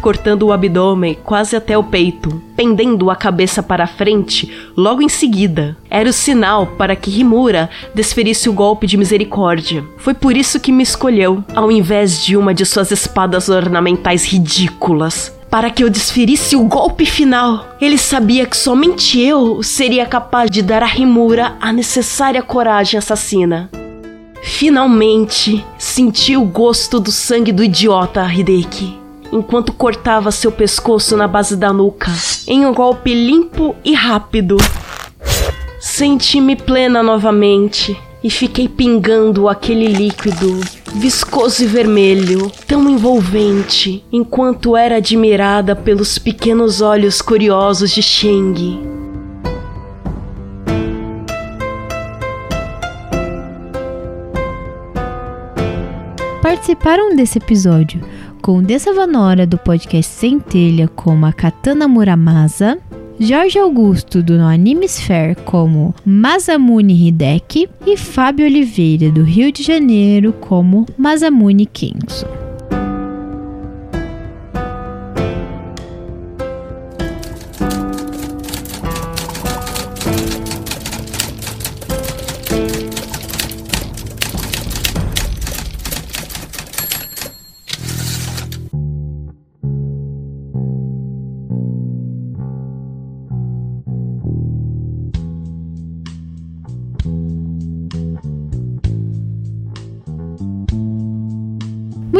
cortando 0.00 0.44
o 0.44 0.52
abdômen 0.52 1.18
quase 1.24 1.56
até 1.56 1.76
o 1.76 1.82
peito, 1.82 2.40
pendendo 2.54 3.10
a 3.10 3.16
cabeça 3.16 3.64
para 3.64 3.82
a 3.82 3.88
frente 3.88 4.70
logo 4.76 5.02
em 5.02 5.08
seguida. 5.08 5.76
Era 5.90 6.10
o 6.10 6.12
sinal 6.12 6.68
para 6.68 6.94
que 6.94 7.18
Himura 7.18 7.68
desferisse 7.92 8.48
o 8.48 8.52
golpe 8.52 8.86
de 8.86 8.96
misericórdia. 8.96 9.84
Foi 9.96 10.14
por 10.14 10.36
isso 10.36 10.60
que 10.60 10.70
me 10.70 10.84
escolheu, 10.84 11.42
ao 11.52 11.68
invés 11.72 12.24
de 12.24 12.36
uma 12.36 12.54
de 12.54 12.64
suas 12.64 12.92
espadas 12.92 13.48
ornamentais 13.48 14.24
ridículas 14.24 15.36
para 15.50 15.70
que 15.70 15.82
eu 15.82 15.90
desferisse 15.90 16.56
o 16.56 16.64
golpe 16.64 17.06
final. 17.06 17.76
Ele 17.80 17.98
sabia 17.98 18.46
que 18.46 18.56
somente 18.56 19.20
eu 19.20 19.62
seria 19.62 20.06
capaz 20.06 20.50
de 20.50 20.62
dar 20.62 20.82
a 20.82 20.86
Rimura 20.86 21.56
a 21.60 21.72
necessária 21.72 22.42
coragem 22.42 22.98
assassina. 22.98 23.70
Finalmente 24.42 25.64
senti 25.78 26.36
o 26.36 26.44
gosto 26.44 27.00
do 27.00 27.10
sangue 27.10 27.52
do 27.52 27.64
idiota 27.64 28.24
Hideki, 28.32 28.96
enquanto 29.32 29.72
cortava 29.72 30.30
seu 30.30 30.52
pescoço 30.52 31.16
na 31.16 31.26
base 31.26 31.56
da 31.56 31.72
nuca, 31.72 32.12
em 32.46 32.64
um 32.64 32.72
golpe 32.72 33.12
limpo 33.12 33.74
e 33.84 33.94
rápido. 33.94 34.56
Senti-me 35.80 36.56
plena 36.56 37.02
novamente 37.02 37.96
e 38.22 38.30
fiquei 38.30 38.68
pingando 38.68 39.48
aquele 39.48 39.86
líquido 39.86 40.60
viscoso 40.94 41.62
e 41.62 41.66
vermelho, 41.66 42.50
tão 42.66 42.88
envolvente, 42.88 44.04
enquanto 44.12 44.76
era 44.76 44.96
admirada 44.96 45.76
pelos 45.76 46.18
pequenos 46.18 46.80
olhos 46.80 47.22
curiosos 47.22 47.90
de 47.90 48.02
Sheng. 48.02 48.80
Participaram 56.42 57.14
desse 57.14 57.38
episódio 57.38 58.00
Condessa 58.40 58.94
Vanora 58.94 59.46
do 59.46 59.58
podcast 59.58 60.10
Centelha 60.10 60.88
como 60.88 61.26
a 61.26 61.32
Katana 61.32 61.86
Muramasa, 61.86 62.78
Jorge 63.20 63.58
Augusto 63.58 64.22
do 64.22 64.38
No 64.38 64.46
Animesphere 64.46 65.34
como 65.44 65.92
Masamune 66.04 66.94
Hideki 66.94 67.68
e 67.84 67.96
Fábio 67.96 68.46
Oliveira 68.46 69.10
do 69.10 69.24
Rio 69.24 69.50
de 69.50 69.64
Janeiro 69.64 70.32
como 70.32 70.86
Masamune 70.96 71.66
Kingston. 71.66 72.47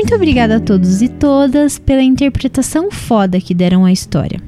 Muito 0.09 0.23
obrigada 0.23 0.57
a 0.57 0.61
todos 0.61 1.03
e 1.03 1.09
todas 1.09 1.79
pela 1.79 2.03
interpretação 2.03 2.91
foda 2.91 3.39
que 3.39 3.53
deram 3.53 3.85
à 3.85 3.93
história. 3.93 4.41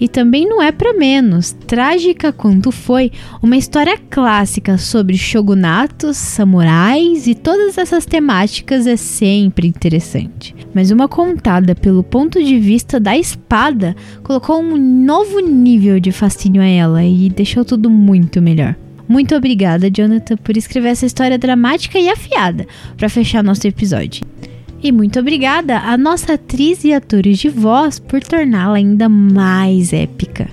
E 0.00 0.08
também 0.08 0.48
não 0.48 0.60
é 0.60 0.72
para 0.72 0.92
menos, 0.92 1.52
trágica 1.52 2.32
quanto 2.32 2.72
foi, 2.72 3.12
uma 3.40 3.56
história 3.56 3.96
clássica 4.10 4.76
sobre 4.78 5.16
shogunatos, 5.16 6.16
samurais 6.16 7.28
e 7.28 7.36
todas 7.36 7.78
essas 7.78 8.04
temáticas 8.04 8.84
é 8.84 8.96
sempre 8.96 9.68
interessante. 9.68 10.56
Mas 10.74 10.90
uma 10.90 11.06
contada 11.06 11.72
pelo 11.76 12.02
ponto 12.02 12.42
de 12.42 12.58
vista 12.58 12.98
da 12.98 13.16
espada 13.16 13.94
colocou 14.24 14.60
um 14.60 14.76
novo 14.76 15.38
nível 15.38 16.00
de 16.00 16.10
fascínio 16.10 16.60
a 16.60 16.66
ela 16.66 17.04
e 17.04 17.30
deixou 17.30 17.64
tudo 17.64 17.88
muito 17.88 18.42
melhor. 18.42 18.74
Muito 19.06 19.36
obrigada, 19.36 19.88
Jonathan, 19.88 20.36
por 20.38 20.56
escrever 20.56 20.88
essa 20.88 21.06
história 21.06 21.38
dramática 21.38 21.96
e 21.96 22.08
afiada 22.08 22.66
para 22.96 23.08
fechar 23.08 23.44
nosso 23.44 23.64
episódio. 23.68 24.24
E 24.82 24.90
muito 24.90 25.20
obrigada 25.20 25.78
à 25.78 25.96
nossa 25.98 26.34
atriz 26.34 26.84
e 26.84 26.92
atores 26.92 27.38
de 27.38 27.50
voz 27.50 27.98
por 27.98 28.22
torná-la 28.22 28.76
ainda 28.76 29.08
mais 29.08 29.92
épica. 29.92 30.48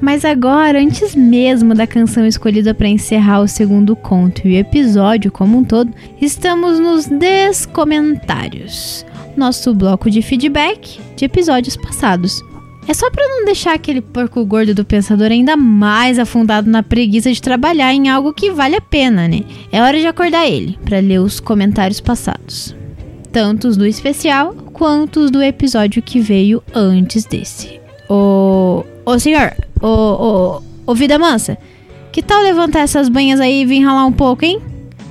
Mas 0.00 0.26
agora, 0.26 0.78
antes 0.78 1.14
mesmo 1.14 1.74
da 1.74 1.86
canção 1.86 2.26
escolhida 2.26 2.74
para 2.74 2.88
encerrar 2.88 3.40
o 3.40 3.48
segundo 3.48 3.96
conto 3.96 4.46
e 4.46 4.52
o 4.52 4.58
episódio 4.58 5.32
como 5.32 5.58
um 5.58 5.64
todo, 5.64 5.90
estamos 6.20 6.78
nos 6.78 7.06
descomentários 7.06 9.06
nosso 9.36 9.74
bloco 9.74 10.10
de 10.10 10.22
feedback 10.22 10.98
de 11.14 11.26
episódios 11.26 11.76
passados. 11.76 12.42
É 12.88 12.94
só 12.94 13.10
para 13.10 13.28
não 13.28 13.44
deixar 13.44 13.74
aquele 13.74 14.00
porco 14.00 14.44
gordo 14.46 14.72
do 14.72 14.84
pensador 14.84 15.30
ainda 15.30 15.56
mais 15.56 16.18
afundado 16.18 16.70
na 16.70 16.82
preguiça 16.82 17.32
de 17.32 17.42
trabalhar 17.42 17.92
em 17.92 18.08
algo 18.08 18.32
que 18.32 18.50
vale 18.50 18.76
a 18.76 18.80
pena, 18.80 19.28
né? 19.28 19.42
É 19.72 19.82
hora 19.82 19.98
de 19.98 20.06
acordar 20.06 20.48
ele 20.48 20.78
para 20.84 21.00
ler 21.00 21.20
os 21.20 21.40
comentários 21.40 22.00
passados 22.00 22.74
tanto 23.36 23.68
os 23.68 23.76
do 23.76 23.84
especial 23.84 24.54
quanto 24.72 25.20
os 25.20 25.30
do 25.30 25.42
episódio 25.42 26.00
que 26.00 26.18
veio 26.18 26.62
antes 26.74 27.26
desse. 27.26 27.78
Ô, 28.08 28.82
ô 29.04 29.18
senhor, 29.18 29.52
ô, 29.78 29.86
ô, 29.86 30.62
ô 30.86 30.94
vida 30.94 31.18
mansa, 31.18 31.58
que 32.10 32.22
tal 32.22 32.42
levantar 32.42 32.80
essas 32.80 33.10
banhas 33.10 33.38
aí 33.38 33.60
e 33.60 33.66
vir 33.66 33.84
ralar 33.84 34.06
um 34.06 34.12
pouco, 34.12 34.42
hein? 34.42 34.58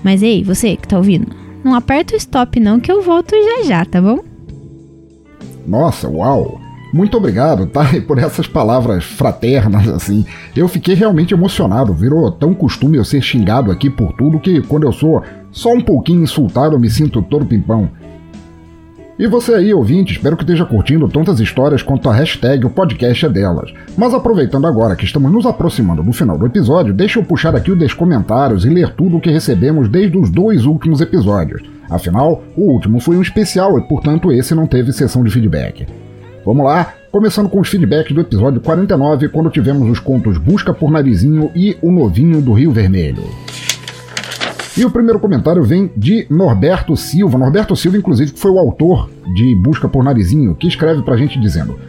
Mas 0.03 0.23
ei, 0.23 0.43
você 0.43 0.75
que 0.75 0.87
tá 0.87 0.97
ouvindo, 0.97 1.27
não 1.63 1.75
aperta 1.75 2.15
o 2.15 2.17
stop 2.17 2.59
não 2.59 2.79
que 2.79 2.91
eu 2.91 3.03
volto 3.03 3.35
já 3.35 3.63
já, 3.67 3.85
tá 3.85 4.01
bom? 4.01 4.21
Nossa, 5.67 6.09
uau! 6.09 6.59
Muito 6.91 7.17
obrigado, 7.17 7.67
tá? 7.67 7.85
por 8.07 8.17
essas 8.17 8.47
palavras 8.47 9.03
fraternas, 9.03 9.87
assim. 9.87 10.25
Eu 10.55 10.67
fiquei 10.67 10.95
realmente 10.95 11.31
emocionado. 11.31 11.93
Virou 11.93 12.31
tão 12.31 12.55
costume 12.55 12.97
eu 12.97 13.05
ser 13.05 13.21
xingado 13.21 13.69
aqui 13.69 13.87
por 13.87 14.13
tudo 14.13 14.39
que 14.39 14.63
quando 14.63 14.87
eu 14.87 14.91
sou 14.91 15.21
só 15.51 15.71
um 15.73 15.81
pouquinho 15.81 16.23
insultado 16.23 16.75
eu 16.75 16.79
me 16.79 16.89
sinto 16.89 17.21
todo 17.21 17.45
pimpão. 17.45 17.91
E 19.17 19.27
você 19.27 19.53
aí, 19.53 19.73
ouvinte, 19.73 20.11
espero 20.11 20.35
que 20.35 20.43
esteja 20.43 20.65
curtindo 20.65 21.07
tantas 21.07 21.39
histórias 21.39 21.81
quanto 21.81 22.09
a 22.09 22.13
hashtag 22.13 22.65
o 22.65 22.69
podcast 22.69 23.25
é 23.25 23.29
delas. 23.29 23.73
Mas 23.97 24.13
aproveitando 24.13 24.67
agora 24.67 24.93
que 24.93 25.05
estamos 25.05 25.31
nos 25.31 25.45
aproximando 25.45 26.03
do 26.03 26.11
final 26.11 26.37
do 26.37 26.45
episódio, 26.45 26.93
deixa 26.93 27.17
eu 27.17 27.23
puxar 27.23 27.55
aqui 27.55 27.71
o 27.71 27.77
descomentários 27.77 28.65
e 28.65 28.69
ler 28.69 28.93
tudo 28.93 29.15
o 29.15 29.21
que 29.21 29.31
recebemos 29.31 29.87
desde 29.87 30.17
os 30.17 30.29
dois 30.29 30.65
últimos 30.65 30.99
episódios. 30.99 31.61
Afinal, 31.89 32.43
o 32.57 32.63
último 32.63 32.99
foi 32.99 33.15
um 33.15 33.21
especial 33.21 33.79
e, 33.79 33.87
portanto, 33.87 34.33
esse 34.33 34.53
não 34.53 34.67
teve 34.67 34.91
sessão 34.91 35.23
de 35.23 35.31
feedback. 35.31 35.87
Vamos 36.45 36.65
lá, 36.65 36.93
começando 37.09 37.47
com 37.47 37.61
os 37.61 37.69
feedbacks 37.69 38.13
do 38.13 38.19
episódio 38.19 38.59
49, 38.59 39.29
quando 39.29 39.49
tivemos 39.49 39.89
os 39.89 39.97
contos 39.97 40.37
Busca 40.37 40.73
por 40.73 40.91
Narizinho 40.91 41.49
e 41.55 41.77
O 41.81 41.89
Novinho 41.89 42.41
do 42.41 42.51
Rio 42.51 42.73
Vermelho. 42.73 43.23
E 44.77 44.83
o 44.83 44.89
primeiro 44.89 45.19
comentário 45.19 45.63
vem 45.63 45.89
de 45.95 46.27
Norberto 46.29 46.97
Silva. 46.97 47.37
Norberto 47.37 47.75
Silva, 47.77 47.97
inclusive, 47.97 48.33
que 48.33 48.39
foi 48.39 48.51
o 48.51 48.59
autor 48.59 49.09
de 49.33 49.55
Busca 49.55 49.87
por 49.87 50.03
Narizinho, 50.03 50.53
que 50.53 50.67
escreve 50.67 51.01
pra 51.01 51.15
gente 51.15 51.39
dizendo: 51.39 51.79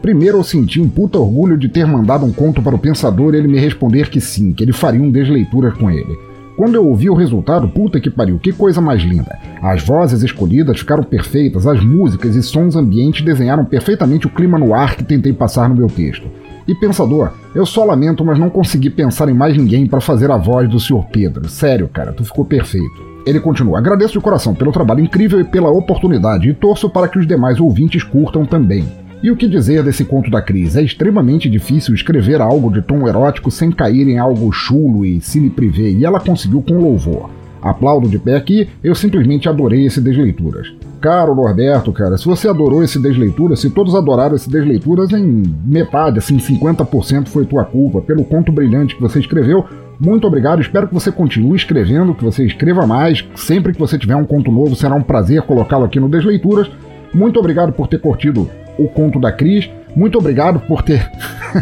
Primeiro 0.00 0.38
eu 0.38 0.44
senti 0.44 0.80
um 0.80 0.88
puta 0.88 1.18
orgulho 1.18 1.58
de 1.58 1.68
ter 1.68 1.84
mandado 1.84 2.24
um 2.24 2.32
conto 2.32 2.62
para 2.62 2.76
o 2.76 2.78
pensador 2.78 3.34
e 3.34 3.38
ele 3.38 3.48
me 3.48 3.58
responder 3.58 4.08
que 4.08 4.20
sim, 4.20 4.52
que 4.52 4.62
ele 4.62 4.72
faria 4.72 5.02
um 5.02 5.10
desleituras 5.10 5.74
com 5.74 5.90
ele. 5.90 6.16
Quando 6.56 6.76
eu 6.76 6.86
ouvi 6.86 7.10
o 7.10 7.14
resultado, 7.14 7.68
puta 7.68 8.00
que 8.00 8.08
pariu, 8.08 8.38
que 8.38 8.52
coisa 8.52 8.80
mais 8.80 9.02
linda. 9.02 9.36
As 9.60 9.82
vozes 9.82 10.22
escolhidas 10.22 10.78
ficaram 10.78 11.02
perfeitas, 11.02 11.66
as 11.66 11.84
músicas 11.84 12.36
e 12.36 12.42
sons 12.42 12.76
ambientes 12.76 13.24
desenharam 13.24 13.64
perfeitamente 13.64 14.26
o 14.26 14.30
clima 14.30 14.56
no 14.56 14.72
ar 14.72 14.96
que 14.96 15.04
tentei 15.04 15.32
passar 15.32 15.68
no 15.68 15.74
meu 15.74 15.88
texto. 15.88 16.28
E 16.68 16.74
pensador, 16.74 17.30
eu 17.54 17.64
só 17.64 17.84
lamento, 17.84 18.24
mas 18.24 18.38
não 18.38 18.50
consegui 18.50 18.90
pensar 18.90 19.28
em 19.28 19.34
mais 19.34 19.56
ninguém 19.56 19.86
para 19.86 20.00
fazer 20.00 20.30
a 20.30 20.36
voz 20.36 20.68
do 20.68 20.80
Sr. 20.80 21.04
Pedro. 21.12 21.48
Sério, 21.48 21.88
cara, 21.88 22.12
tu 22.12 22.24
ficou 22.24 22.44
perfeito. 22.44 23.06
Ele 23.24 23.38
continua: 23.38 23.78
agradeço 23.78 24.14
de 24.14 24.20
coração 24.20 24.54
pelo 24.54 24.72
trabalho 24.72 25.00
incrível 25.00 25.40
e 25.40 25.44
pela 25.44 25.70
oportunidade, 25.70 26.48
e 26.48 26.54
torço 26.54 26.90
para 26.90 27.08
que 27.08 27.18
os 27.18 27.26
demais 27.26 27.60
ouvintes 27.60 28.02
curtam 28.02 28.44
também. 28.44 28.84
E 29.22 29.30
o 29.30 29.36
que 29.36 29.48
dizer 29.48 29.82
desse 29.82 30.04
conto 30.04 30.30
da 30.30 30.42
Cris? 30.42 30.76
É 30.76 30.82
extremamente 30.82 31.48
difícil 31.48 31.94
escrever 31.94 32.40
algo 32.40 32.70
de 32.70 32.82
tom 32.82 33.08
erótico 33.08 33.50
sem 33.50 33.70
cair 33.70 34.06
em 34.08 34.18
algo 34.18 34.52
chulo 34.52 35.04
e 35.04 35.20
cine 35.20 35.50
privê, 35.50 35.90
e 35.90 36.04
ela 36.04 36.20
conseguiu 36.20 36.62
com 36.62 36.78
louvor. 36.78 37.30
Aplaudo 37.62 38.08
de 38.08 38.18
pé 38.18 38.36
aqui, 38.36 38.68
eu 38.84 38.94
simplesmente 38.94 39.48
adorei 39.48 39.86
esse 39.86 40.00
Desleituras. 40.00 40.72
Caro 41.00 41.34
Norberto, 41.34 41.92
cara, 41.92 42.16
se 42.16 42.24
você 42.24 42.48
adorou 42.48 42.82
esse 42.82 42.98
Desleituras, 42.98 43.60
se 43.60 43.70
todos 43.70 43.94
adoraram 43.94 44.34
esse 44.34 44.50
Desleituras, 44.50 45.12
em 45.12 45.42
metade, 45.64 46.18
assim, 46.18 46.38
50% 46.38 47.28
foi 47.28 47.44
tua 47.44 47.64
culpa, 47.64 48.00
pelo 48.00 48.24
conto 48.24 48.50
brilhante 48.50 48.96
que 48.96 49.02
você 49.02 49.20
escreveu. 49.20 49.64
Muito 49.98 50.26
obrigado, 50.26 50.60
espero 50.60 50.88
que 50.88 50.94
você 50.94 51.10
continue 51.10 51.56
escrevendo, 51.56 52.14
que 52.14 52.24
você 52.24 52.44
escreva 52.44 52.86
mais. 52.86 53.24
Sempre 53.34 53.72
que 53.72 53.78
você 53.78 53.98
tiver 53.98 54.16
um 54.16 54.24
conto 54.24 54.50
novo, 54.50 54.74
será 54.74 54.94
um 54.94 55.02
prazer 55.02 55.42
colocá-lo 55.42 55.84
aqui 55.84 56.00
no 56.00 56.08
Desleituras. 56.08 56.70
Muito 57.14 57.38
obrigado 57.38 57.72
por 57.72 57.88
ter 57.88 58.00
curtido 58.00 58.48
o 58.78 58.88
conto 58.88 59.18
da 59.18 59.32
Cris. 59.32 59.70
Muito 59.94 60.18
obrigado 60.18 60.60
por 60.60 60.82
ter 60.82 61.10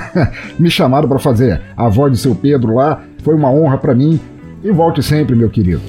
me 0.58 0.70
chamado 0.70 1.06
para 1.06 1.18
fazer 1.18 1.60
a 1.76 1.88
voz 1.88 2.10
do 2.10 2.18
seu 2.18 2.34
Pedro 2.34 2.74
lá. 2.74 3.02
Foi 3.22 3.34
uma 3.34 3.50
honra 3.50 3.78
para 3.78 3.94
mim. 3.94 4.18
E 4.62 4.72
volte 4.72 5.02
sempre, 5.02 5.36
meu 5.36 5.50
querido. 5.50 5.82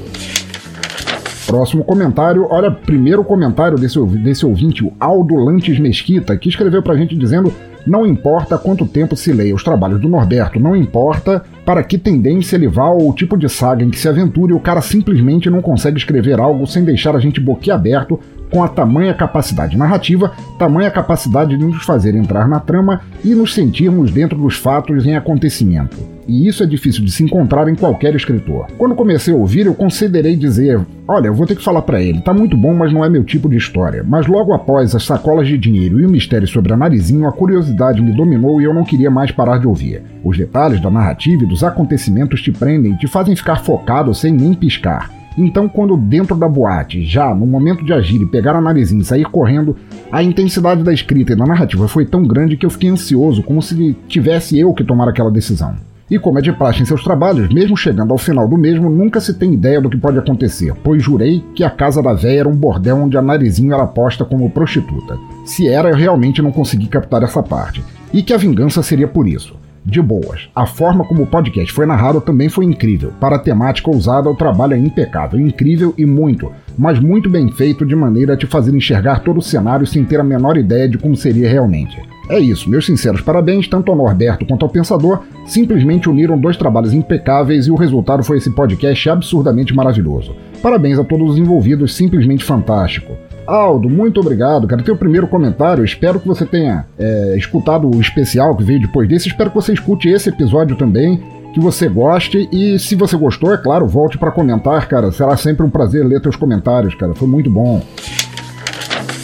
Próximo 1.45 1.83
comentário, 1.83 2.47
olha, 2.49 2.71
primeiro 2.71 3.23
comentário 3.23 3.77
desse, 3.77 4.03
desse 4.03 4.45
ouvinte, 4.45 4.83
o 4.83 4.91
Aldo 4.99 5.35
Lantes 5.35 5.77
Mesquita, 5.77 6.35
que 6.35 6.49
escreveu 6.49 6.81
pra 6.81 6.97
gente 6.97 7.15
dizendo: 7.15 7.53
Não 7.85 8.05
importa 8.05 8.57
quanto 8.57 8.85
tempo 8.87 9.15
se 9.15 9.31
leia 9.31 9.53
os 9.53 9.63
trabalhos 9.63 10.01
do 10.01 10.09
Norberto, 10.09 10.59
não 10.59 10.75
importa 10.75 11.43
para 11.63 11.83
que 11.83 11.99
tendência 11.99 12.55
ele 12.55 12.67
vá 12.67 12.89
ou 12.89 13.09
o 13.09 13.13
tipo 13.13 13.37
de 13.37 13.47
saga 13.47 13.83
em 13.83 13.91
que 13.91 13.99
se 13.99 14.09
aventure, 14.09 14.53
o 14.53 14.59
cara 14.59 14.81
simplesmente 14.81 15.49
não 15.49 15.61
consegue 15.61 15.97
escrever 15.97 16.39
algo 16.39 16.65
sem 16.65 16.83
deixar 16.83 17.15
a 17.15 17.19
gente 17.19 17.39
boquiaberto 17.39 18.19
com 18.51 18.63
a 18.63 18.67
tamanha 18.67 19.13
capacidade 19.13 19.77
narrativa, 19.77 20.31
tamanha 20.57 20.89
capacidade 20.89 21.57
de 21.57 21.63
nos 21.63 21.83
fazer 21.83 22.15
entrar 22.15 22.47
na 22.47 22.59
trama 22.59 23.01
e 23.23 23.35
nos 23.35 23.53
sentirmos 23.53 24.11
dentro 24.11 24.37
dos 24.37 24.55
fatos 24.55 25.05
em 25.05 25.15
acontecimento. 25.15 26.14
E 26.27 26.47
isso 26.47 26.63
é 26.63 26.65
difícil 26.65 27.03
de 27.03 27.11
se 27.11 27.23
encontrar 27.23 27.67
em 27.67 27.75
qualquer 27.75 28.15
escritor. 28.15 28.67
Quando 28.77 28.95
comecei 28.95 29.33
a 29.33 29.37
ouvir, 29.37 29.65
eu 29.65 29.73
considerei 29.73 30.35
dizer: 30.35 30.79
Olha, 31.07 31.27
eu 31.27 31.33
vou 31.33 31.45
ter 31.45 31.55
que 31.55 31.63
falar 31.63 31.81
para 31.81 32.01
ele, 32.01 32.21
tá 32.21 32.33
muito 32.33 32.57
bom, 32.57 32.73
mas 32.73 32.91
não 32.91 33.03
é 33.03 33.09
meu 33.09 33.23
tipo 33.23 33.47
de 33.47 33.57
história. 33.57 34.03
Mas 34.07 34.27
logo 34.27 34.53
após 34.53 34.95
as 34.95 35.03
sacolas 35.03 35.47
de 35.47 35.57
dinheiro 35.57 35.99
e 35.99 36.05
o 36.05 36.09
mistério 36.09 36.47
sobre 36.47 36.73
a 36.73 36.77
narizinho, 36.77 37.27
a 37.27 37.31
curiosidade 37.31 38.01
me 38.01 38.11
dominou 38.11 38.59
e 38.59 38.63
eu 38.63 38.73
não 38.73 38.83
queria 38.83 39.11
mais 39.11 39.31
parar 39.31 39.59
de 39.59 39.67
ouvir. 39.67 40.01
Os 40.23 40.37
detalhes 40.37 40.81
da 40.81 40.89
narrativa 40.89 41.43
e 41.43 41.47
dos 41.47 41.63
acontecimentos 41.63 42.41
te 42.41 42.51
prendem 42.51 42.93
e 42.93 42.97
te 42.97 43.07
fazem 43.07 43.35
ficar 43.35 43.57
focado 43.57 44.13
sem 44.13 44.33
nem 44.33 44.53
piscar. 44.53 45.11
Então, 45.37 45.67
quando 45.67 45.97
dentro 45.97 46.35
da 46.35 46.47
boate, 46.47 47.05
já 47.05 47.35
no 47.35 47.45
momento 47.45 47.83
de 47.83 47.91
agir 47.91 48.21
e 48.21 48.25
pegar 48.25 48.55
a 48.55 48.61
narizinho 48.61 49.01
e 49.01 49.05
sair 49.05 49.25
correndo, 49.25 49.75
a 50.09 50.23
intensidade 50.23 50.81
da 50.81 50.93
escrita 50.93 51.33
e 51.33 51.35
da 51.35 51.45
narrativa 51.45 51.87
foi 51.89 52.05
tão 52.05 52.23
grande 52.23 52.55
que 52.55 52.65
eu 52.65 52.69
fiquei 52.69 52.89
ansioso, 52.89 53.43
como 53.43 53.61
se 53.61 53.95
tivesse 54.07 54.57
eu 54.57 54.73
que 54.73 54.83
tomar 54.83 55.09
aquela 55.09 55.29
decisão. 55.29 55.75
E 56.09 56.19
como 56.19 56.37
é 56.37 56.41
de 56.41 56.51
praxe 56.51 56.83
em 56.83 56.85
seus 56.85 57.03
trabalhos, 57.03 57.51
mesmo 57.51 57.75
chegando 57.75 58.11
ao 58.11 58.17
final 58.17 58.47
do 58.47 58.57
mesmo, 58.57 58.89
nunca 58.89 59.19
se 59.19 59.33
tem 59.33 59.53
ideia 59.53 59.81
do 59.81 59.89
que 59.89 59.97
pode 59.97 60.19
acontecer, 60.19 60.73
pois 60.83 61.01
jurei 61.01 61.43
que 61.55 61.63
a 61.63 61.69
casa 61.69 62.01
da 62.01 62.13
véia 62.13 62.41
era 62.41 62.49
um 62.49 62.55
bordel 62.55 62.97
onde 62.97 63.17
a 63.17 63.21
narizinho 63.23 63.73
era 63.73 63.87
posta 63.87 64.23
como 64.23 64.49
prostituta. 64.49 65.17
Se 65.45 65.67
era, 65.67 65.89
eu 65.89 65.95
realmente 65.95 66.43
não 66.43 66.51
consegui 66.51 66.87
captar 66.87 67.23
essa 67.23 67.41
parte. 67.41 67.83
E 68.13 68.21
que 68.21 68.33
a 68.33 68.37
vingança 68.37 68.83
seria 68.83 69.07
por 69.07 69.27
isso 69.27 69.55
de 69.85 70.01
boas. 70.01 70.49
A 70.55 70.65
forma 70.65 71.05
como 71.05 71.23
o 71.23 71.27
podcast 71.27 71.71
foi 71.71 71.85
narrado 71.85 72.19
também 72.19 72.49
foi 72.49 72.65
incrível. 72.65 73.13
Para 73.19 73.35
a 73.35 73.39
temática 73.39 73.89
ousada, 73.89 74.29
o 74.29 74.35
trabalho 74.35 74.73
é 74.73 74.77
impecável, 74.77 75.39
incrível 75.39 75.93
e 75.97 76.05
muito, 76.05 76.51
mas 76.75 76.99
muito 76.99 77.29
bem 77.29 77.51
feito 77.51 77.85
de 77.85 77.95
maneira 77.95 78.33
a 78.33 78.37
te 78.37 78.47
fazer 78.47 78.75
enxergar 78.75 79.19
todo 79.19 79.37
o 79.37 79.43
cenário 79.43 79.85
sem 79.85 80.03
ter 80.03 80.19
a 80.19 80.23
menor 80.23 80.57
ideia 80.57 80.89
de 80.89 80.97
como 80.97 81.15
seria 81.15 81.47
realmente. 81.47 82.01
É 82.29 82.39
isso, 82.39 82.69
meus 82.69 82.85
sinceros 82.85 83.21
parabéns 83.21 83.67
tanto 83.67 83.91
ao 83.91 83.97
Norberto 83.97 84.45
quanto 84.45 84.63
ao 84.63 84.69
Pensador, 84.69 85.19
simplesmente 85.45 86.09
uniram 86.09 86.39
dois 86.39 86.57
trabalhos 86.57 86.93
impecáveis 86.93 87.67
e 87.67 87.71
o 87.71 87.75
resultado 87.75 88.23
foi 88.23 88.37
esse 88.37 88.49
podcast 88.49 89.09
absurdamente 89.09 89.75
maravilhoso. 89.75 90.35
Parabéns 90.61 90.97
a 90.97 91.03
todos 91.03 91.31
os 91.31 91.37
envolvidos, 91.37 91.93
simplesmente 91.93 92.43
fantástico. 92.43 93.13
Aldo, 93.45 93.87
muito 93.87 94.19
obrigado, 94.19 94.67
cara. 94.67 94.81
Teu 94.81 94.97
primeiro 94.97 95.27
comentário, 95.27 95.85
espero 95.85 96.19
que 96.19 96.27
você 96.27 96.45
tenha 96.45 96.85
é, 96.97 97.35
escutado 97.37 97.87
o 97.87 98.01
especial 98.01 98.55
que 98.55 98.63
veio 98.63 98.81
depois 98.81 99.07
desse. 99.07 99.27
Espero 99.27 99.51
que 99.51 99.55
você 99.55 99.73
escute 99.73 100.09
esse 100.09 100.29
episódio 100.29 100.75
também, 100.75 101.21
que 101.53 101.59
você 101.59 101.87
goste. 101.87 102.49
E 102.51 102.79
se 102.79 102.95
você 102.95 103.15
gostou, 103.15 103.53
é 103.53 103.57
claro, 103.57 103.85
volte 103.85 104.17
para 104.17 104.31
comentar, 104.31 104.87
cara. 104.87 105.11
Será 105.11 105.37
sempre 105.37 105.63
um 105.63 105.69
prazer 105.69 106.03
ler 106.03 106.19
teus 106.19 106.35
comentários, 106.35 106.95
cara. 106.95 107.13
Foi 107.13 107.27
muito 107.27 107.51
bom. 107.51 107.83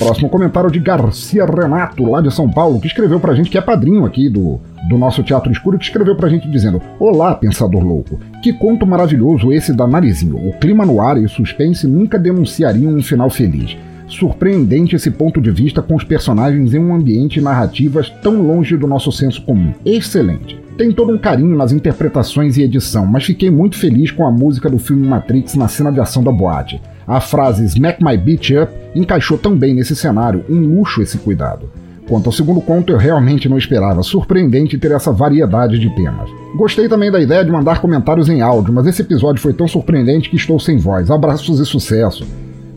Próximo 0.02 0.30
comentário 0.30 0.72
de 0.72 0.80
Garcia 0.80 1.46
Renato, 1.46 2.04
lá 2.10 2.22
de 2.22 2.34
São 2.34 2.50
Paulo, 2.50 2.80
que 2.80 2.88
escreveu 2.88 3.20
pra 3.20 3.36
gente, 3.36 3.52
que 3.52 3.58
é 3.58 3.62
padrinho 3.62 4.04
aqui 4.04 4.28
do, 4.28 4.60
do 4.90 4.98
nosso 4.98 5.22
Teatro 5.22 5.52
Escuro, 5.52 5.78
que 5.78 5.84
escreveu 5.84 6.16
pra 6.16 6.28
gente 6.28 6.50
dizendo: 6.50 6.82
Olá, 7.00 7.36
pensador 7.36 7.84
louco. 7.84 8.20
Que 8.42 8.52
conto 8.52 8.84
maravilhoso 8.84 9.54
esse 9.54 9.72
da 9.72 9.86
Narizinho. 9.86 10.38
O 10.38 10.54
clima 10.54 10.88
no 10.88 11.00
ar 11.00 11.18
e 11.18 11.26
o 11.26 11.30
suspense 11.30 11.86
nunca 11.86 12.18
denunciariam 12.18 12.92
um 12.92 13.04
final 13.04 13.30
feliz. 13.30 13.78
Surpreendente 14.08 14.96
esse 14.96 15.12
ponto 15.12 15.40
de 15.40 15.52
vista 15.52 15.84
com 15.84 15.96
os 15.96 16.04
personagens 16.04 16.74
em 16.74 16.80
um 16.80 16.96
ambiente 16.96 17.38
e 17.38 17.44
narrativas 17.44 18.10
tão 18.24 18.42
longe 18.42 18.76
do 18.76 18.88
nosso 18.88 19.12
senso 19.12 19.44
comum. 19.44 19.72
Excelente. 19.86 20.60
Tem 20.80 20.92
todo 20.92 21.14
um 21.14 21.18
carinho 21.20 21.56
nas 21.56 21.72
interpretações 21.72 22.58
e 22.58 22.64
edição, 22.64 23.06
mas 23.06 23.24
fiquei 23.24 23.52
muito 23.52 23.78
feliz 23.78 24.10
com 24.10 24.26
a 24.26 24.32
música 24.32 24.68
do 24.68 24.80
filme 24.80 25.08
Matrix 25.08 25.54
na 25.54 25.68
cena 25.68 25.92
de 25.92 26.00
ação 26.00 26.24
da 26.24 26.32
boate. 26.32 26.82
A 27.12 27.20
frase 27.20 27.66
Smack 27.66 28.02
My 28.02 28.16
Bitch 28.16 28.52
Up 28.52 28.72
encaixou 28.96 29.38
tão 29.38 29.54
bem 29.54 29.74
nesse 29.74 29.94
cenário, 29.98 30.46
um 30.50 30.62
luxo 30.62 31.02
esse 31.02 31.18
cuidado. 31.18 31.70
Quanto 32.08 32.28
ao 32.28 32.32
segundo 32.32 32.62
conto, 32.62 32.94
eu 32.94 32.98
realmente 32.98 33.50
não 33.50 33.58
esperava. 33.58 34.02
Surpreendente 34.02 34.78
ter 34.78 34.94
essa 34.94 35.12
variedade 35.12 35.78
de 35.78 35.94
temas. 35.94 36.30
Gostei 36.56 36.88
também 36.88 37.12
da 37.12 37.20
ideia 37.20 37.44
de 37.44 37.52
mandar 37.52 37.82
comentários 37.82 38.30
em 38.30 38.40
áudio, 38.42 38.74
mas 38.74 38.88
esse 38.88 39.02
episódio 39.02 39.42
foi 39.42 39.52
tão 39.52 39.68
surpreendente 39.68 40.30
que 40.30 40.38
estou 40.38 40.58
sem 40.58 40.78
voz. 40.78 41.12
Abraços 41.12 41.60
e 41.60 41.66
sucesso. 41.66 42.26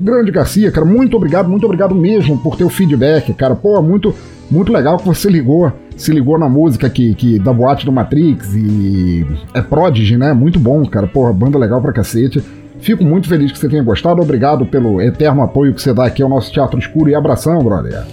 Grande 0.01 0.33
Garcia, 0.33 0.73
cara, 0.73 0.85
muito 0.85 1.17
obrigado, 1.17 1.49
muito 1.49 1.67
obrigado 1.67 1.95
mesmo 1.95 2.37
por 2.37 2.57
teu 2.57 2.69
feedback, 2.69 3.33
cara. 3.35 3.55
Pô, 3.55 3.81
muito, 3.81 4.13
muito 4.51 4.73
legal 4.73 4.99
que 4.99 5.07
você 5.07 5.31
ligou, 5.31 5.73
se 5.97 6.11
ligou 6.11 6.41
na 6.41 6.49
música 6.49 6.91
que, 6.91 7.15
que 7.15 7.39
da 7.39 7.53
boate 7.53 7.87
do 7.87 7.93
Matrix 7.93 8.53
e 8.53 9.25
é 9.55 9.63
Prodigy, 9.63 10.17
né? 10.17 10.33
Muito 10.33 10.59
bom, 10.59 10.85
cara. 10.87 11.07
Porra, 11.07 11.33
banda 11.33 11.57
legal 11.57 11.81
pra 11.81 11.93
cacete. 11.93 12.43
Fico 12.85 13.03
muito 13.03 13.27
feliz 13.27 13.51
que 13.51 13.59
você 13.59 13.67
tenha 13.67 13.83
gostado. 13.83 14.21
Obrigado 14.21 14.67
pelo 14.67 15.01
eterno 15.01 15.41
apoio 15.41 15.73
que 15.73 15.81
você 15.81 15.95
dá 15.95 16.05
aqui 16.05 16.23
ao 16.23 16.29
nosso 16.29 16.53
Teatro 16.53 16.79
Escuro 16.79 17.09
e 17.09 17.15
abração, 17.15 17.59
brother. 17.65 18.05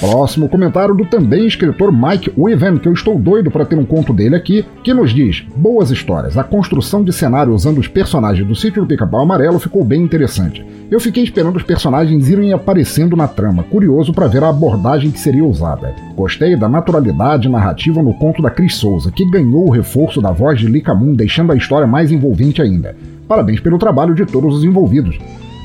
Próximo 0.00 0.48
comentário 0.48 0.94
do 0.94 1.04
também 1.04 1.46
escritor 1.46 1.92
Mike 1.92 2.32
Weaven, 2.36 2.78
que 2.78 2.88
eu 2.88 2.94
estou 2.94 3.18
doido 3.18 3.50
para 3.50 3.66
ter 3.66 3.78
um 3.78 3.84
conto 3.84 4.14
dele 4.14 4.36
aqui, 4.36 4.64
que 4.82 4.94
nos 4.94 5.12
diz: 5.12 5.44
Boas 5.54 5.90
histórias. 5.90 6.38
A 6.38 6.44
construção 6.44 7.04
de 7.04 7.12
cenário 7.12 7.52
usando 7.52 7.76
os 7.76 7.86
personagens 7.86 8.46
do 8.48 8.54
sítio 8.54 8.82
do 8.82 8.88
Pica-Pau 8.88 9.20
Amarelo 9.20 9.58
ficou 9.58 9.84
bem 9.84 10.00
interessante. 10.00 10.64
Eu 10.90 10.98
fiquei 10.98 11.22
esperando 11.22 11.56
os 11.56 11.62
personagens 11.62 12.30
irem 12.30 12.54
aparecendo 12.54 13.16
na 13.16 13.28
trama, 13.28 13.64
curioso 13.64 14.14
para 14.14 14.28
ver 14.28 14.44
a 14.44 14.48
abordagem 14.48 15.10
que 15.10 15.20
seria 15.20 15.44
usada. 15.44 15.94
Gostei 16.14 16.56
da 16.56 16.70
naturalidade 16.70 17.50
narrativa 17.50 18.02
no 18.02 18.14
conto 18.14 18.40
da 18.40 18.48
Cris 18.48 18.76
Souza, 18.76 19.10
que 19.10 19.30
ganhou 19.30 19.66
o 19.66 19.70
reforço 19.70 20.22
da 20.22 20.30
voz 20.30 20.58
de 20.58 20.66
Lika 20.66 20.94
Moon, 20.94 21.12
deixando 21.12 21.52
a 21.52 21.56
história 21.56 21.86
mais 21.86 22.10
envolvente 22.10 22.62
ainda. 22.62 22.96
Parabéns 23.28 23.60
pelo 23.60 23.78
trabalho 23.78 24.14
de 24.14 24.24
todos 24.24 24.56
os 24.56 24.64
envolvidos. 24.64 25.18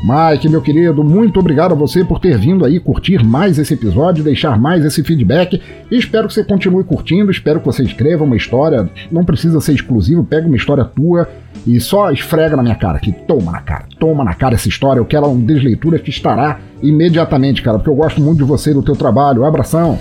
Mike, 0.04 0.50
meu 0.50 0.64
querido, 0.64 1.04
muito 1.04 1.40
obrigado 1.40 1.74
a 1.74 1.76
você 1.76 2.04
por 2.04 2.20
ter 2.20 2.36
vindo 2.36 2.66
aí 2.66 2.80
curtir 2.80 3.24
mais 3.24 3.60
esse 3.60 3.76
episódio, 3.76 4.24
deixar 4.24 4.60
mais 4.60 4.84
esse 4.84 5.04
feedback. 5.04 5.62
Espero 5.92 6.28
que 6.28 6.34
você 6.34 6.44
continue 6.44 6.84
curtindo, 6.84 7.30
espero 7.30 7.60
que 7.60 7.68
você 7.68 7.84
escreva 7.84 8.24
uma 8.24 8.36
história. 8.36 8.90
Não 9.12 9.24
precisa 9.24 9.62
ser 9.62 9.74
exclusivo, 9.74 10.24
pega 10.24 10.48
uma 10.48 10.56
história 10.56 10.84
tua 10.84 11.30
e 11.68 11.80
só 11.80 12.10
esfrega 12.10 12.56
na 12.56 12.64
minha 12.64 12.74
cara 12.74 12.98
aqui. 12.98 13.12
Toma 13.12 13.52
na 13.52 13.62
cara, 13.62 13.86
toma 14.00 14.24
na 14.24 14.34
cara 14.34 14.56
essa 14.56 14.68
história. 14.68 15.00
Eu 15.00 15.06
quero 15.06 15.28
um 15.28 15.40
desleitura 15.40 16.00
que 16.00 16.10
estará 16.10 16.60
imediatamente, 16.82 17.62
cara, 17.62 17.78
porque 17.78 17.92
eu 17.92 17.96
gosto 17.96 18.20
muito 18.20 18.40
de 18.40 18.44
você 18.44 18.72
e 18.72 18.74
do 18.74 18.82
teu 18.82 18.96
trabalho. 18.96 19.44
Um 19.44 19.46
abração. 19.46 20.00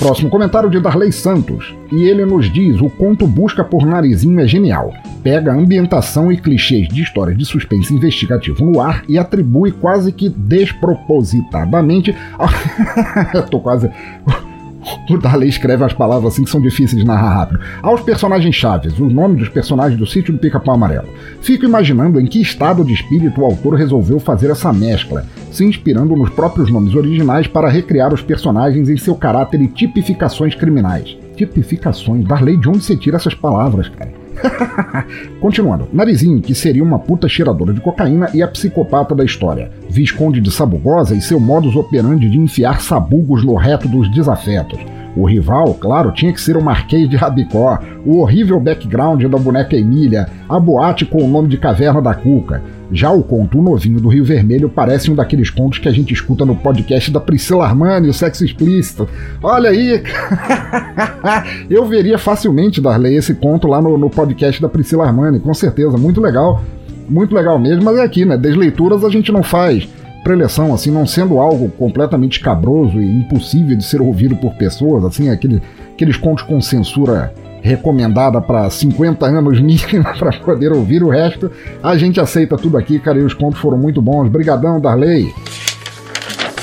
Próximo 0.00 0.28
comentário 0.28 0.68
de 0.68 0.80
Darley 0.80 1.12
Santos. 1.12 1.72
E 1.92 2.02
ele 2.02 2.26
nos 2.26 2.52
diz: 2.52 2.80
o 2.80 2.90
conto 2.90 3.24
Busca 3.24 3.62
por 3.62 3.86
Narizinho 3.86 4.40
é 4.40 4.48
genial 4.48 4.92
pega 5.24 5.54
ambientação 5.54 6.30
e 6.30 6.36
clichês 6.36 6.86
de 6.86 7.02
histórias 7.02 7.36
de 7.36 7.46
suspense 7.46 7.94
investigativo 7.94 8.62
no 8.62 8.78
ar 8.78 9.02
e 9.08 9.18
atribui 9.18 9.72
quase 9.72 10.12
que 10.12 10.28
despropositadamente. 10.28 12.14
Eu 13.32 13.42
tô 13.46 13.58
quase. 13.58 13.90
O 15.08 15.16
Darley 15.16 15.48
escreve 15.48 15.82
as 15.82 15.94
palavras 15.94 16.34
assim 16.34 16.44
que 16.44 16.50
são 16.50 16.60
difíceis 16.60 17.00
de 17.00 17.06
narrar 17.06 17.34
rápido. 17.34 17.58
Aos 17.82 18.02
personagens 18.02 18.54
chaves, 18.54 18.92
os 19.00 19.10
nomes 19.10 19.38
dos 19.38 19.48
personagens 19.48 19.98
do 19.98 20.06
sítio 20.06 20.34
do 20.34 20.38
Pica-Pau 20.38 20.74
Amarelo. 20.74 21.08
Fico 21.40 21.64
imaginando 21.64 22.20
em 22.20 22.26
que 22.26 22.42
estado 22.42 22.84
de 22.84 22.92
espírito 22.92 23.40
o 23.40 23.46
autor 23.46 23.76
resolveu 23.76 24.20
fazer 24.20 24.50
essa 24.50 24.74
mescla, 24.74 25.24
se 25.50 25.64
inspirando 25.64 26.14
nos 26.14 26.28
próprios 26.28 26.70
nomes 26.70 26.94
originais 26.94 27.46
para 27.46 27.70
recriar 27.70 28.12
os 28.12 28.20
personagens 28.20 28.90
em 28.90 28.98
seu 28.98 29.14
caráter 29.14 29.62
e 29.62 29.68
tipificações 29.68 30.54
criminais. 30.54 31.16
Tipificações? 31.34 32.26
Darley, 32.26 32.58
de 32.58 32.68
onde 32.68 32.84
você 32.84 32.94
tira 32.94 33.16
essas 33.16 33.34
palavras, 33.34 33.88
cara? 33.88 34.23
Continuando, 35.40 35.88
Narizinho, 35.92 36.40
que 36.40 36.54
seria 36.54 36.82
uma 36.82 36.98
puta 36.98 37.28
cheiradora 37.28 37.72
de 37.72 37.80
cocaína 37.80 38.30
e 38.34 38.42
a 38.42 38.48
psicopata 38.48 39.14
da 39.14 39.24
história. 39.24 39.70
Visconde 39.88 40.40
de 40.40 40.50
Sabugosa 40.50 41.14
e 41.14 41.20
seu 41.20 41.38
modus 41.38 41.76
operandi 41.76 42.28
de 42.28 42.38
enfiar 42.38 42.80
sabugos 42.80 43.44
no 43.44 43.54
reto 43.54 43.88
dos 43.88 44.10
desafetos. 44.10 44.80
O 45.16 45.26
rival, 45.26 45.74
claro, 45.74 46.12
tinha 46.12 46.32
que 46.32 46.40
ser 46.40 46.56
o 46.56 46.62
Marquês 46.62 47.08
de 47.08 47.16
Rabicó, 47.16 47.78
o 48.04 48.18
horrível 48.18 48.58
background 48.58 49.22
da 49.24 49.38
boneca 49.38 49.76
Emília, 49.76 50.28
a 50.48 50.58
boate 50.58 51.04
com 51.04 51.22
o 51.22 51.28
nome 51.28 51.48
de 51.48 51.56
Caverna 51.56 52.02
da 52.02 52.14
Cuca. 52.14 52.62
Já 52.92 53.10
o 53.10 53.22
conto 53.22 53.58
O 53.58 53.62
Novinho 53.62 54.00
do 54.00 54.08
Rio 54.08 54.24
Vermelho 54.24 54.68
parece 54.68 55.10
um 55.10 55.14
daqueles 55.14 55.50
contos 55.50 55.78
que 55.78 55.88
a 55.88 55.92
gente 55.92 56.12
escuta 56.12 56.44
no 56.44 56.54
podcast 56.54 57.10
da 57.10 57.20
Priscila 57.20 57.64
Armani, 57.64 58.08
o 58.08 58.12
sexo 58.12 58.44
explícito. 58.44 59.08
Olha 59.42 59.70
aí! 59.70 60.02
Eu 61.70 61.86
veria 61.86 62.18
facilmente, 62.18 62.80
Darley, 62.80 63.16
esse 63.16 63.34
conto 63.34 63.66
lá 63.66 63.80
no, 63.80 63.96
no 63.96 64.10
podcast 64.10 64.60
da 64.60 64.68
Priscila 64.68 65.06
Armani, 65.06 65.40
com 65.40 65.54
certeza. 65.54 65.96
Muito 65.96 66.20
legal. 66.20 66.62
Muito 67.08 67.34
legal 67.34 67.58
mesmo, 67.58 67.84
mas 67.84 67.98
é 67.98 68.02
aqui, 68.02 68.24
né? 68.24 68.36
Desleituras 68.36 69.04
a 69.04 69.10
gente 69.10 69.30
não 69.30 69.42
faz 69.42 69.88
preleção, 70.24 70.72
assim, 70.72 70.90
não 70.90 71.06
sendo 71.06 71.38
algo 71.38 71.68
completamente 71.68 72.40
cabroso 72.40 73.00
e 73.00 73.18
impossível 73.18 73.76
de 73.76 73.84
ser 73.84 74.00
ouvido 74.00 74.34
por 74.34 74.54
pessoas, 74.54 75.04
assim, 75.04 75.28
aquele, 75.28 75.62
aqueles 75.92 76.16
contos 76.16 76.42
com 76.42 76.60
censura 76.60 77.32
recomendada 77.62 78.40
para 78.40 78.68
50 78.68 79.24
anos 79.24 79.60
mínimo 79.60 80.04
para 80.18 80.32
poder 80.38 80.72
ouvir 80.72 81.02
o 81.02 81.08
resto, 81.08 81.50
a 81.82 81.96
gente 81.96 82.18
aceita 82.18 82.56
tudo 82.56 82.76
aqui, 82.76 82.98
cara, 82.98 83.18
e 83.18 83.22
os 83.22 83.34
contos 83.34 83.60
foram 83.60 83.78
muito 83.78 84.02
bons. 84.02 84.28
Brigadão, 84.28 84.80
Darley. 84.80 85.32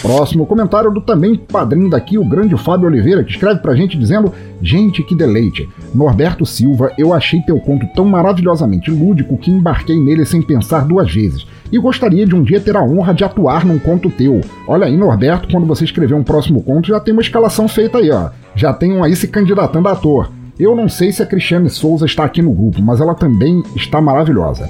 Próximo 0.02 0.48
comentário 0.48 0.92
do 0.92 1.00
também 1.00 1.36
padrinho 1.36 1.88
daqui, 1.88 2.18
o 2.18 2.26
grande 2.26 2.58
Fábio 2.58 2.88
Oliveira, 2.88 3.24
que 3.24 3.32
escreve 3.32 3.60
pra 3.60 3.76
gente 3.76 3.96
dizendo: 3.98 4.34
Gente, 4.60 5.04
que 5.04 5.16
deleite! 5.16 5.70
Norberto 5.94 6.44
Silva, 6.44 6.92
eu 6.98 7.14
achei 7.14 7.40
teu 7.42 7.60
conto 7.60 7.86
tão 7.96 8.06
maravilhosamente 8.06 8.90
lúdico 8.90 9.38
que 9.38 9.52
embarquei 9.52 10.00
nele 10.00 10.26
sem 10.26 10.42
pensar 10.42 10.88
duas 10.88 11.14
vezes. 11.14 11.46
E 11.72 11.80
gostaria 11.80 12.26
de 12.26 12.36
um 12.36 12.44
dia 12.44 12.60
ter 12.60 12.76
a 12.76 12.84
honra 12.84 13.14
de 13.14 13.24
atuar 13.24 13.66
num 13.66 13.80
conto 13.80 14.10
teu. 14.10 14.42
Olha 14.68 14.88
aí, 14.88 14.98
Norberto, 14.98 15.48
quando 15.50 15.66
você 15.66 15.86
escrever 15.86 16.14
um 16.14 16.24
próximo 16.24 16.62
conto, 16.62 16.90
já 16.90 17.00
tem 17.00 17.14
uma 17.14 17.22
escalação 17.22 17.68
feita 17.68 18.00
aí, 18.00 18.12
ó. 18.12 18.30
Já 18.56 18.74
tem 18.74 18.92
um 18.92 19.04
aí 19.04 19.16
se 19.16 19.28
candidatando 19.28 19.88
a 19.88 19.94
ator. 19.94 20.30
Eu 20.60 20.76
não 20.76 20.90
sei 20.90 21.12
se 21.12 21.24
a 21.24 21.26
Cristiane 21.26 21.70
Souza 21.70 22.06
está 22.06 22.26
aqui 22.26 22.42
no 22.42 22.52
grupo, 22.52 22.82
mas 22.82 23.00
ela 23.00 23.16
também 23.16 23.64
está 23.76 24.02
maravilhosa. 24.02 24.70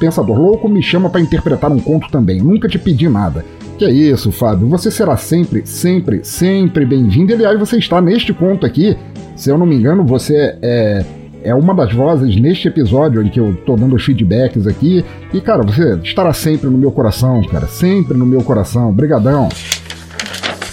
Pensador 0.00 0.38
Louco 0.38 0.68
me 0.68 0.82
chama 0.82 1.10
para 1.10 1.20
interpretar 1.20 1.70
um 1.70 1.78
conto 1.78 2.08
também. 2.10 2.40
Nunca 2.40 2.68
te 2.68 2.78
pedi 2.78 3.08
nada. 3.08 3.44
Que 3.78 3.84
é 3.84 3.90
isso, 3.90 4.32
Fábio? 4.32 4.68
Você 4.68 4.90
será 4.90 5.16
sempre, 5.16 5.66
sempre, 5.66 6.24
sempre 6.24 6.84
bem-vindo. 6.84 7.34
Aliás, 7.34 7.58
você 7.58 7.76
está 7.76 8.00
neste 8.00 8.32
conto 8.32 8.64
aqui. 8.64 8.96
Se 9.36 9.50
eu 9.50 9.58
não 9.58 9.66
me 9.66 9.74
engano, 9.76 10.04
você 10.04 10.56
é, 10.62 11.04
é 11.44 11.54
uma 11.54 11.74
das 11.74 11.92
vozes 11.92 12.34
neste 12.40 12.66
episódio 12.66 13.22
em 13.22 13.28
que 13.28 13.38
eu 13.38 13.54
tô 13.66 13.76
dando 13.76 13.94
os 13.94 14.02
feedbacks 14.02 14.66
aqui. 14.66 15.04
E, 15.32 15.40
cara, 15.40 15.62
você 15.62 15.96
estará 16.02 16.32
sempre 16.32 16.70
no 16.70 16.78
meu 16.78 16.90
coração, 16.90 17.42
cara. 17.42 17.66
Sempre 17.66 18.16
no 18.16 18.24
meu 18.24 18.42
coração. 18.42 18.90
Brigadão. 18.92 19.50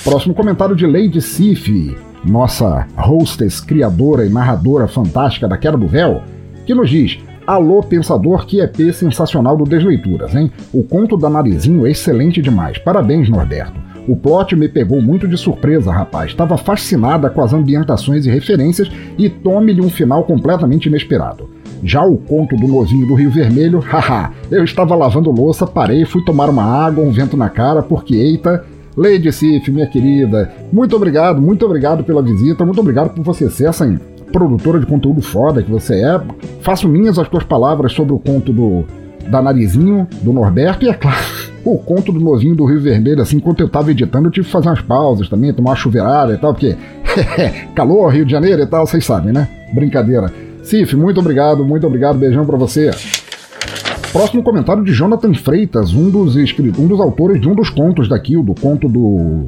Próximo 0.03 0.33
comentário 0.33 0.75
de 0.75 0.87
Lady 0.87 1.21
Sif, 1.21 1.95
nossa 2.25 2.87
hostess, 2.97 3.59
criadora 3.59 4.25
e 4.25 4.29
narradora 4.29 4.87
fantástica 4.87 5.47
da 5.47 5.57
Queda 5.57 5.77
do 5.77 5.87
Véu, 5.87 6.23
que 6.65 6.73
nos 6.73 6.89
diz: 6.89 7.19
Alô, 7.45 7.83
pensador 7.83 8.45
que 8.45 8.61
EP 8.61 8.93
sensacional 8.93 9.57
do 9.57 9.65
Desleituras, 9.65 10.33
hein? 10.33 10.51
O 10.73 10.83
conto 10.83 11.17
da 11.17 11.29
Narizinho 11.29 11.85
é 11.85 11.91
excelente 11.91 12.41
demais. 12.41 12.77
Parabéns, 12.79 13.29
Norberto. 13.29 13.90
O 14.07 14.15
plot 14.15 14.55
me 14.55 14.67
pegou 14.67 15.01
muito 15.01 15.27
de 15.27 15.37
surpresa, 15.37 15.91
rapaz. 15.91 16.31
Estava 16.31 16.57
fascinada 16.57 17.29
com 17.29 17.41
as 17.41 17.53
ambientações 17.53 18.25
e 18.25 18.31
referências 18.31 18.89
e 19.17 19.29
tome-lhe 19.29 19.81
um 19.81 19.89
final 19.89 20.23
completamente 20.23 20.87
inesperado. 20.87 21.49
Já 21.83 22.03
o 22.03 22.17
conto 22.17 22.55
do 22.55 22.67
novinho 22.67 23.07
do 23.07 23.15
Rio 23.15 23.31
Vermelho, 23.31 23.79
haha, 23.85 24.31
eu 24.49 24.63
estava 24.63 24.95
lavando 24.95 25.31
louça, 25.31 25.65
parei, 25.65 26.05
fui 26.05 26.23
tomar 26.23 26.49
uma 26.49 26.63
água, 26.63 27.03
um 27.03 27.11
vento 27.11 27.35
na 27.35 27.49
cara, 27.49 27.81
porque 27.81 28.15
eita, 28.15 28.63
Lady 28.95 29.31
Sif, 29.31 29.71
minha 29.71 29.87
querida, 29.87 30.51
muito 30.71 30.95
obrigado, 30.95 31.41
muito 31.41 31.65
obrigado 31.65 32.03
pela 32.03 32.21
visita, 32.21 32.65
muito 32.65 32.81
obrigado 32.81 33.09
por 33.09 33.23
você 33.23 33.49
ser 33.49 33.67
essa 33.67 33.87
produtora 34.31 34.79
de 34.79 34.85
conteúdo 34.85 35.21
foda 35.21 35.61
que 35.61 35.71
você 35.71 36.01
é. 36.01 36.21
Faço 36.61 36.87
minhas 36.87 37.17
as 37.17 37.27
tuas 37.27 37.43
palavras 37.43 37.93
sobre 37.93 38.13
o 38.13 38.19
conto 38.19 38.51
do 38.53 38.85
da 39.27 39.41
Narizinho, 39.41 40.07
do 40.23 40.33
Norberto, 40.33 40.83
e 40.83 40.89
é 40.89 40.93
claro, 40.93 41.23
o 41.63 41.77
conto 41.77 42.11
do 42.11 42.19
novinho 42.19 42.55
do 42.55 42.65
Rio 42.65 42.81
Vermelho, 42.81 43.21
assim, 43.21 43.37
enquanto 43.37 43.61
eu 43.61 43.69
tava 43.69 43.91
editando, 43.91 44.27
eu 44.27 44.31
tive 44.31 44.45
que 44.45 44.51
fazer 44.51 44.69
umas 44.69 44.81
pausas 44.81 45.29
também, 45.29 45.53
tomar 45.53 45.71
uma 45.71 45.75
chuveirada 45.75 46.33
e 46.33 46.37
tal, 46.37 46.53
porque 46.53 46.75
calor, 47.75 48.11
Rio 48.13 48.25
de 48.25 48.31
Janeiro 48.31 48.61
e 48.61 48.67
tal, 48.67 48.85
vocês 48.85 49.05
sabem, 49.05 49.31
né? 49.31 49.47
Brincadeira. 49.73 50.31
Sif, 50.63 50.95
muito 50.95 51.19
obrigado, 51.19 51.65
muito 51.65 51.85
obrigado, 51.87 52.17
beijão 52.17 52.45
pra 52.45 52.57
você. 52.57 52.91
Próximo 54.11 54.43
comentário 54.43 54.83
de 54.83 54.91
Jonathan 54.91 55.33
Freitas, 55.33 55.93
um 55.93 56.09
dos, 56.09 56.35
um 56.35 56.87
dos 56.87 56.99
autores 56.99 57.39
de 57.39 57.47
um 57.47 57.55
dos 57.55 57.69
contos 57.69 58.09
daqui, 58.09 58.35
o 58.35 58.43
do 58.43 58.53
conto 58.53 58.89
do 58.89 59.45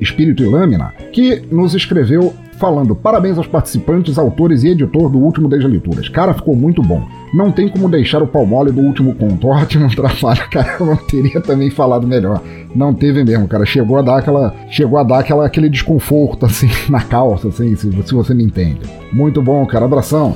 Espírito 0.00 0.42
e 0.42 0.46
Lâmina, 0.46 0.92
que 1.12 1.42
nos 1.50 1.74
escreveu 1.74 2.32
falando 2.56 2.94
parabéns 2.94 3.36
aos 3.36 3.46
participantes, 3.46 4.18
autores 4.18 4.62
e 4.62 4.68
editor 4.68 5.10
do 5.10 5.18
último 5.18 5.48
Desde 5.48 5.68
Leituras. 5.68 6.08
Cara, 6.08 6.34
ficou 6.34 6.54
muito 6.54 6.82
bom. 6.82 7.06
Não 7.36 7.52
tem 7.52 7.68
como 7.68 7.86
deixar 7.86 8.22
o 8.22 8.26
pau 8.26 8.46
mole 8.46 8.72
do 8.72 8.80
último 8.80 9.14
conto. 9.14 9.48
Ótimo 9.52 9.94
trabalho, 9.94 10.48
cara. 10.50 10.76
Eu 10.80 10.86
não 10.86 10.96
teria 10.96 11.38
também 11.38 11.68
falado 11.68 12.06
melhor. 12.06 12.40
Não 12.74 12.94
teve 12.94 13.22
mesmo, 13.22 13.46
cara. 13.46 13.66
Chegou 13.66 13.98
a 13.98 14.02
dar 14.02 14.20
aquela, 14.20 14.54
chegou 14.70 14.98
a 14.98 15.02
dar 15.02 15.18
aquela, 15.18 15.44
aquele 15.44 15.68
desconforto 15.68 16.46
assim 16.46 16.70
na 16.88 17.02
calça, 17.02 17.48
assim, 17.48 17.76
se, 17.76 17.92
se 17.92 18.14
você 18.14 18.32
me 18.32 18.42
entende. 18.42 18.80
Muito 19.12 19.42
bom, 19.42 19.66
cara. 19.66 19.84
Abração. 19.84 20.34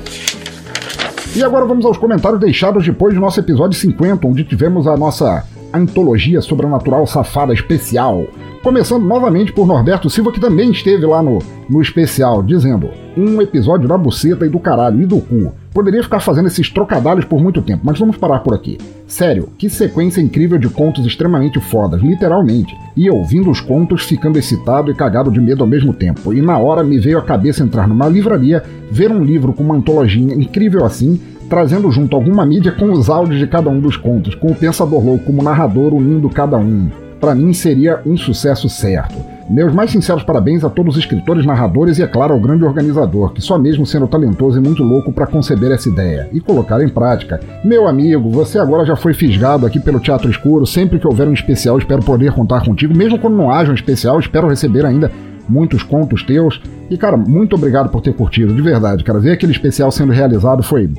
E 1.35 1.43
agora 1.43 1.65
vamos 1.65 1.85
aos 1.85 1.97
comentários 1.97 2.39
deixados 2.39 2.85
depois 2.85 3.15
do 3.15 3.19
nosso 3.19 3.39
episódio 3.39 3.79
50, 3.79 4.27
onde 4.27 4.43
tivemos 4.43 4.85
a 4.85 4.95
nossa 4.95 5.43
antologia 5.73 6.39
sobrenatural 6.39 7.07
safada 7.07 7.51
especial. 7.51 8.27
Começando 8.61 9.07
novamente 9.07 9.51
por 9.51 9.65
Norberto 9.65 10.07
Silva, 10.07 10.31
que 10.31 10.39
também 10.39 10.69
esteve 10.69 11.03
lá 11.07 11.23
no, 11.23 11.39
no 11.67 11.81
especial, 11.81 12.43
dizendo: 12.43 12.91
Um 13.17 13.41
episódio 13.41 13.87
da 13.87 13.97
buceta 13.97 14.45
e 14.45 14.49
do 14.49 14.59
caralho 14.59 15.01
e 15.01 15.05
do 15.07 15.19
cu. 15.19 15.51
Poderia 15.73 16.03
ficar 16.03 16.19
fazendo 16.19 16.47
esses 16.47 16.69
trocadalhos 16.69 17.23
por 17.23 17.41
muito 17.41 17.61
tempo, 17.61 17.81
mas 17.85 17.97
vamos 17.97 18.17
parar 18.17 18.39
por 18.39 18.53
aqui. 18.53 18.77
Sério, 19.07 19.47
que 19.57 19.69
sequência 19.69 20.19
incrível 20.19 20.57
de 20.57 20.67
contos 20.67 21.05
extremamente 21.05 21.61
fodas, 21.61 22.01
literalmente. 22.01 22.77
E 22.95 23.09
ouvindo 23.09 23.49
os 23.49 23.61
contos, 23.61 24.03
ficando 24.03 24.37
excitado 24.37 24.91
e 24.91 24.93
cagado 24.93 25.31
de 25.31 25.39
medo 25.39 25.63
ao 25.63 25.69
mesmo 25.69 25.93
tempo. 25.93 26.33
E 26.33 26.41
na 26.41 26.57
hora 26.57 26.83
me 26.83 26.99
veio 26.99 27.17
à 27.17 27.21
cabeça 27.21 27.63
entrar 27.63 27.87
numa 27.87 28.09
livraria, 28.09 28.61
ver 28.91 29.11
um 29.11 29.23
livro 29.23 29.53
com 29.53 29.63
uma 29.63 29.75
antologia 29.75 30.33
incrível 30.35 30.83
assim, 30.83 31.21
trazendo 31.49 31.89
junto 31.89 32.17
alguma 32.17 32.45
mídia 32.45 32.73
com 32.73 32.91
os 32.91 33.09
áudios 33.09 33.39
de 33.39 33.47
cada 33.47 33.69
um 33.69 33.79
dos 33.79 33.95
contos, 33.95 34.35
com 34.35 34.51
o 34.51 34.55
Pensador 34.55 35.05
Louco 35.05 35.23
como 35.23 35.41
narrador 35.41 35.93
unindo 35.93 36.29
cada 36.29 36.57
um. 36.57 36.89
Para 37.17 37.33
mim 37.33 37.53
seria 37.53 38.01
um 38.05 38.17
sucesso 38.17 38.67
certo. 38.67 39.30
Meus 39.51 39.73
mais 39.73 39.91
sinceros 39.91 40.23
parabéns 40.23 40.63
a 40.63 40.69
todos 40.69 40.95
os 40.95 41.03
escritores, 41.03 41.45
narradores 41.45 41.99
e, 41.99 42.01
é 42.01 42.07
claro, 42.07 42.33
ao 42.33 42.39
grande 42.39 42.63
organizador, 42.63 43.33
que 43.33 43.41
só 43.41 43.57
mesmo 43.57 43.85
sendo 43.85 44.07
talentoso 44.07 44.57
e 44.57 44.61
muito 44.61 44.81
louco 44.81 45.11
para 45.11 45.27
conceber 45.27 45.73
essa 45.73 45.89
ideia 45.89 46.29
e 46.31 46.39
colocar 46.39 46.81
em 46.81 46.87
prática. 46.87 47.37
Meu 47.61 47.85
amigo, 47.85 48.29
você 48.29 48.57
agora 48.57 48.85
já 48.85 48.95
foi 48.95 49.13
fisgado 49.13 49.65
aqui 49.65 49.77
pelo 49.77 49.99
Teatro 49.99 50.31
Escuro. 50.31 50.65
Sempre 50.65 50.99
que 50.99 51.05
houver 51.05 51.27
um 51.27 51.33
especial, 51.33 51.77
espero 51.77 52.01
poder 52.01 52.31
contar 52.31 52.63
contigo. 52.63 52.95
Mesmo 52.95 53.19
quando 53.19 53.35
não 53.35 53.51
haja 53.51 53.73
um 53.73 53.75
especial, 53.75 54.21
espero 54.21 54.47
receber 54.47 54.85
ainda 54.85 55.11
muitos 55.49 55.83
contos 55.83 56.23
teus. 56.23 56.61
E, 56.89 56.97
cara, 56.97 57.17
muito 57.17 57.53
obrigado 57.53 57.89
por 57.89 57.99
ter 57.99 58.13
curtido, 58.13 58.53
de 58.53 58.61
verdade, 58.61 59.03
cara. 59.03 59.19
Ver 59.19 59.33
aquele 59.33 59.51
especial 59.51 59.91
sendo 59.91 60.13
realizado 60.13 60.63
foi, 60.63 60.89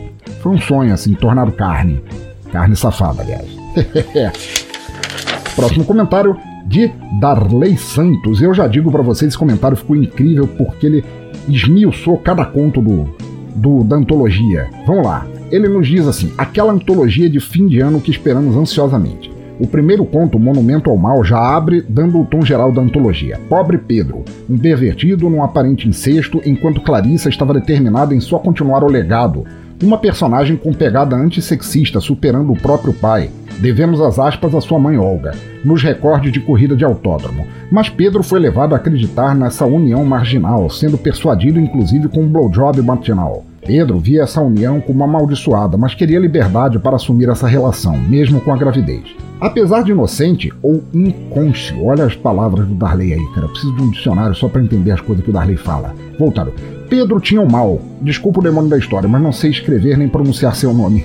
foi 0.42 0.52
um 0.52 0.60
sonho, 0.60 0.92
assim, 0.92 1.14
tornado 1.14 1.52
carne. 1.52 2.04
Carne 2.52 2.76
safada, 2.76 3.22
aliás. 3.22 3.46
Próximo 5.56 5.86
comentário 5.86 6.36
de 6.72 6.90
Darley 7.20 7.76
Santos. 7.76 8.40
Eu 8.40 8.54
já 8.54 8.66
digo 8.66 8.90
pra 8.90 9.02
vocês, 9.02 9.28
esse 9.28 9.38
comentário 9.38 9.76
ficou 9.76 9.94
incrível 9.94 10.48
porque 10.48 10.86
ele 10.86 11.04
esmiuçou 11.46 12.16
cada 12.16 12.44
conto 12.46 12.80
do, 12.80 13.06
do- 13.54 13.84
da 13.84 13.96
antologia. 13.96 14.68
Vamos 14.86 15.04
lá. 15.04 15.26
Ele 15.50 15.68
nos 15.68 15.86
diz 15.86 16.06
assim: 16.08 16.32
aquela 16.38 16.72
antologia 16.72 17.28
de 17.28 17.38
fim 17.40 17.66
de 17.66 17.78
ano 17.80 18.00
que 18.00 18.10
esperamos 18.10 18.56
ansiosamente. 18.56 19.30
O 19.60 19.66
primeiro 19.66 20.04
conto, 20.06 20.38
Monumento 20.38 20.88
ao 20.90 20.96
Mal, 20.96 21.22
já 21.22 21.38
abre 21.38 21.84
dando 21.86 22.18
o 22.20 22.24
tom 22.24 22.42
geral 22.42 22.72
da 22.72 22.80
antologia. 22.80 23.38
Pobre 23.50 23.76
Pedro, 23.78 24.24
um 24.48 24.56
pervertido 24.56 25.28
num 25.28 25.42
aparente 25.42 25.86
incesto, 25.86 26.40
enquanto 26.44 26.80
Clarissa 26.80 27.28
estava 27.28 27.52
determinada 27.52 28.14
em 28.14 28.18
só 28.18 28.38
continuar 28.38 28.82
o 28.82 28.88
legado. 28.88 29.44
Uma 29.82 29.98
personagem 29.98 30.56
com 30.56 30.72
pegada 30.72 31.14
antissexista 31.16 32.00
superando 32.00 32.50
o 32.52 32.56
próprio 32.56 32.92
pai. 32.94 33.30
Devemos 33.58 34.00
as 34.00 34.18
aspas 34.18 34.54
à 34.54 34.60
sua 34.60 34.78
mãe 34.78 34.98
Olga, 34.98 35.32
nos 35.64 35.82
recordes 35.82 36.32
de 36.32 36.40
corrida 36.40 36.76
de 36.76 36.84
autódromo. 36.84 37.46
Mas 37.70 37.88
Pedro 37.88 38.22
foi 38.22 38.40
levado 38.40 38.74
a 38.74 38.76
acreditar 38.76 39.34
nessa 39.34 39.64
união 39.64 40.04
marginal, 40.04 40.68
sendo 40.68 40.98
persuadido 40.98 41.60
inclusive 41.60 42.08
com 42.08 42.22
um 42.22 42.28
blowjob 42.28 42.82
matinal. 42.82 43.44
Pedro 43.64 43.98
via 43.98 44.22
essa 44.22 44.40
união 44.40 44.80
como 44.80 45.04
amaldiçoada, 45.04 45.76
mas 45.76 45.94
queria 45.94 46.18
liberdade 46.18 46.80
para 46.80 46.96
assumir 46.96 47.28
essa 47.28 47.46
relação, 47.46 47.96
mesmo 47.96 48.40
com 48.40 48.52
a 48.52 48.56
gravidez. 48.56 49.04
Apesar 49.40 49.82
de 49.82 49.92
inocente 49.92 50.52
ou 50.62 50.82
incônscio, 50.92 51.84
olha 51.84 52.04
as 52.04 52.14
palavras 52.14 52.66
do 52.66 52.74
Darley 52.74 53.12
aí, 53.12 53.26
cara. 53.34 53.46
Eu 53.46 53.50
preciso 53.50 53.74
de 53.74 53.82
um 53.82 53.90
dicionário 53.90 54.34
só 54.34 54.48
para 54.48 54.62
entender 54.62 54.92
as 54.92 55.00
coisas 55.00 55.24
que 55.24 55.30
o 55.30 55.32
Darley 55.32 55.56
fala. 55.56 55.94
Voltado. 56.18 56.52
Pedro 56.88 57.18
tinha 57.18 57.40
o 57.40 57.50
mal. 57.50 57.80
Desculpa 58.00 58.40
o 58.40 58.42
demônio 58.42 58.70
da 58.70 58.78
história, 58.78 59.08
mas 59.08 59.22
não 59.22 59.32
sei 59.32 59.50
escrever 59.50 59.96
nem 59.96 60.08
pronunciar 60.08 60.54
seu 60.54 60.72
nome. 60.72 61.04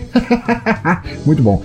Muito 1.25 1.41
bom. 1.41 1.63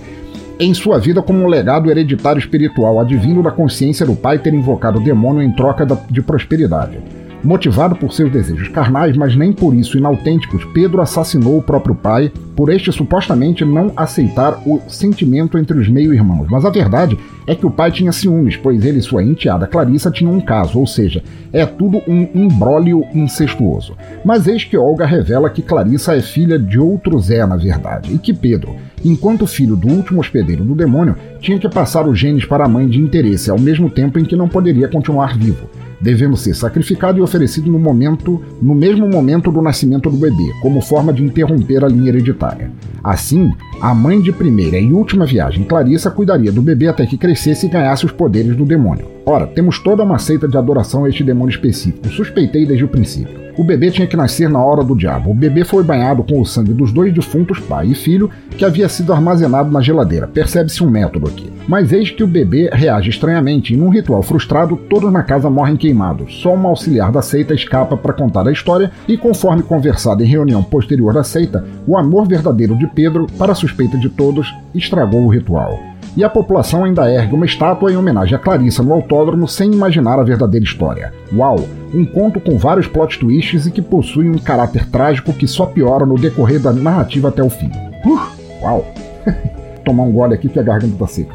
Em 0.59 0.73
sua 0.73 0.99
vida 0.99 1.21
como 1.21 1.43
um 1.43 1.47
legado 1.47 1.89
hereditário 1.89 2.39
espiritual, 2.39 2.99
advindo 2.99 3.41
da 3.41 3.51
consciência 3.51 4.05
do 4.05 4.15
pai 4.15 4.37
ter 4.37 4.53
invocado 4.53 4.99
o 4.99 5.03
demônio 5.03 5.41
em 5.41 5.51
troca 5.51 5.85
de 6.09 6.21
prosperidade. 6.21 6.99
Motivado 7.43 7.93
por 7.97 8.13
seus 8.13 8.31
desejos 8.31 8.69
carnais, 8.69 9.17
mas 9.17 9.35
nem 9.35 9.51
por 9.51 9.75
isso 9.75 9.97
inautênticos, 9.97 10.63
Pedro 10.73 11.01
assassinou 11.01 11.57
o 11.57 11.61
próprio 11.61 11.93
pai 11.93 12.31
por 12.55 12.71
este 12.71 12.89
supostamente 12.89 13.65
não 13.65 13.91
aceitar 13.97 14.61
o 14.65 14.79
sentimento 14.87 15.57
entre 15.57 15.77
os 15.77 15.89
meio-irmãos. 15.89 16.47
Mas 16.49 16.63
a 16.63 16.69
verdade 16.69 17.19
é 17.45 17.53
que 17.53 17.65
o 17.65 17.71
pai 17.71 17.91
tinha 17.91 18.13
ciúmes, 18.13 18.55
pois 18.55 18.85
ele 18.85 18.99
e 18.99 19.01
sua 19.01 19.21
enteada 19.21 19.67
Clarissa 19.67 20.09
tinham 20.09 20.33
um 20.33 20.39
caso, 20.39 20.79
ou 20.79 20.87
seja, 20.87 21.21
é 21.51 21.65
tudo 21.65 22.01
um 22.07 22.29
imbróglio 22.33 23.03
incestuoso. 23.13 23.97
Mas 24.23 24.47
eis 24.47 24.63
que 24.63 24.77
Olga 24.77 25.05
revela 25.05 25.49
que 25.49 25.61
Clarissa 25.61 26.15
é 26.15 26.21
filha 26.21 26.57
de 26.57 26.79
outro 26.79 27.19
Zé, 27.19 27.45
na 27.45 27.57
verdade, 27.57 28.13
e 28.13 28.17
que 28.17 28.33
Pedro, 28.33 28.73
enquanto 29.03 29.45
filho 29.45 29.75
do 29.75 29.89
último 29.89 30.21
hospedeiro 30.21 30.63
do 30.63 30.75
demônio, 30.75 31.17
tinha 31.41 31.59
que 31.59 31.67
passar 31.67 32.07
os 32.07 32.17
genes 32.17 32.45
para 32.45 32.63
a 32.63 32.69
mãe 32.69 32.87
de 32.87 33.01
interesse, 33.01 33.51
ao 33.51 33.59
mesmo 33.59 33.89
tempo 33.89 34.17
em 34.17 34.23
que 34.23 34.37
não 34.37 34.47
poderia 34.47 34.87
continuar 34.87 35.37
vivo 35.37 35.67
devendo 36.03 36.35
ser 36.35 36.53
sacrificado 36.53 37.17
e 37.17 37.21
oferecido 37.21 37.71
no 37.71 37.79
momento, 37.79 38.43
no 38.61 38.75
mesmo 38.75 39.07
momento 39.07 39.49
do 39.49 39.61
nascimento 39.61 40.09
do 40.09 40.17
bebê, 40.17 40.51
como 40.61 40.81
forma 40.81 41.13
de 41.13 41.23
interromper 41.23 41.83
a 41.83 41.87
linha 41.87 42.09
hereditária. 42.09 42.69
Assim, 43.01 43.51
a 43.81 43.95
mãe 43.95 44.21
de 44.21 44.31
primeira 44.31 44.77
e 44.77 44.91
última 44.91 45.25
viagem, 45.25 45.63
Clarissa, 45.63 46.11
cuidaria 46.11 46.51
do 46.51 46.61
bebê 46.61 46.87
até 46.87 47.05
que 47.05 47.17
crescesse 47.17 47.65
e 47.65 47.69
ganhasse 47.69 48.05
os 48.05 48.11
poderes 48.11 48.55
do 48.55 48.65
demônio. 48.65 49.07
Ora, 49.25 49.47
temos 49.47 49.79
toda 49.79 50.03
uma 50.03 50.19
seita 50.19 50.47
de 50.47 50.57
adoração 50.57 51.05
a 51.05 51.09
este 51.09 51.23
demônio 51.23 51.51
específico, 51.51 52.09
suspeitei 52.09 52.65
desde 52.65 52.83
o 52.83 52.89
princípio. 52.89 53.42
O 53.55 53.63
bebê 53.63 53.91
tinha 53.91 54.07
que 54.07 54.17
nascer 54.17 54.49
na 54.49 54.63
hora 54.63 54.83
do 54.83 54.95
diabo. 54.95 55.31
O 55.31 55.33
bebê 55.33 55.63
foi 55.63 55.83
banhado 55.83 56.23
com 56.23 56.41
o 56.41 56.45
sangue 56.45 56.73
dos 56.73 56.91
dois 56.91 57.13
defuntos, 57.13 57.59
pai 57.59 57.87
e 57.87 57.95
filho, 57.95 58.29
que 58.51 58.65
havia 58.65 58.89
sido 58.89 59.13
armazenado 59.13 59.71
na 59.71 59.81
geladeira. 59.81 60.27
Percebe-se 60.27 60.83
um 60.83 60.89
método 60.89 61.27
aqui. 61.27 61.51
Mas 61.67 61.91
eis 61.91 62.11
que 62.11 62.23
o 62.23 62.27
bebê 62.27 62.69
reage 62.71 63.09
estranhamente 63.09 63.73
e, 63.73 63.77
num 63.77 63.89
ritual 63.89 64.21
frustrado, 64.21 64.75
todos 64.75 65.11
na 65.11 65.23
casa 65.23 65.49
morrem 65.49 65.77
queimados. 65.77 66.41
Só 66.41 66.53
uma 66.53 66.69
auxiliar 66.69 67.11
da 67.11 67.21
seita 67.21 67.53
escapa 67.53 67.95
para 67.95 68.13
contar 68.13 68.47
a 68.47 68.51
história 68.51 68.91
e, 69.07 69.17
conforme 69.17 69.63
conversado 69.63 70.23
em 70.23 70.27
reunião 70.27 70.63
posterior 70.63 71.13
da 71.13 71.23
seita, 71.23 71.65
o 71.87 71.97
amor 71.97 72.27
verdadeiro 72.27 72.75
de 72.77 72.87
Pedro, 72.87 73.27
para 73.37 73.51
a 73.51 73.55
suspeita 73.55 73.97
de 73.97 74.09
todos, 74.09 74.53
estragou 74.73 75.23
o 75.23 75.29
ritual 75.29 75.92
e 76.15 76.23
a 76.23 76.29
população 76.29 76.83
ainda 76.83 77.11
ergue 77.11 77.33
uma 77.33 77.45
estátua 77.45 77.91
em 77.91 77.97
homenagem 77.97 78.35
a 78.35 78.39
Clarissa 78.39 78.83
no 78.83 78.93
autódromo 78.93 79.47
sem 79.47 79.71
imaginar 79.71 80.19
a 80.19 80.23
verdadeira 80.23 80.65
história. 80.65 81.13
Uau! 81.33 81.59
Um 81.93 82.05
conto 82.05 82.39
com 82.39 82.57
vários 82.57 82.87
plot 82.87 83.19
twists 83.19 83.67
e 83.67 83.71
que 83.71 83.81
possui 83.81 84.29
um 84.29 84.37
caráter 84.37 84.87
trágico 84.89 85.33
que 85.33 85.47
só 85.47 85.65
piora 85.65 86.05
no 86.05 86.15
decorrer 86.15 86.59
da 86.59 86.71
narrativa 86.73 87.29
até 87.29 87.43
o 87.43 87.49
fim. 87.49 87.71
Uh, 88.05 88.19
uau! 88.63 88.85
Tomar 89.85 90.03
um 90.03 90.11
gole 90.11 90.33
aqui 90.33 90.49
que 90.49 90.59
a 90.59 90.63
garganta 90.63 90.95
tá 90.97 91.07
seca. 91.07 91.33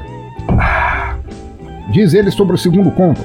Ah. 0.49 1.17
Diz 1.93 2.15
ele 2.15 2.31
sobre 2.31 2.55
o 2.55 2.59
segundo 2.59 2.91
conto. 2.91 3.21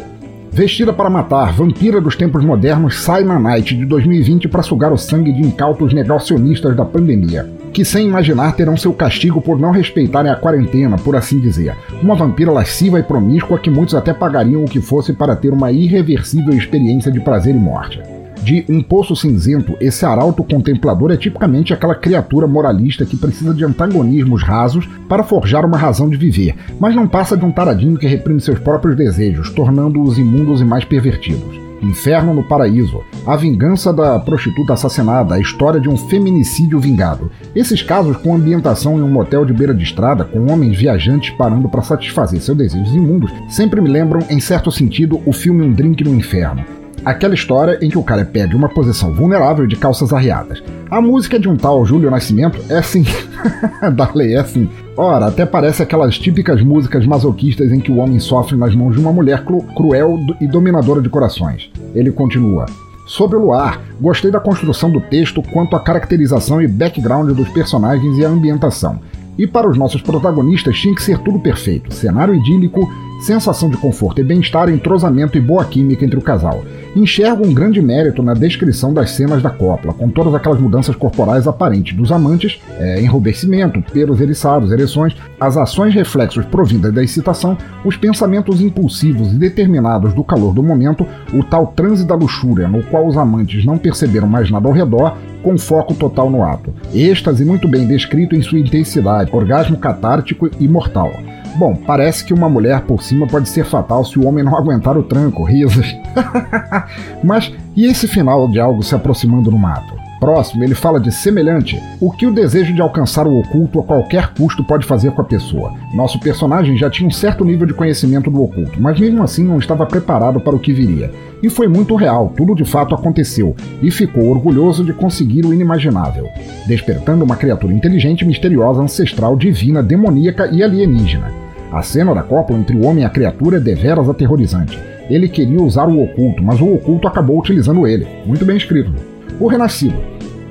Vestida 0.51 0.93
para 0.93 1.09
matar, 1.09 1.51
vampira 1.51 1.99
dos 1.99 2.15
tempos 2.15 2.45
modernos 2.45 3.01
sai 3.01 3.23
na 3.23 3.39
Night 3.39 3.75
de 3.75 3.85
2020 3.85 4.47
para 4.47 4.61
sugar 4.61 4.93
o 4.93 4.97
sangue 4.97 5.33
de 5.33 5.41
incautos 5.41 5.91
negacionistas 5.93 6.75
da 6.75 6.85
pandemia, 6.85 7.49
que 7.73 7.83
sem 7.83 8.07
imaginar 8.07 8.55
terão 8.55 8.77
seu 8.77 8.93
castigo 8.93 9.41
por 9.41 9.59
não 9.59 9.71
respeitarem 9.71 10.31
a 10.31 10.35
quarentena, 10.35 10.95
por 10.97 11.15
assim 11.15 11.39
dizer. 11.39 11.75
Uma 12.01 12.15
vampira 12.15 12.51
lasciva 12.51 12.99
e 12.99 13.03
promíscua 13.03 13.57
que 13.57 13.69
muitos 13.69 13.95
até 13.95 14.13
pagariam 14.13 14.63
o 14.63 14.69
que 14.69 14.79
fosse 14.79 15.11
para 15.11 15.35
ter 15.35 15.51
uma 15.51 15.71
irreversível 15.71 16.53
experiência 16.53 17.11
de 17.11 17.19
prazer 17.19 17.55
e 17.55 17.59
morte 17.59 17.99
de 18.43 18.65
Um 18.67 18.83
Poço 18.83 19.15
Cinzento, 19.15 19.77
esse 19.79 20.05
arauto 20.05 20.43
contemplador 20.43 21.11
é 21.11 21.17
tipicamente 21.17 21.73
aquela 21.73 21.95
criatura 21.95 22.45
moralista 22.45 23.05
que 23.05 23.15
precisa 23.15 23.53
de 23.53 23.63
antagonismos 23.63 24.43
rasos 24.43 24.85
para 25.07 25.23
forjar 25.23 25.65
uma 25.65 25.77
razão 25.77 26.09
de 26.09 26.17
viver, 26.17 26.53
mas 26.77 26.93
não 26.93 27.07
passa 27.07 27.37
de 27.37 27.45
um 27.45 27.51
taradinho 27.51 27.97
que 27.97 28.05
reprime 28.05 28.41
seus 28.41 28.59
próprios 28.59 28.97
desejos, 28.97 29.49
tornando-os 29.49 30.17
imundos 30.17 30.59
e 30.59 30.65
mais 30.65 30.83
pervertidos. 30.83 31.62
Inferno 31.83 32.33
no 32.33 32.43
Paraíso, 32.43 33.03
a 33.25 33.35
vingança 33.35 33.93
da 33.93 34.19
prostituta 34.19 34.73
assassinada, 34.73 35.35
a 35.35 35.39
história 35.39 35.79
de 35.79 35.89
um 35.89 35.97
feminicídio 35.97 36.79
vingado. 36.79 37.31
Esses 37.55 37.81
casos 37.81 38.17
com 38.17 38.35
ambientação 38.35 38.97
em 38.97 39.01
um 39.01 39.11
motel 39.11 39.45
de 39.45 39.53
beira 39.53 39.73
de 39.73 39.83
estrada, 39.83 40.23
com 40.23 40.51
homens 40.51 40.77
viajantes 40.77 41.33
parando 41.35 41.69
para 41.69 41.81
satisfazer 41.81 42.41
seus 42.41 42.57
desejos 42.57 42.95
imundos, 42.95 43.31
sempre 43.47 43.81
me 43.81 43.89
lembram, 43.89 44.21
em 44.29 44.39
certo 44.39 44.71
sentido, 44.71 45.21
o 45.25 45.33
filme 45.33 45.65
Um 45.65 45.71
Drink 45.71 46.03
no 46.03 46.13
Inferno. 46.13 46.82
Aquela 47.05 47.33
história 47.33 47.77
em 47.81 47.89
que 47.89 47.97
o 47.97 48.03
cara 48.03 48.23
pega 48.23 48.55
uma 48.55 48.69
posição 48.69 49.13
vulnerável 49.13 49.67
de 49.67 49.75
calças 49.75 50.13
arriadas. 50.13 50.63
A 50.89 51.01
música 51.01 51.37
de 51.37 51.49
um 51.49 51.57
tal 51.57 51.85
Júlio 51.85 52.09
Nascimento 52.09 52.59
é 52.69 52.77
assim. 52.77 53.03
Darley 53.93 54.35
é 54.35 54.39
assim. 54.39 54.69
Ora, 54.95 55.25
até 55.25 55.45
parece 55.45 55.83
aquelas 55.83 56.17
típicas 56.17 56.61
músicas 56.61 57.05
masoquistas 57.05 57.73
em 57.73 57.79
que 57.79 57.91
o 57.91 57.97
homem 57.97 58.19
sofre 58.19 58.55
nas 58.55 58.73
mãos 58.73 58.93
de 58.93 59.01
uma 59.01 59.11
mulher 59.11 59.43
cru 59.43 59.63
cruel 59.75 60.17
e 60.39 60.47
dominadora 60.47 61.01
de 61.01 61.09
corações. 61.09 61.69
Ele 61.93 62.11
continua. 62.11 62.67
Sobre 63.05 63.35
o 63.35 63.41
luar, 63.41 63.81
gostei 63.99 64.31
da 64.31 64.39
construção 64.39 64.89
do 64.89 65.01
texto 65.01 65.43
quanto 65.51 65.75
à 65.75 65.81
caracterização 65.81 66.61
e 66.61 66.67
background 66.69 67.31
dos 67.31 67.49
personagens 67.49 68.17
e 68.17 68.25
a 68.25 68.29
ambientação. 68.29 69.01
E 69.37 69.45
para 69.45 69.69
os 69.69 69.77
nossos 69.77 70.01
protagonistas 70.01 70.77
tinha 70.77 70.95
que 70.95 71.03
ser 71.03 71.17
tudo 71.19 71.39
perfeito: 71.39 71.93
cenário 71.93 72.33
idílico, 72.33 72.89
sensação 73.23 73.69
de 73.69 73.77
conforto 73.77 74.19
e 74.19 74.23
bem-estar, 74.23 74.69
entrosamento 74.69 75.37
e 75.37 75.41
boa 75.41 75.63
química 75.63 76.03
entre 76.03 76.19
o 76.19 76.21
casal. 76.21 76.63
Enxergo 76.93 77.47
um 77.47 77.53
grande 77.53 77.81
mérito 77.81 78.21
na 78.21 78.33
descrição 78.33 78.93
das 78.93 79.11
cenas 79.11 79.41
da 79.41 79.49
cópula, 79.49 79.93
com 79.93 80.09
todas 80.09 80.35
aquelas 80.35 80.59
mudanças 80.59 80.95
corporais 80.95 81.47
aparentes 81.47 81.95
dos 81.95 82.11
amantes, 82.11 82.61
é, 82.77 83.01
enrubescimento, 83.01 83.81
pelos 83.93 84.19
eriçados, 84.19 84.71
ereções, 84.71 85.15
as 85.39 85.55
ações 85.55 85.93
reflexos 85.93 86.45
provindas 86.45 86.93
da 86.93 87.01
excitação, 87.01 87.57
os 87.85 87.95
pensamentos 87.95 88.59
impulsivos 88.59 89.31
e 89.31 89.37
determinados 89.37 90.13
do 90.13 90.23
calor 90.23 90.53
do 90.53 90.61
momento, 90.61 91.07
o 91.33 91.43
tal 91.43 91.67
transe 91.67 92.05
da 92.05 92.15
luxúria, 92.15 92.67
no 92.67 92.83
qual 92.83 93.07
os 93.07 93.15
amantes 93.15 93.65
não 93.65 93.77
perceberam 93.77 94.27
mais 94.27 94.51
nada 94.51 94.67
ao 94.67 94.73
redor, 94.73 95.17
com 95.41 95.57
foco 95.57 95.93
total 95.93 96.29
no 96.29 96.43
ato. 96.43 96.73
Êxtase 96.93 97.45
muito 97.45 97.67
bem 97.69 97.87
descrito 97.87 98.35
em 98.35 98.41
sua 98.41 98.59
intensidade, 98.59 99.31
orgasmo 99.33 99.77
catártico 99.77 100.49
e 100.59 100.67
mortal. 100.67 101.11
Bom, 101.55 101.75
parece 101.75 102.25
que 102.25 102.33
uma 102.33 102.49
mulher 102.49 102.81
por 102.81 103.03
cima 103.03 103.27
pode 103.27 103.47
ser 103.47 103.65
fatal 103.65 104.03
se 104.03 104.17
o 104.17 104.25
homem 104.25 104.43
não 104.43 104.57
aguentar 104.57 104.97
o 104.97 105.03
tranco, 105.03 105.43
risos. 105.43 105.95
Mas 107.23 107.51
e 107.75 107.85
esse 107.85 108.07
final 108.07 108.47
de 108.47 108.59
algo 108.59 108.81
se 108.81 108.95
aproximando 108.95 109.51
no 109.51 109.57
mato? 109.57 109.93
Próximo, 110.19 110.63
ele 110.63 110.73
fala 110.73 111.01
de 111.01 111.11
semelhante, 111.11 111.77
o 111.99 112.09
que 112.09 112.25
o 112.25 112.31
desejo 112.31 112.73
de 112.73 112.81
alcançar 112.81 113.27
o 113.27 113.37
oculto 113.37 113.81
a 113.81 113.83
qualquer 113.83 114.33
custo 114.33 114.63
pode 114.63 114.85
fazer 114.85 115.11
com 115.11 115.21
a 115.21 115.25
pessoa. 115.25 115.73
Nosso 115.93 116.17
personagem 116.17 116.77
já 116.77 116.89
tinha 116.89 117.05
um 117.05 117.11
certo 117.11 117.43
nível 117.43 117.67
de 117.67 117.73
conhecimento 117.73 118.31
do 118.31 118.41
oculto, 118.41 118.79
mas 118.81 118.97
mesmo 118.97 119.21
assim 119.21 119.43
não 119.43 119.59
estava 119.59 119.85
preparado 119.85 120.39
para 120.39 120.55
o 120.55 120.59
que 120.59 120.71
viria. 120.71 121.11
E 121.41 121.49
foi 121.49 121.67
muito 121.67 121.93
real, 121.95 122.31
tudo 122.37 122.55
de 122.55 122.63
fato 122.63 122.95
aconteceu, 122.95 123.53
e 123.81 123.91
ficou 123.91 124.29
orgulhoso 124.29 124.85
de 124.85 124.93
conseguir 124.93 125.45
o 125.45 125.53
inimaginável, 125.53 126.29
despertando 126.65 127.25
uma 127.25 127.35
criatura 127.35 127.73
inteligente, 127.73 128.23
misteriosa, 128.23 128.81
ancestral, 128.81 129.35
divina, 129.35 129.83
demoníaca 129.83 130.47
e 130.53 130.63
alienígena. 130.63 131.42
A 131.73 131.81
cena 131.81 132.13
da 132.13 132.21
cópula 132.21 132.59
entre 132.59 132.77
o 132.77 132.85
homem 132.85 133.01
e 133.01 133.05
a 133.05 133.09
criatura 133.09 133.57
é 133.57 133.59
deveras 133.59 134.07
aterrorizante. 134.07 134.79
Ele 135.09 135.27
queria 135.27 135.59
usar 135.59 135.87
o 135.87 136.03
oculto, 136.03 136.43
mas 136.43 136.61
o 136.61 136.71
oculto 136.71 137.07
acabou 137.07 137.39
utilizando 137.39 137.87
ele. 137.87 138.07
Muito 138.27 138.45
bem 138.45 138.55
escrito. 138.55 138.93
O 139.39 139.47
Renascido. 139.47 139.97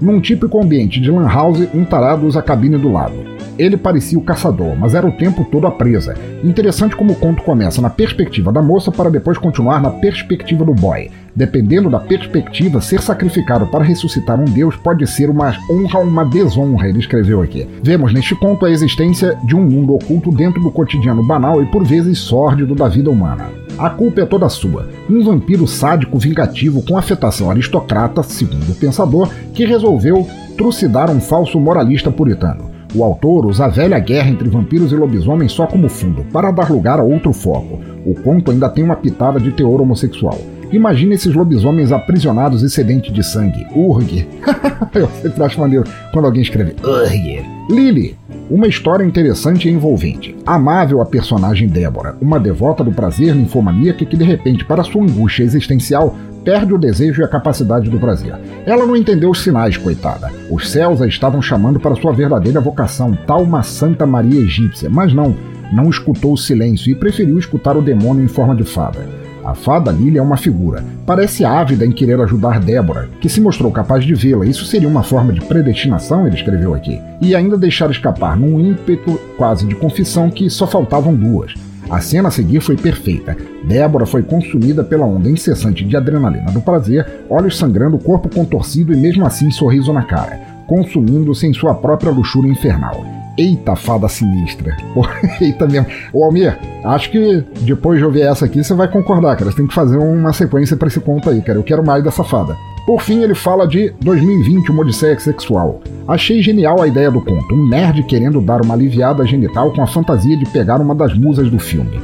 Num 0.01 0.21
típico 0.21 0.61
ambiente 0.61 1.01
de 1.01 1.13
lan 1.13 1.29
house, 1.29 1.69
um 1.73 1.85
tarado 1.85 2.27
usa 2.27 2.41
a 2.41 2.43
cabine 2.43 2.77
do 2.77 2.91
lado. 2.91 3.15
Ele 3.57 3.77
parecia 3.77 4.19
o 4.19 4.25
caçador, 4.25 4.75
mas 4.77 4.97
era 4.97 5.07
o 5.07 5.13
tempo 5.13 5.45
todo 5.45 5.69
a 5.69 5.71
presa. 5.71 6.17
Interessante 6.43 6.97
como 6.97 7.13
o 7.13 7.17
conto 7.17 7.45
começa 7.45 7.81
na 7.81 7.89
perspectiva 7.89 8.51
da 8.51 8.61
moça 8.61 8.91
para 8.91 9.09
depois 9.09 9.39
continuar 9.39 9.81
na 9.81 9.91
perspectiva 9.91 10.65
do 10.65 10.75
boy. 10.75 11.09
Dependendo 11.35 11.89
da 11.89 11.99
perspectiva, 11.99 12.81
ser 12.81 13.01
sacrificado 13.01 13.67
para 13.67 13.83
ressuscitar 13.83 14.39
um 14.39 14.45
deus 14.45 14.77
pode 14.77 15.07
ser 15.07 15.31
uma 15.31 15.55
honra 15.71 16.01
ou 16.01 16.05
uma 16.05 16.25
desonra, 16.25 16.89
ele 16.89 16.99
escreveu 16.99 17.41
aqui. 17.41 17.67
Vemos 17.83 18.13
neste 18.13 18.35
conto 18.35 18.67
a 18.67 18.71
existência 18.71 19.39
de 19.47 19.57
um 19.57 19.63
mundo 19.63 19.95
oculto 19.95 20.31
dentro 20.31 20.61
do 20.61 20.71
cotidiano 20.71 21.27
banal 21.27 21.63
e 21.63 21.67
por 21.67 21.85
vezes 21.85 22.19
sórdido 22.19 22.75
da 22.75 22.87
vida 22.87 23.11
humana. 23.11 23.49
A 23.79 23.89
culpa 23.89 24.21
é 24.21 24.27
toda 24.27 24.49
sua. 24.51 24.91
Um 25.09 25.25
vampiro 25.25 25.67
sádico 25.67 26.19
vingativo 26.19 26.83
com 26.83 26.99
afetação 26.99 27.51
aristocrata, 27.51 28.23
segundo 28.23 28.71
o 28.71 28.75
pensador, 28.75 29.31
que 29.55 29.65
resolveu 29.65 30.27
trucidar 30.59 31.11
um 31.11 31.21
falso 31.21 31.59
moralista 31.59 32.11
puritano. 32.11 32.71
O 32.95 33.03
autor 33.03 33.47
usa 33.47 33.65
a 33.65 33.69
velha 33.69 33.99
guerra 33.99 34.29
entre 34.29 34.51
vampiros 34.51 34.93
e 34.93 34.97
lobisomens 34.97 35.53
só 35.53 35.67
como 35.67 35.89
fundo, 35.89 36.25
para 36.31 36.51
dar 36.51 36.71
lugar 36.71 37.01
a 37.01 37.03
outro 37.03 37.33
foco. 37.33 37.81
O 38.05 38.15
conto 38.15 38.51
ainda 38.51 38.69
tem 38.69 38.85
uma 38.85 38.97
pitada 38.97 39.41
de 39.41 39.51
teor 39.51 39.81
homossexual. 39.81 40.39
Imagine 40.73 41.15
esses 41.15 41.35
lobisomens 41.35 41.93
aprisionados 41.93 42.63
e 42.63 42.71
sedentes 42.71 43.13
de 43.13 43.23
sangue. 43.23 43.67
Urg. 43.75 44.27
Eu 44.95 45.09
sempre 45.21 45.45
acho 45.45 45.61
maneiro 45.61 45.85
quando 46.13 46.25
alguém 46.25 46.43
escreve 46.43 46.75
Urg. 46.83 47.45
Lily. 47.69 48.17
Uma 48.51 48.67
história 48.67 49.05
interessante 49.05 49.69
e 49.69 49.73
envolvente. 49.73 50.37
Amável 50.45 51.01
a 51.01 51.07
personagem 51.07 51.69
Débora, 51.69 52.17
uma 52.21 52.41
devota 52.41 52.83
do 52.83 52.93
prazer 52.93 53.35
ninfomaníaca 53.35 54.05
que 54.05 54.17
de 54.17 54.25
repente, 54.25 54.65
para 54.65 54.83
sua 54.83 55.03
angústia 55.03 55.45
existencial, 55.45 56.17
perde 56.45 56.75
o 56.75 56.79
desejo 56.79 57.23
e 57.23 57.25
a 57.25 57.29
capacidade 57.29 57.89
do 57.89 57.99
prazer. 57.99 58.35
Ela 58.67 58.85
não 58.85 58.97
entendeu 58.97 59.31
os 59.31 59.43
sinais, 59.43 59.77
coitada. 59.77 60.31
Os 60.51 60.71
céus 60.71 61.01
a 61.01 61.07
estavam 61.07 61.41
chamando 61.41 61.79
para 61.79 61.95
sua 61.95 62.13
verdadeira 62.13 62.61
vocação, 62.61 63.17
tal 63.27 63.43
uma 63.43 63.63
Santa 63.63 64.07
Maria 64.07 64.41
egípcia, 64.41 64.91
mas 64.91 65.15
não, 65.15 65.37
não 65.73 65.89
escutou 65.89 66.33
o 66.33 66.39
silêncio 66.39 66.91
e 66.91 66.95
preferiu 66.95 67.39
escutar 67.39 67.77
o 67.77 67.83
demônio 67.83 68.25
em 68.25 68.29
forma 68.29 68.55
de 68.55 68.65
fada. 68.65 69.22
A 69.45 69.55
fada 69.55 69.91
Lily 69.91 70.19
é 70.19 70.23
uma 70.23 70.37
figura. 70.37 70.85
Parece 71.05 71.45
ávida 71.45 71.85
em 71.85 71.91
querer 71.91 72.21
ajudar 72.21 72.61
Débora, 72.61 73.09
que 73.21 73.29
se 73.29 73.41
mostrou 73.41 73.73
capaz 73.73 74.05
de 74.05 74.15
vê-la. 74.15 74.47
Isso 74.47 74.65
seria 74.65 74.89
uma 74.89 75.03
forma 75.03 75.33
de 75.33 75.41
predestinação, 75.41 76.27
ele 76.27 76.37
escreveu 76.37 76.75
aqui. 76.75 77.01
E 77.21 77.35
ainda 77.35 77.59
deixar 77.59 77.91
escapar 77.91 78.37
num 78.37 78.61
ímpeto 78.61 79.21
quase 79.37 79.67
de 79.67 79.75
confissão 79.75 80.31
que 80.31 80.49
só 80.49 80.67
faltavam 80.67 81.15
duas. 81.15 81.55
A 81.91 82.01
cena 82.01 82.29
a 82.29 82.31
seguir 82.31 82.61
foi 82.61 82.77
perfeita. 82.77 83.37
Débora 83.65 84.07
foi 84.07 84.23
consumida 84.23 84.85
pela 84.85 85.05
onda 85.05 85.29
incessante 85.29 85.85
de 85.85 85.97
adrenalina 85.97 86.51
do 86.53 86.61
prazer, 86.61 87.07
olhos 87.29 87.59
sangrando, 87.59 87.99
corpo 87.99 88.29
contorcido 88.29 88.93
e 88.93 88.97
mesmo 88.97 89.27
assim 89.27 89.51
sorriso 89.51 89.93
na 89.93 90.03
cara, 90.03 90.41
consumindo-se 90.67 91.47
em 91.47 91.53
sua 91.53 91.75
própria 91.75 92.13
luxúria 92.13 92.51
infernal. 92.51 93.22
Eita 93.39 93.75
fada 93.75 94.09
sinistra. 94.09 94.77
Eita 95.41 95.67
mesmo. 95.67 95.87
Ô 96.13 96.25
Almir, 96.25 96.59
acho 96.85 97.11
que 97.11 97.45
depois 97.61 97.99
de 97.99 98.05
ouvir 98.05 98.23
essa 98.23 98.45
aqui 98.45 98.63
você 98.63 98.75
vai 98.75 98.89
concordar, 98.89 99.37
cara. 99.37 99.51
Você 99.51 99.57
tem 99.57 99.67
que 99.67 99.75
fazer 99.75 99.97
uma 99.97 100.33
sequência 100.33 100.77
para 100.77 100.89
esse 100.89 101.01
conto 101.01 101.31
aí, 101.31 101.41
cara. 101.41 101.59
Eu 101.59 101.63
quero 101.63 101.85
mais 101.85 102.05
dessa 102.05 102.23
fada. 102.23 102.57
Por 102.87 103.01
fim, 103.01 103.23
ele 103.23 103.35
fala 103.35 103.67
de 103.67 103.95
2020, 104.01 104.71
uma 104.71 104.83
odisseia 104.83 105.19
sexual. 105.19 105.81
Achei 106.07 106.43
genial 106.43 106.83
a 106.83 106.87
ideia 106.87 107.11
do 107.11 107.21
conto. 107.21 107.55
Um 107.55 107.69
nerd 107.69 108.03
querendo 108.05 108.41
dar 108.41 108.61
uma 108.61 108.75
aliviada 108.75 109.25
genital 109.25 109.73
com 109.73 109.83
a 109.83 109.87
fantasia 109.87 110.37
de 110.37 110.45
pegar 110.47 110.81
uma 110.81 110.95
das 110.95 111.17
musas 111.17 111.49
do 111.49 111.61
filme. 111.61 112.01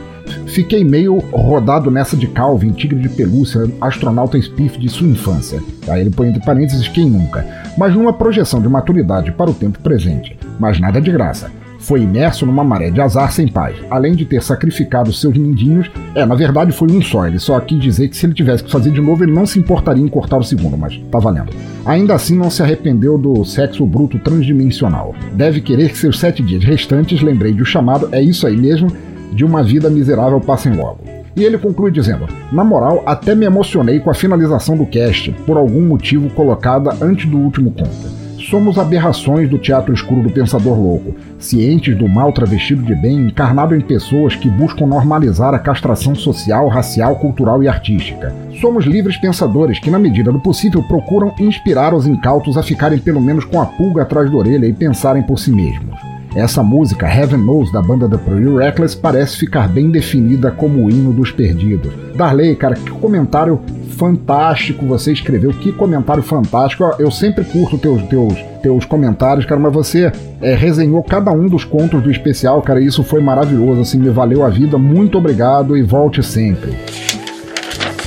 Fiquei 0.47 0.85
meio 0.85 1.19
rodado 1.19 1.91
nessa 1.91 2.17
de 2.17 2.27
Calvin, 2.27 2.73
tigre 2.73 3.01
de 3.01 3.09
pelúcia, 3.09 3.71
astronauta 3.81 4.41
Spiff 4.41 4.79
de 4.79 4.89
sua 4.89 5.07
infância. 5.07 5.63
Aí 5.89 6.01
ele 6.01 6.11
põe 6.11 6.29
entre 6.29 6.45
parênteses 6.45 6.89
quem 6.89 7.09
nunca. 7.09 7.47
Mas 7.77 7.95
numa 7.95 8.13
projeção 8.13 8.61
de 8.61 8.69
maturidade 8.69 9.33
para 9.33 9.51
o 9.51 9.55
tempo 9.55 9.79
presente. 9.81 10.39
Mas 10.59 10.81
nada 10.81 11.01
de 11.01 11.11
graça 11.11 11.51
foi 11.79 12.03
imerso 12.03 12.45
numa 12.45 12.65
maré 12.65 12.91
de 12.91 13.01
azar 13.01 13.33
sem 13.33 13.49
paz. 13.49 13.77
Além 13.89 14.15
de 14.15 14.25
ter 14.25 14.43
sacrificado 14.43 15.13
seus 15.13 15.35
lindinhos, 15.35 15.91
é, 16.15 16.27
na 16.27 16.35
verdade 16.35 16.73
foi 16.73 16.91
um 16.91 17.01
só. 17.01 17.27
Ele 17.27 17.39
só 17.39 17.59
quis 17.61 17.81
dizer 17.81 18.09
que 18.09 18.17
se 18.17 18.27
ele 18.27 18.35
tivesse 18.35 18.65
que 18.65 18.71
fazer 18.71 18.91
de 18.91 19.01
novo, 19.01 19.25
ele 19.25 19.33
não 19.33 19.47
se 19.47 19.59
importaria 19.59 20.03
em 20.03 20.09
cortar 20.09 20.37
o 20.37 20.43
segundo, 20.45 20.77
mas 20.77 21.01
tá 21.11 21.19
valendo. 21.19 21.51
Ainda 21.87 22.15
assim, 22.15 22.37
não 22.37 22.51
se 22.51 22.63
arrependeu 22.63 23.17
do 23.17 23.45
sexo 23.45 23.87
bruto 23.87 24.19
transdimensional. 24.19 25.15
Deve 25.33 25.61
querer 25.61 25.91
que 25.91 25.99
seus 25.99 26.19
sete 26.19 26.43
dias 26.43 26.65
restantes, 26.65 27.23
lembrei 27.23 27.53
de 27.53 27.63
o 27.63 27.67
chamado, 27.67 28.09
é 28.13 28.21
isso 28.21 28.47
aí 28.47 28.57
mesmo, 28.57 28.93
de 29.33 29.45
uma 29.45 29.63
vida 29.63 29.89
miserável 29.89 30.41
passem 30.41 30.75
logo. 30.75 30.99
E 31.37 31.45
ele 31.45 31.57
conclui 31.57 31.91
dizendo: 31.91 32.27
Na 32.51 32.65
moral, 32.65 33.03
até 33.07 33.35
me 33.35 33.47
emocionei 33.47 34.01
com 34.01 34.11
a 34.11 34.15
finalização 34.15 34.77
do 34.77 34.87
cast, 34.87 35.31
por 35.47 35.57
algum 35.57 35.83
motivo 35.83 36.29
colocada 36.31 36.97
antes 37.01 37.27
do 37.31 37.39
último 37.39 37.71
conto. 37.71 38.19
Somos 38.51 38.79
aberrações 38.79 39.49
do 39.51 39.59
teatro 39.59 39.93
escuro 39.93 40.23
do 40.23 40.31
pensador 40.31 40.81
louco, 40.81 41.15
cientes 41.39 41.95
do 41.95 42.09
mal 42.09 42.33
travestido 42.33 42.83
de 42.83 42.95
bem 42.95 43.27
encarnado 43.27 43.77
em 43.77 43.81
pessoas 43.81 44.35
que 44.35 44.49
buscam 44.49 44.87
normalizar 44.87 45.53
a 45.53 45.59
castração 45.59 46.15
social, 46.15 46.67
racial, 46.69 47.17
cultural 47.17 47.63
e 47.63 47.69
artística. 47.69 48.35
Somos 48.59 48.87
livres 48.87 49.19
pensadores 49.19 49.79
que, 49.79 49.91
na 49.91 49.99
medida 49.99 50.33
do 50.33 50.41
possível, 50.41 50.83
procuram 50.83 51.35
inspirar 51.39 51.93
os 51.93 52.07
incautos 52.07 52.57
a 52.57 52.63
ficarem 52.63 52.99
pelo 52.99 53.21
menos 53.21 53.45
com 53.45 53.61
a 53.61 53.67
pulga 53.67 54.03
atrás 54.03 54.31
da 54.31 54.37
orelha 54.37 54.67
e 54.67 54.73
pensarem 54.73 55.23
por 55.23 55.39
si 55.39 55.51
mesmos. 55.51 55.99
Essa 56.35 56.63
música, 56.63 57.07
Heaven 57.07 57.41
Knows, 57.41 57.73
da 57.73 57.81
banda 57.81 58.09
The 58.09 58.19
Pretty 58.19 58.49
Reckless, 58.49 58.97
parece 58.97 59.37
ficar 59.37 59.69
bem 59.69 59.91
definida 59.91 60.51
como 60.51 60.85
o 60.85 60.91
hino 60.91 61.13
dos 61.13 61.31
perdidos. 61.31 61.93
Darley, 62.15 62.55
cara, 62.55 62.75
que 62.75 62.91
comentário 62.91 63.61
fantástico 63.99 64.87
você 64.87 65.13
escreveu, 65.13 65.51
que 65.51 65.73
comentário 65.73 66.23
fantástico. 66.23 66.85
Eu 66.99 67.11
sempre 67.11 67.45
curto 67.45 67.77
teus, 67.77 68.01
teus, 68.03 68.35
teus 68.63 68.85
comentários, 68.85 69.45
cara, 69.45 69.61
mas 69.61 69.73
você 69.73 70.13
é, 70.41 70.55
resenhou 70.55 71.03
cada 71.03 71.33
um 71.33 71.49
dos 71.49 71.65
contos 71.65 72.03
do 72.03 72.11
especial, 72.11 72.63
cara, 72.63 72.81
e 72.81 72.87
isso 72.87 73.03
foi 73.03 73.21
maravilhoso, 73.21 73.81
assim, 73.81 73.99
me 73.99 74.11
valeu 74.11 74.45
a 74.45 74.49
vida. 74.49 74.79
Muito 74.79 75.19
obrigado 75.19 75.77
e 75.77 75.83
volte 75.83 76.23
sempre. 76.23 76.73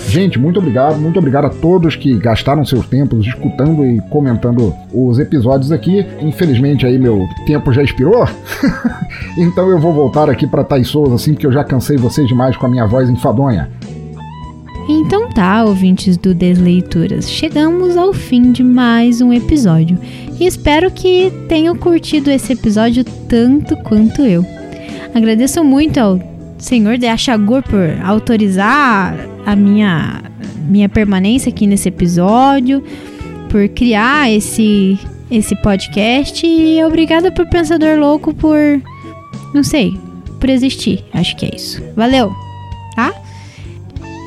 Gente, 0.07 0.37
muito 0.37 0.59
obrigado, 0.59 0.99
muito 0.99 1.17
obrigado 1.19 1.45
a 1.45 1.49
todos 1.49 1.95
que 1.95 2.17
gastaram 2.17 2.65
seus 2.65 2.85
tempos 2.85 3.25
escutando 3.25 3.85
e 3.85 4.01
comentando 4.09 4.73
os 4.93 5.19
episódios 5.19 5.71
aqui. 5.71 6.05
Infelizmente 6.19 6.85
aí 6.85 6.99
meu 6.99 7.27
tempo 7.45 7.71
já 7.71 7.81
expirou, 7.81 8.27
então 9.37 9.69
eu 9.69 9.79
vou 9.79 9.93
voltar 9.93 10.29
aqui 10.29 10.45
para 10.45 10.63
Thais 10.63 10.89
Souza 10.89 11.15
assim, 11.15 11.33
porque 11.33 11.47
eu 11.47 11.51
já 11.51 11.63
cansei 11.63 11.97
vocês 11.97 12.27
demais 12.27 12.57
com 12.57 12.65
a 12.65 12.69
minha 12.69 12.85
voz 12.85 13.09
enfadonha. 13.09 13.69
Então 14.89 15.29
tá, 15.29 15.63
ouvintes 15.63 16.17
do 16.17 16.33
Desleituras, 16.33 17.29
chegamos 17.29 17.95
ao 17.95 18.11
fim 18.13 18.51
de 18.51 18.63
mais 18.63 19.21
um 19.21 19.31
episódio 19.31 19.97
e 20.37 20.45
espero 20.45 20.91
que 20.91 21.31
tenham 21.47 21.75
curtido 21.75 22.29
esse 22.29 22.53
episódio 22.53 23.05
tanto 23.29 23.77
quanto 23.77 24.21
eu. 24.23 24.45
Agradeço 25.13 25.63
muito 25.63 25.97
ao 25.99 26.30
senhor 26.61 26.97
de 26.97 27.07
Achagur 27.07 27.63
por 27.63 28.05
autorizar 28.05 29.15
a 29.45 29.55
minha, 29.55 30.21
minha 30.69 30.87
permanência 30.87 31.49
aqui 31.49 31.65
nesse 31.65 31.89
episódio, 31.89 32.83
por 33.49 33.67
criar 33.69 34.31
esse, 34.31 34.97
esse 35.29 35.55
podcast 35.57 36.45
e 36.45 36.81
obrigada 36.83 37.31
por 37.31 37.49
Pensador 37.49 37.99
Louco 37.99 38.33
por, 38.33 38.57
não 39.53 39.63
sei, 39.63 39.97
por 40.39 40.49
existir. 40.49 41.03
Acho 41.11 41.35
que 41.35 41.47
é 41.47 41.55
isso. 41.55 41.81
Valeu, 41.95 42.31
tá? 42.95 43.13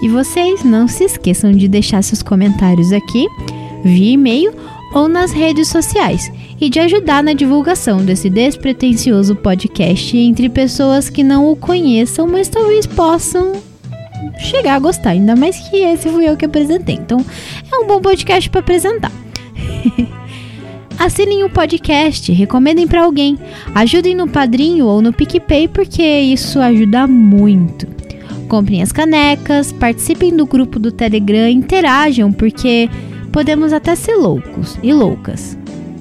E 0.03 0.09
vocês 0.09 0.65
não 0.65 0.89
se 0.89 1.05
esqueçam 1.05 1.53
de 1.53 1.69
deixar 1.69 2.03
seus 2.03 2.23
comentários 2.23 2.93
aqui, 2.93 3.27
via 3.85 4.13
e-mail 4.13 4.53
ou 4.93 5.09
nas 5.09 5.33
redes 5.33 5.69
sociais 5.69 6.31
e 6.65 6.71
de 6.71 6.81
ajudar 6.81 7.23
na 7.23 7.35
divulgação 7.35 8.03
desse 8.03 8.31
despretensioso 8.31 9.37
podcast 9.37 10.17
entre 10.17 10.49
pessoas 10.49 11.11
que 11.11 11.23
não 11.23 11.53
o 11.53 11.55
conheçam, 11.55 12.27
mas 12.27 12.49
talvez 12.49 12.87
possam 12.87 13.53
chegar 14.39 14.77
a 14.77 14.79
gostar, 14.79 15.11
ainda 15.11 15.37
mais 15.37 15.59
que 15.69 15.77
esse 15.77 16.09
fui 16.09 16.27
eu 16.27 16.39
que 16.39 16.47
apresentei. 16.47 16.95
Então, 16.95 17.23
é 17.71 17.77
um 17.77 17.87
bom 17.87 18.01
podcast 18.01 18.49
para 18.49 18.61
apresentar. 18.61 19.13
Assinem 20.99 21.45
o 21.45 21.51
podcast, 21.51 22.33
recomendem 22.33 22.89
para 22.89 23.05
alguém, 23.05 23.39
ajudem 23.75 24.15
no 24.15 24.27
Padrinho 24.27 24.87
ou 24.87 25.03
no 25.03 25.13
PicPay 25.13 25.69
porque 25.69 26.03
isso 26.03 26.59
ajuda 26.61 27.07
muito. 27.07 27.87
Comprem 28.49 28.81
as 28.81 28.91
canecas, 28.91 29.71
participem 29.71 30.35
do 30.35 30.47
grupo 30.47 30.79
do 30.79 30.91
Telegram, 30.91 31.47
interajam, 31.47 32.33
porque 32.33 32.89
podemos 33.31 33.71
até 33.71 33.95
ser 33.95 34.15
loucos 34.15 34.79
e 34.83 34.95
loucas. 34.95 35.59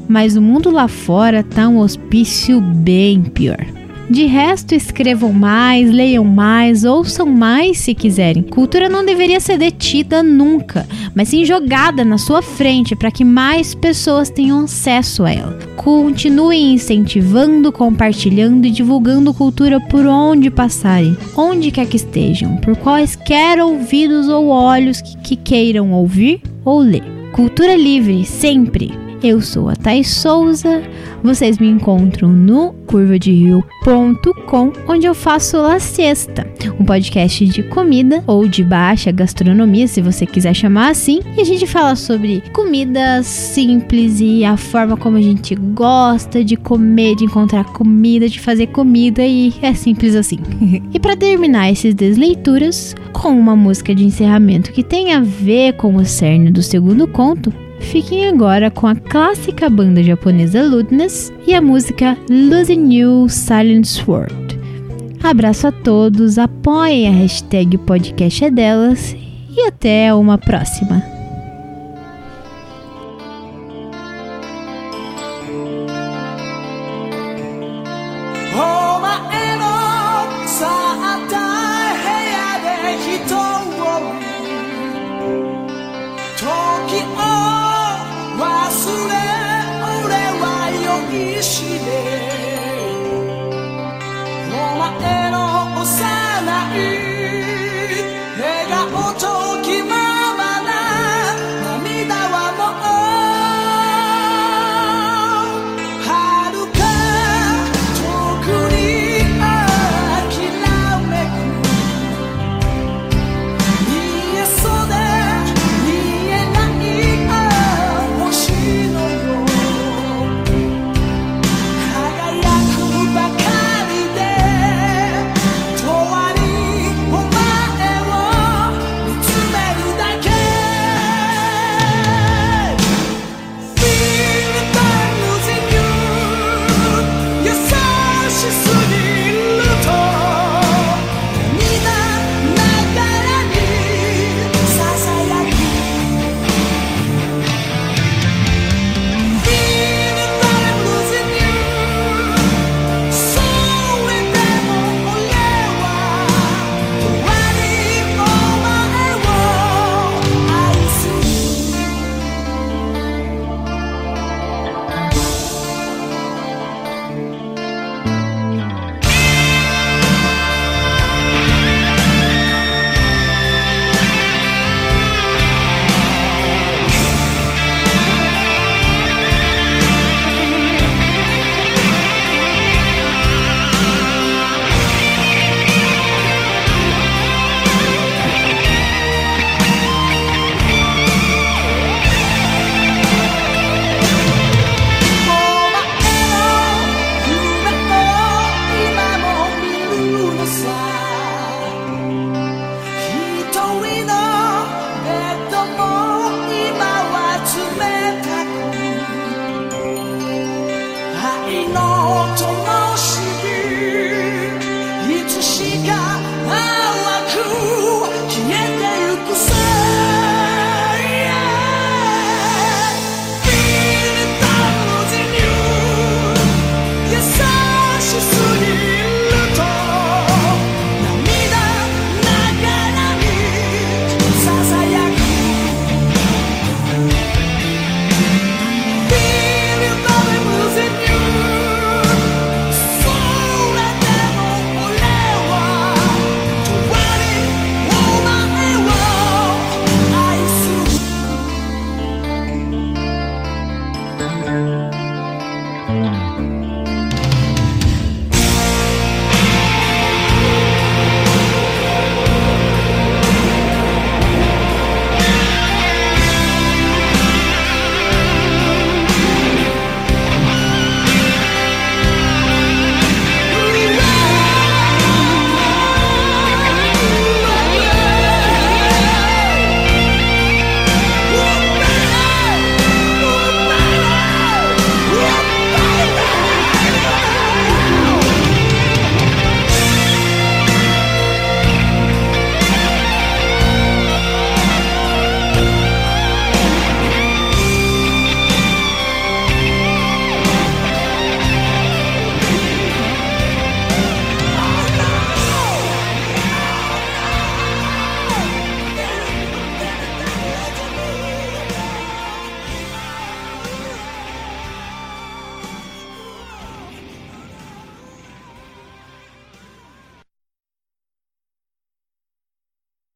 Mas 0.08 0.36
o 0.36 0.42
mundo 0.42 0.70
lá 0.70 0.88
fora 0.88 1.44
tá 1.44 1.68
um 1.68 1.80
hospício 1.80 2.60
bem 2.60 3.22
pior. 3.24 3.66
De 4.10 4.26
resto, 4.26 4.76
escrevam 4.76 5.32
mais, 5.32 5.90
leiam 5.90 6.26
mais, 6.26 6.84
ouçam 6.84 7.26
mais 7.26 7.80
se 7.80 7.96
quiserem. 7.96 8.44
Cultura 8.44 8.90
não 8.90 9.06
deveria 9.06 9.40
ser 9.40 9.58
detida 9.58 10.22
nunca, 10.22 10.86
mas 11.16 11.30
sim 11.30 11.46
jogada 11.46 12.04
na 12.04 12.18
sua 12.18 12.42
frente 12.42 12.96
para 12.96 13.10
que 13.10 13.24
mais 13.24 13.74
pessoas 13.74 14.30
tenham 14.30 14.66
acesso 14.66 15.24
a 15.24 15.32
ela. 15.32 15.58
Continuem 15.78 16.74
incentivando, 16.74 17.72
compartilhando 17.72 18.68
e 18.68 18.72
divulgando 18.72 19.34
cultura 19.34 19.80
por 19.80 20.06
onde 20.06 20.52
passarem, 20.52 21.18
onde 21.36 21.72
quer 21.72 21.88
que 21.88 21.96
estejam, 21.96 22.58
por 22.58 22.76
quaisquer 22.76 23.60
ouvidos 23.60 24.28
ou 24.28 24.50
olhos 24.50 25.02
que, 25.02 25.18
que 25.18 25.36
queiram 25.38 25.92
ouvir 25.94 26.42
ou 26.66 26.80
ler. 26.80 27.04
Cultura 27.32 27.76
livre, 27.76 28.26
sempre! 28.26 29.03
Eu 29.24 29.40
sou 29.40 29.70
a 29.70 29.76
Thais 29.78 30.10
Souza. 30.10 30.84
Vocês 31.24 31.58
me 31.58 31.70
encontram 31.70 32.28
no 32.28 32.74
curvaderio.com, 32.86 34.74
onde 34.86 35.06
eu 35.06 35.16
faço 35.16 35.56
La 35.56 35.80
Siesta, 35.80 36.46
um 36.78 36.84
podcast 36.84 37.46
de 37.46 37.64
comida 37.64 38.22
ou 38.28 38.46
de 38.46 38.66
baixa 38.66 39.14
gastronomia, 39.14 39.88
se 39.88 40.02
você 40.02 40.26
quiser 40.26 40.54
chamar 40.54 40.90
assim. 40.90 41.22
E 41.38 41.42
a 41.42 41.46
gente 41.46 41.66
fala 41.66 41.96
sobre 41.96 42.44
comida 42.52 43.24
simples 43.24 44.20
e 44.20 44.44
a 44.44 44.58
forma 44.58 44.98
como 44.98 45.16
a 45.16 45.22
gente 45.22 45.56
gosta 45.56 46.44
de 46.44 46.58
comer, 46.58 47.16
de 47.16 47.24
encontrar 47.24 47.64
comida, 47.64 48.28
de 48.28 48.42
fazer 48.42 48.68
comida 48.68 49.26
e 49.26 49.54
é 49.62 49.74
simples 49.74 50.16
assim. 50.18 50.40
e 50.94 51.00
para 51.00 51.16
terminar 51.16 51.72
esses 51.72 51.96
desleituras 51.96 52.94
com 53.14 53.30
uma 53.30 53.56
música 53.56 53.96
de 53.96 54.04
encerramento 54.04 54.74
que 54.74 54.84
tem 54.84 55.14
a 55.14 55.22
ver 55.22 55.78
com 55.78 55.96
o 55.96 56.04
cerne 56.04 56.52
do 56.52 56.62
segundo 56.62 57.08
conto, 57.08 57.54
Fiquem 57.92 58.28
agora 58.28 58.72
com 58.72 58.88
a 58.88 58.96
clássica 58.96 59.70
banda 59.70 60.02
japonesa 60.02 60.64
Ludness 60.64 61.32
e 61.46 61.54
a 61.54 61.62
música 61.62 62.18
Losing 62.30 62.92
You 62.94 63.30
Silent 63.30 63.86
Sword. 63.86 64.60
Abraço 65.22 65.68
a 65.68 65.72
todos, 65.72 66.38
apoiem 66.38 67.08
a 67.08 67.12
hashtag 67.12 67.78
podcast 67.78 68.44
é 68.44 68.52
delas 68.52 69.16
e 69.56 69.62
até 69.68 70.14
uma 70.14 70.38
próxima. 70.38 71.13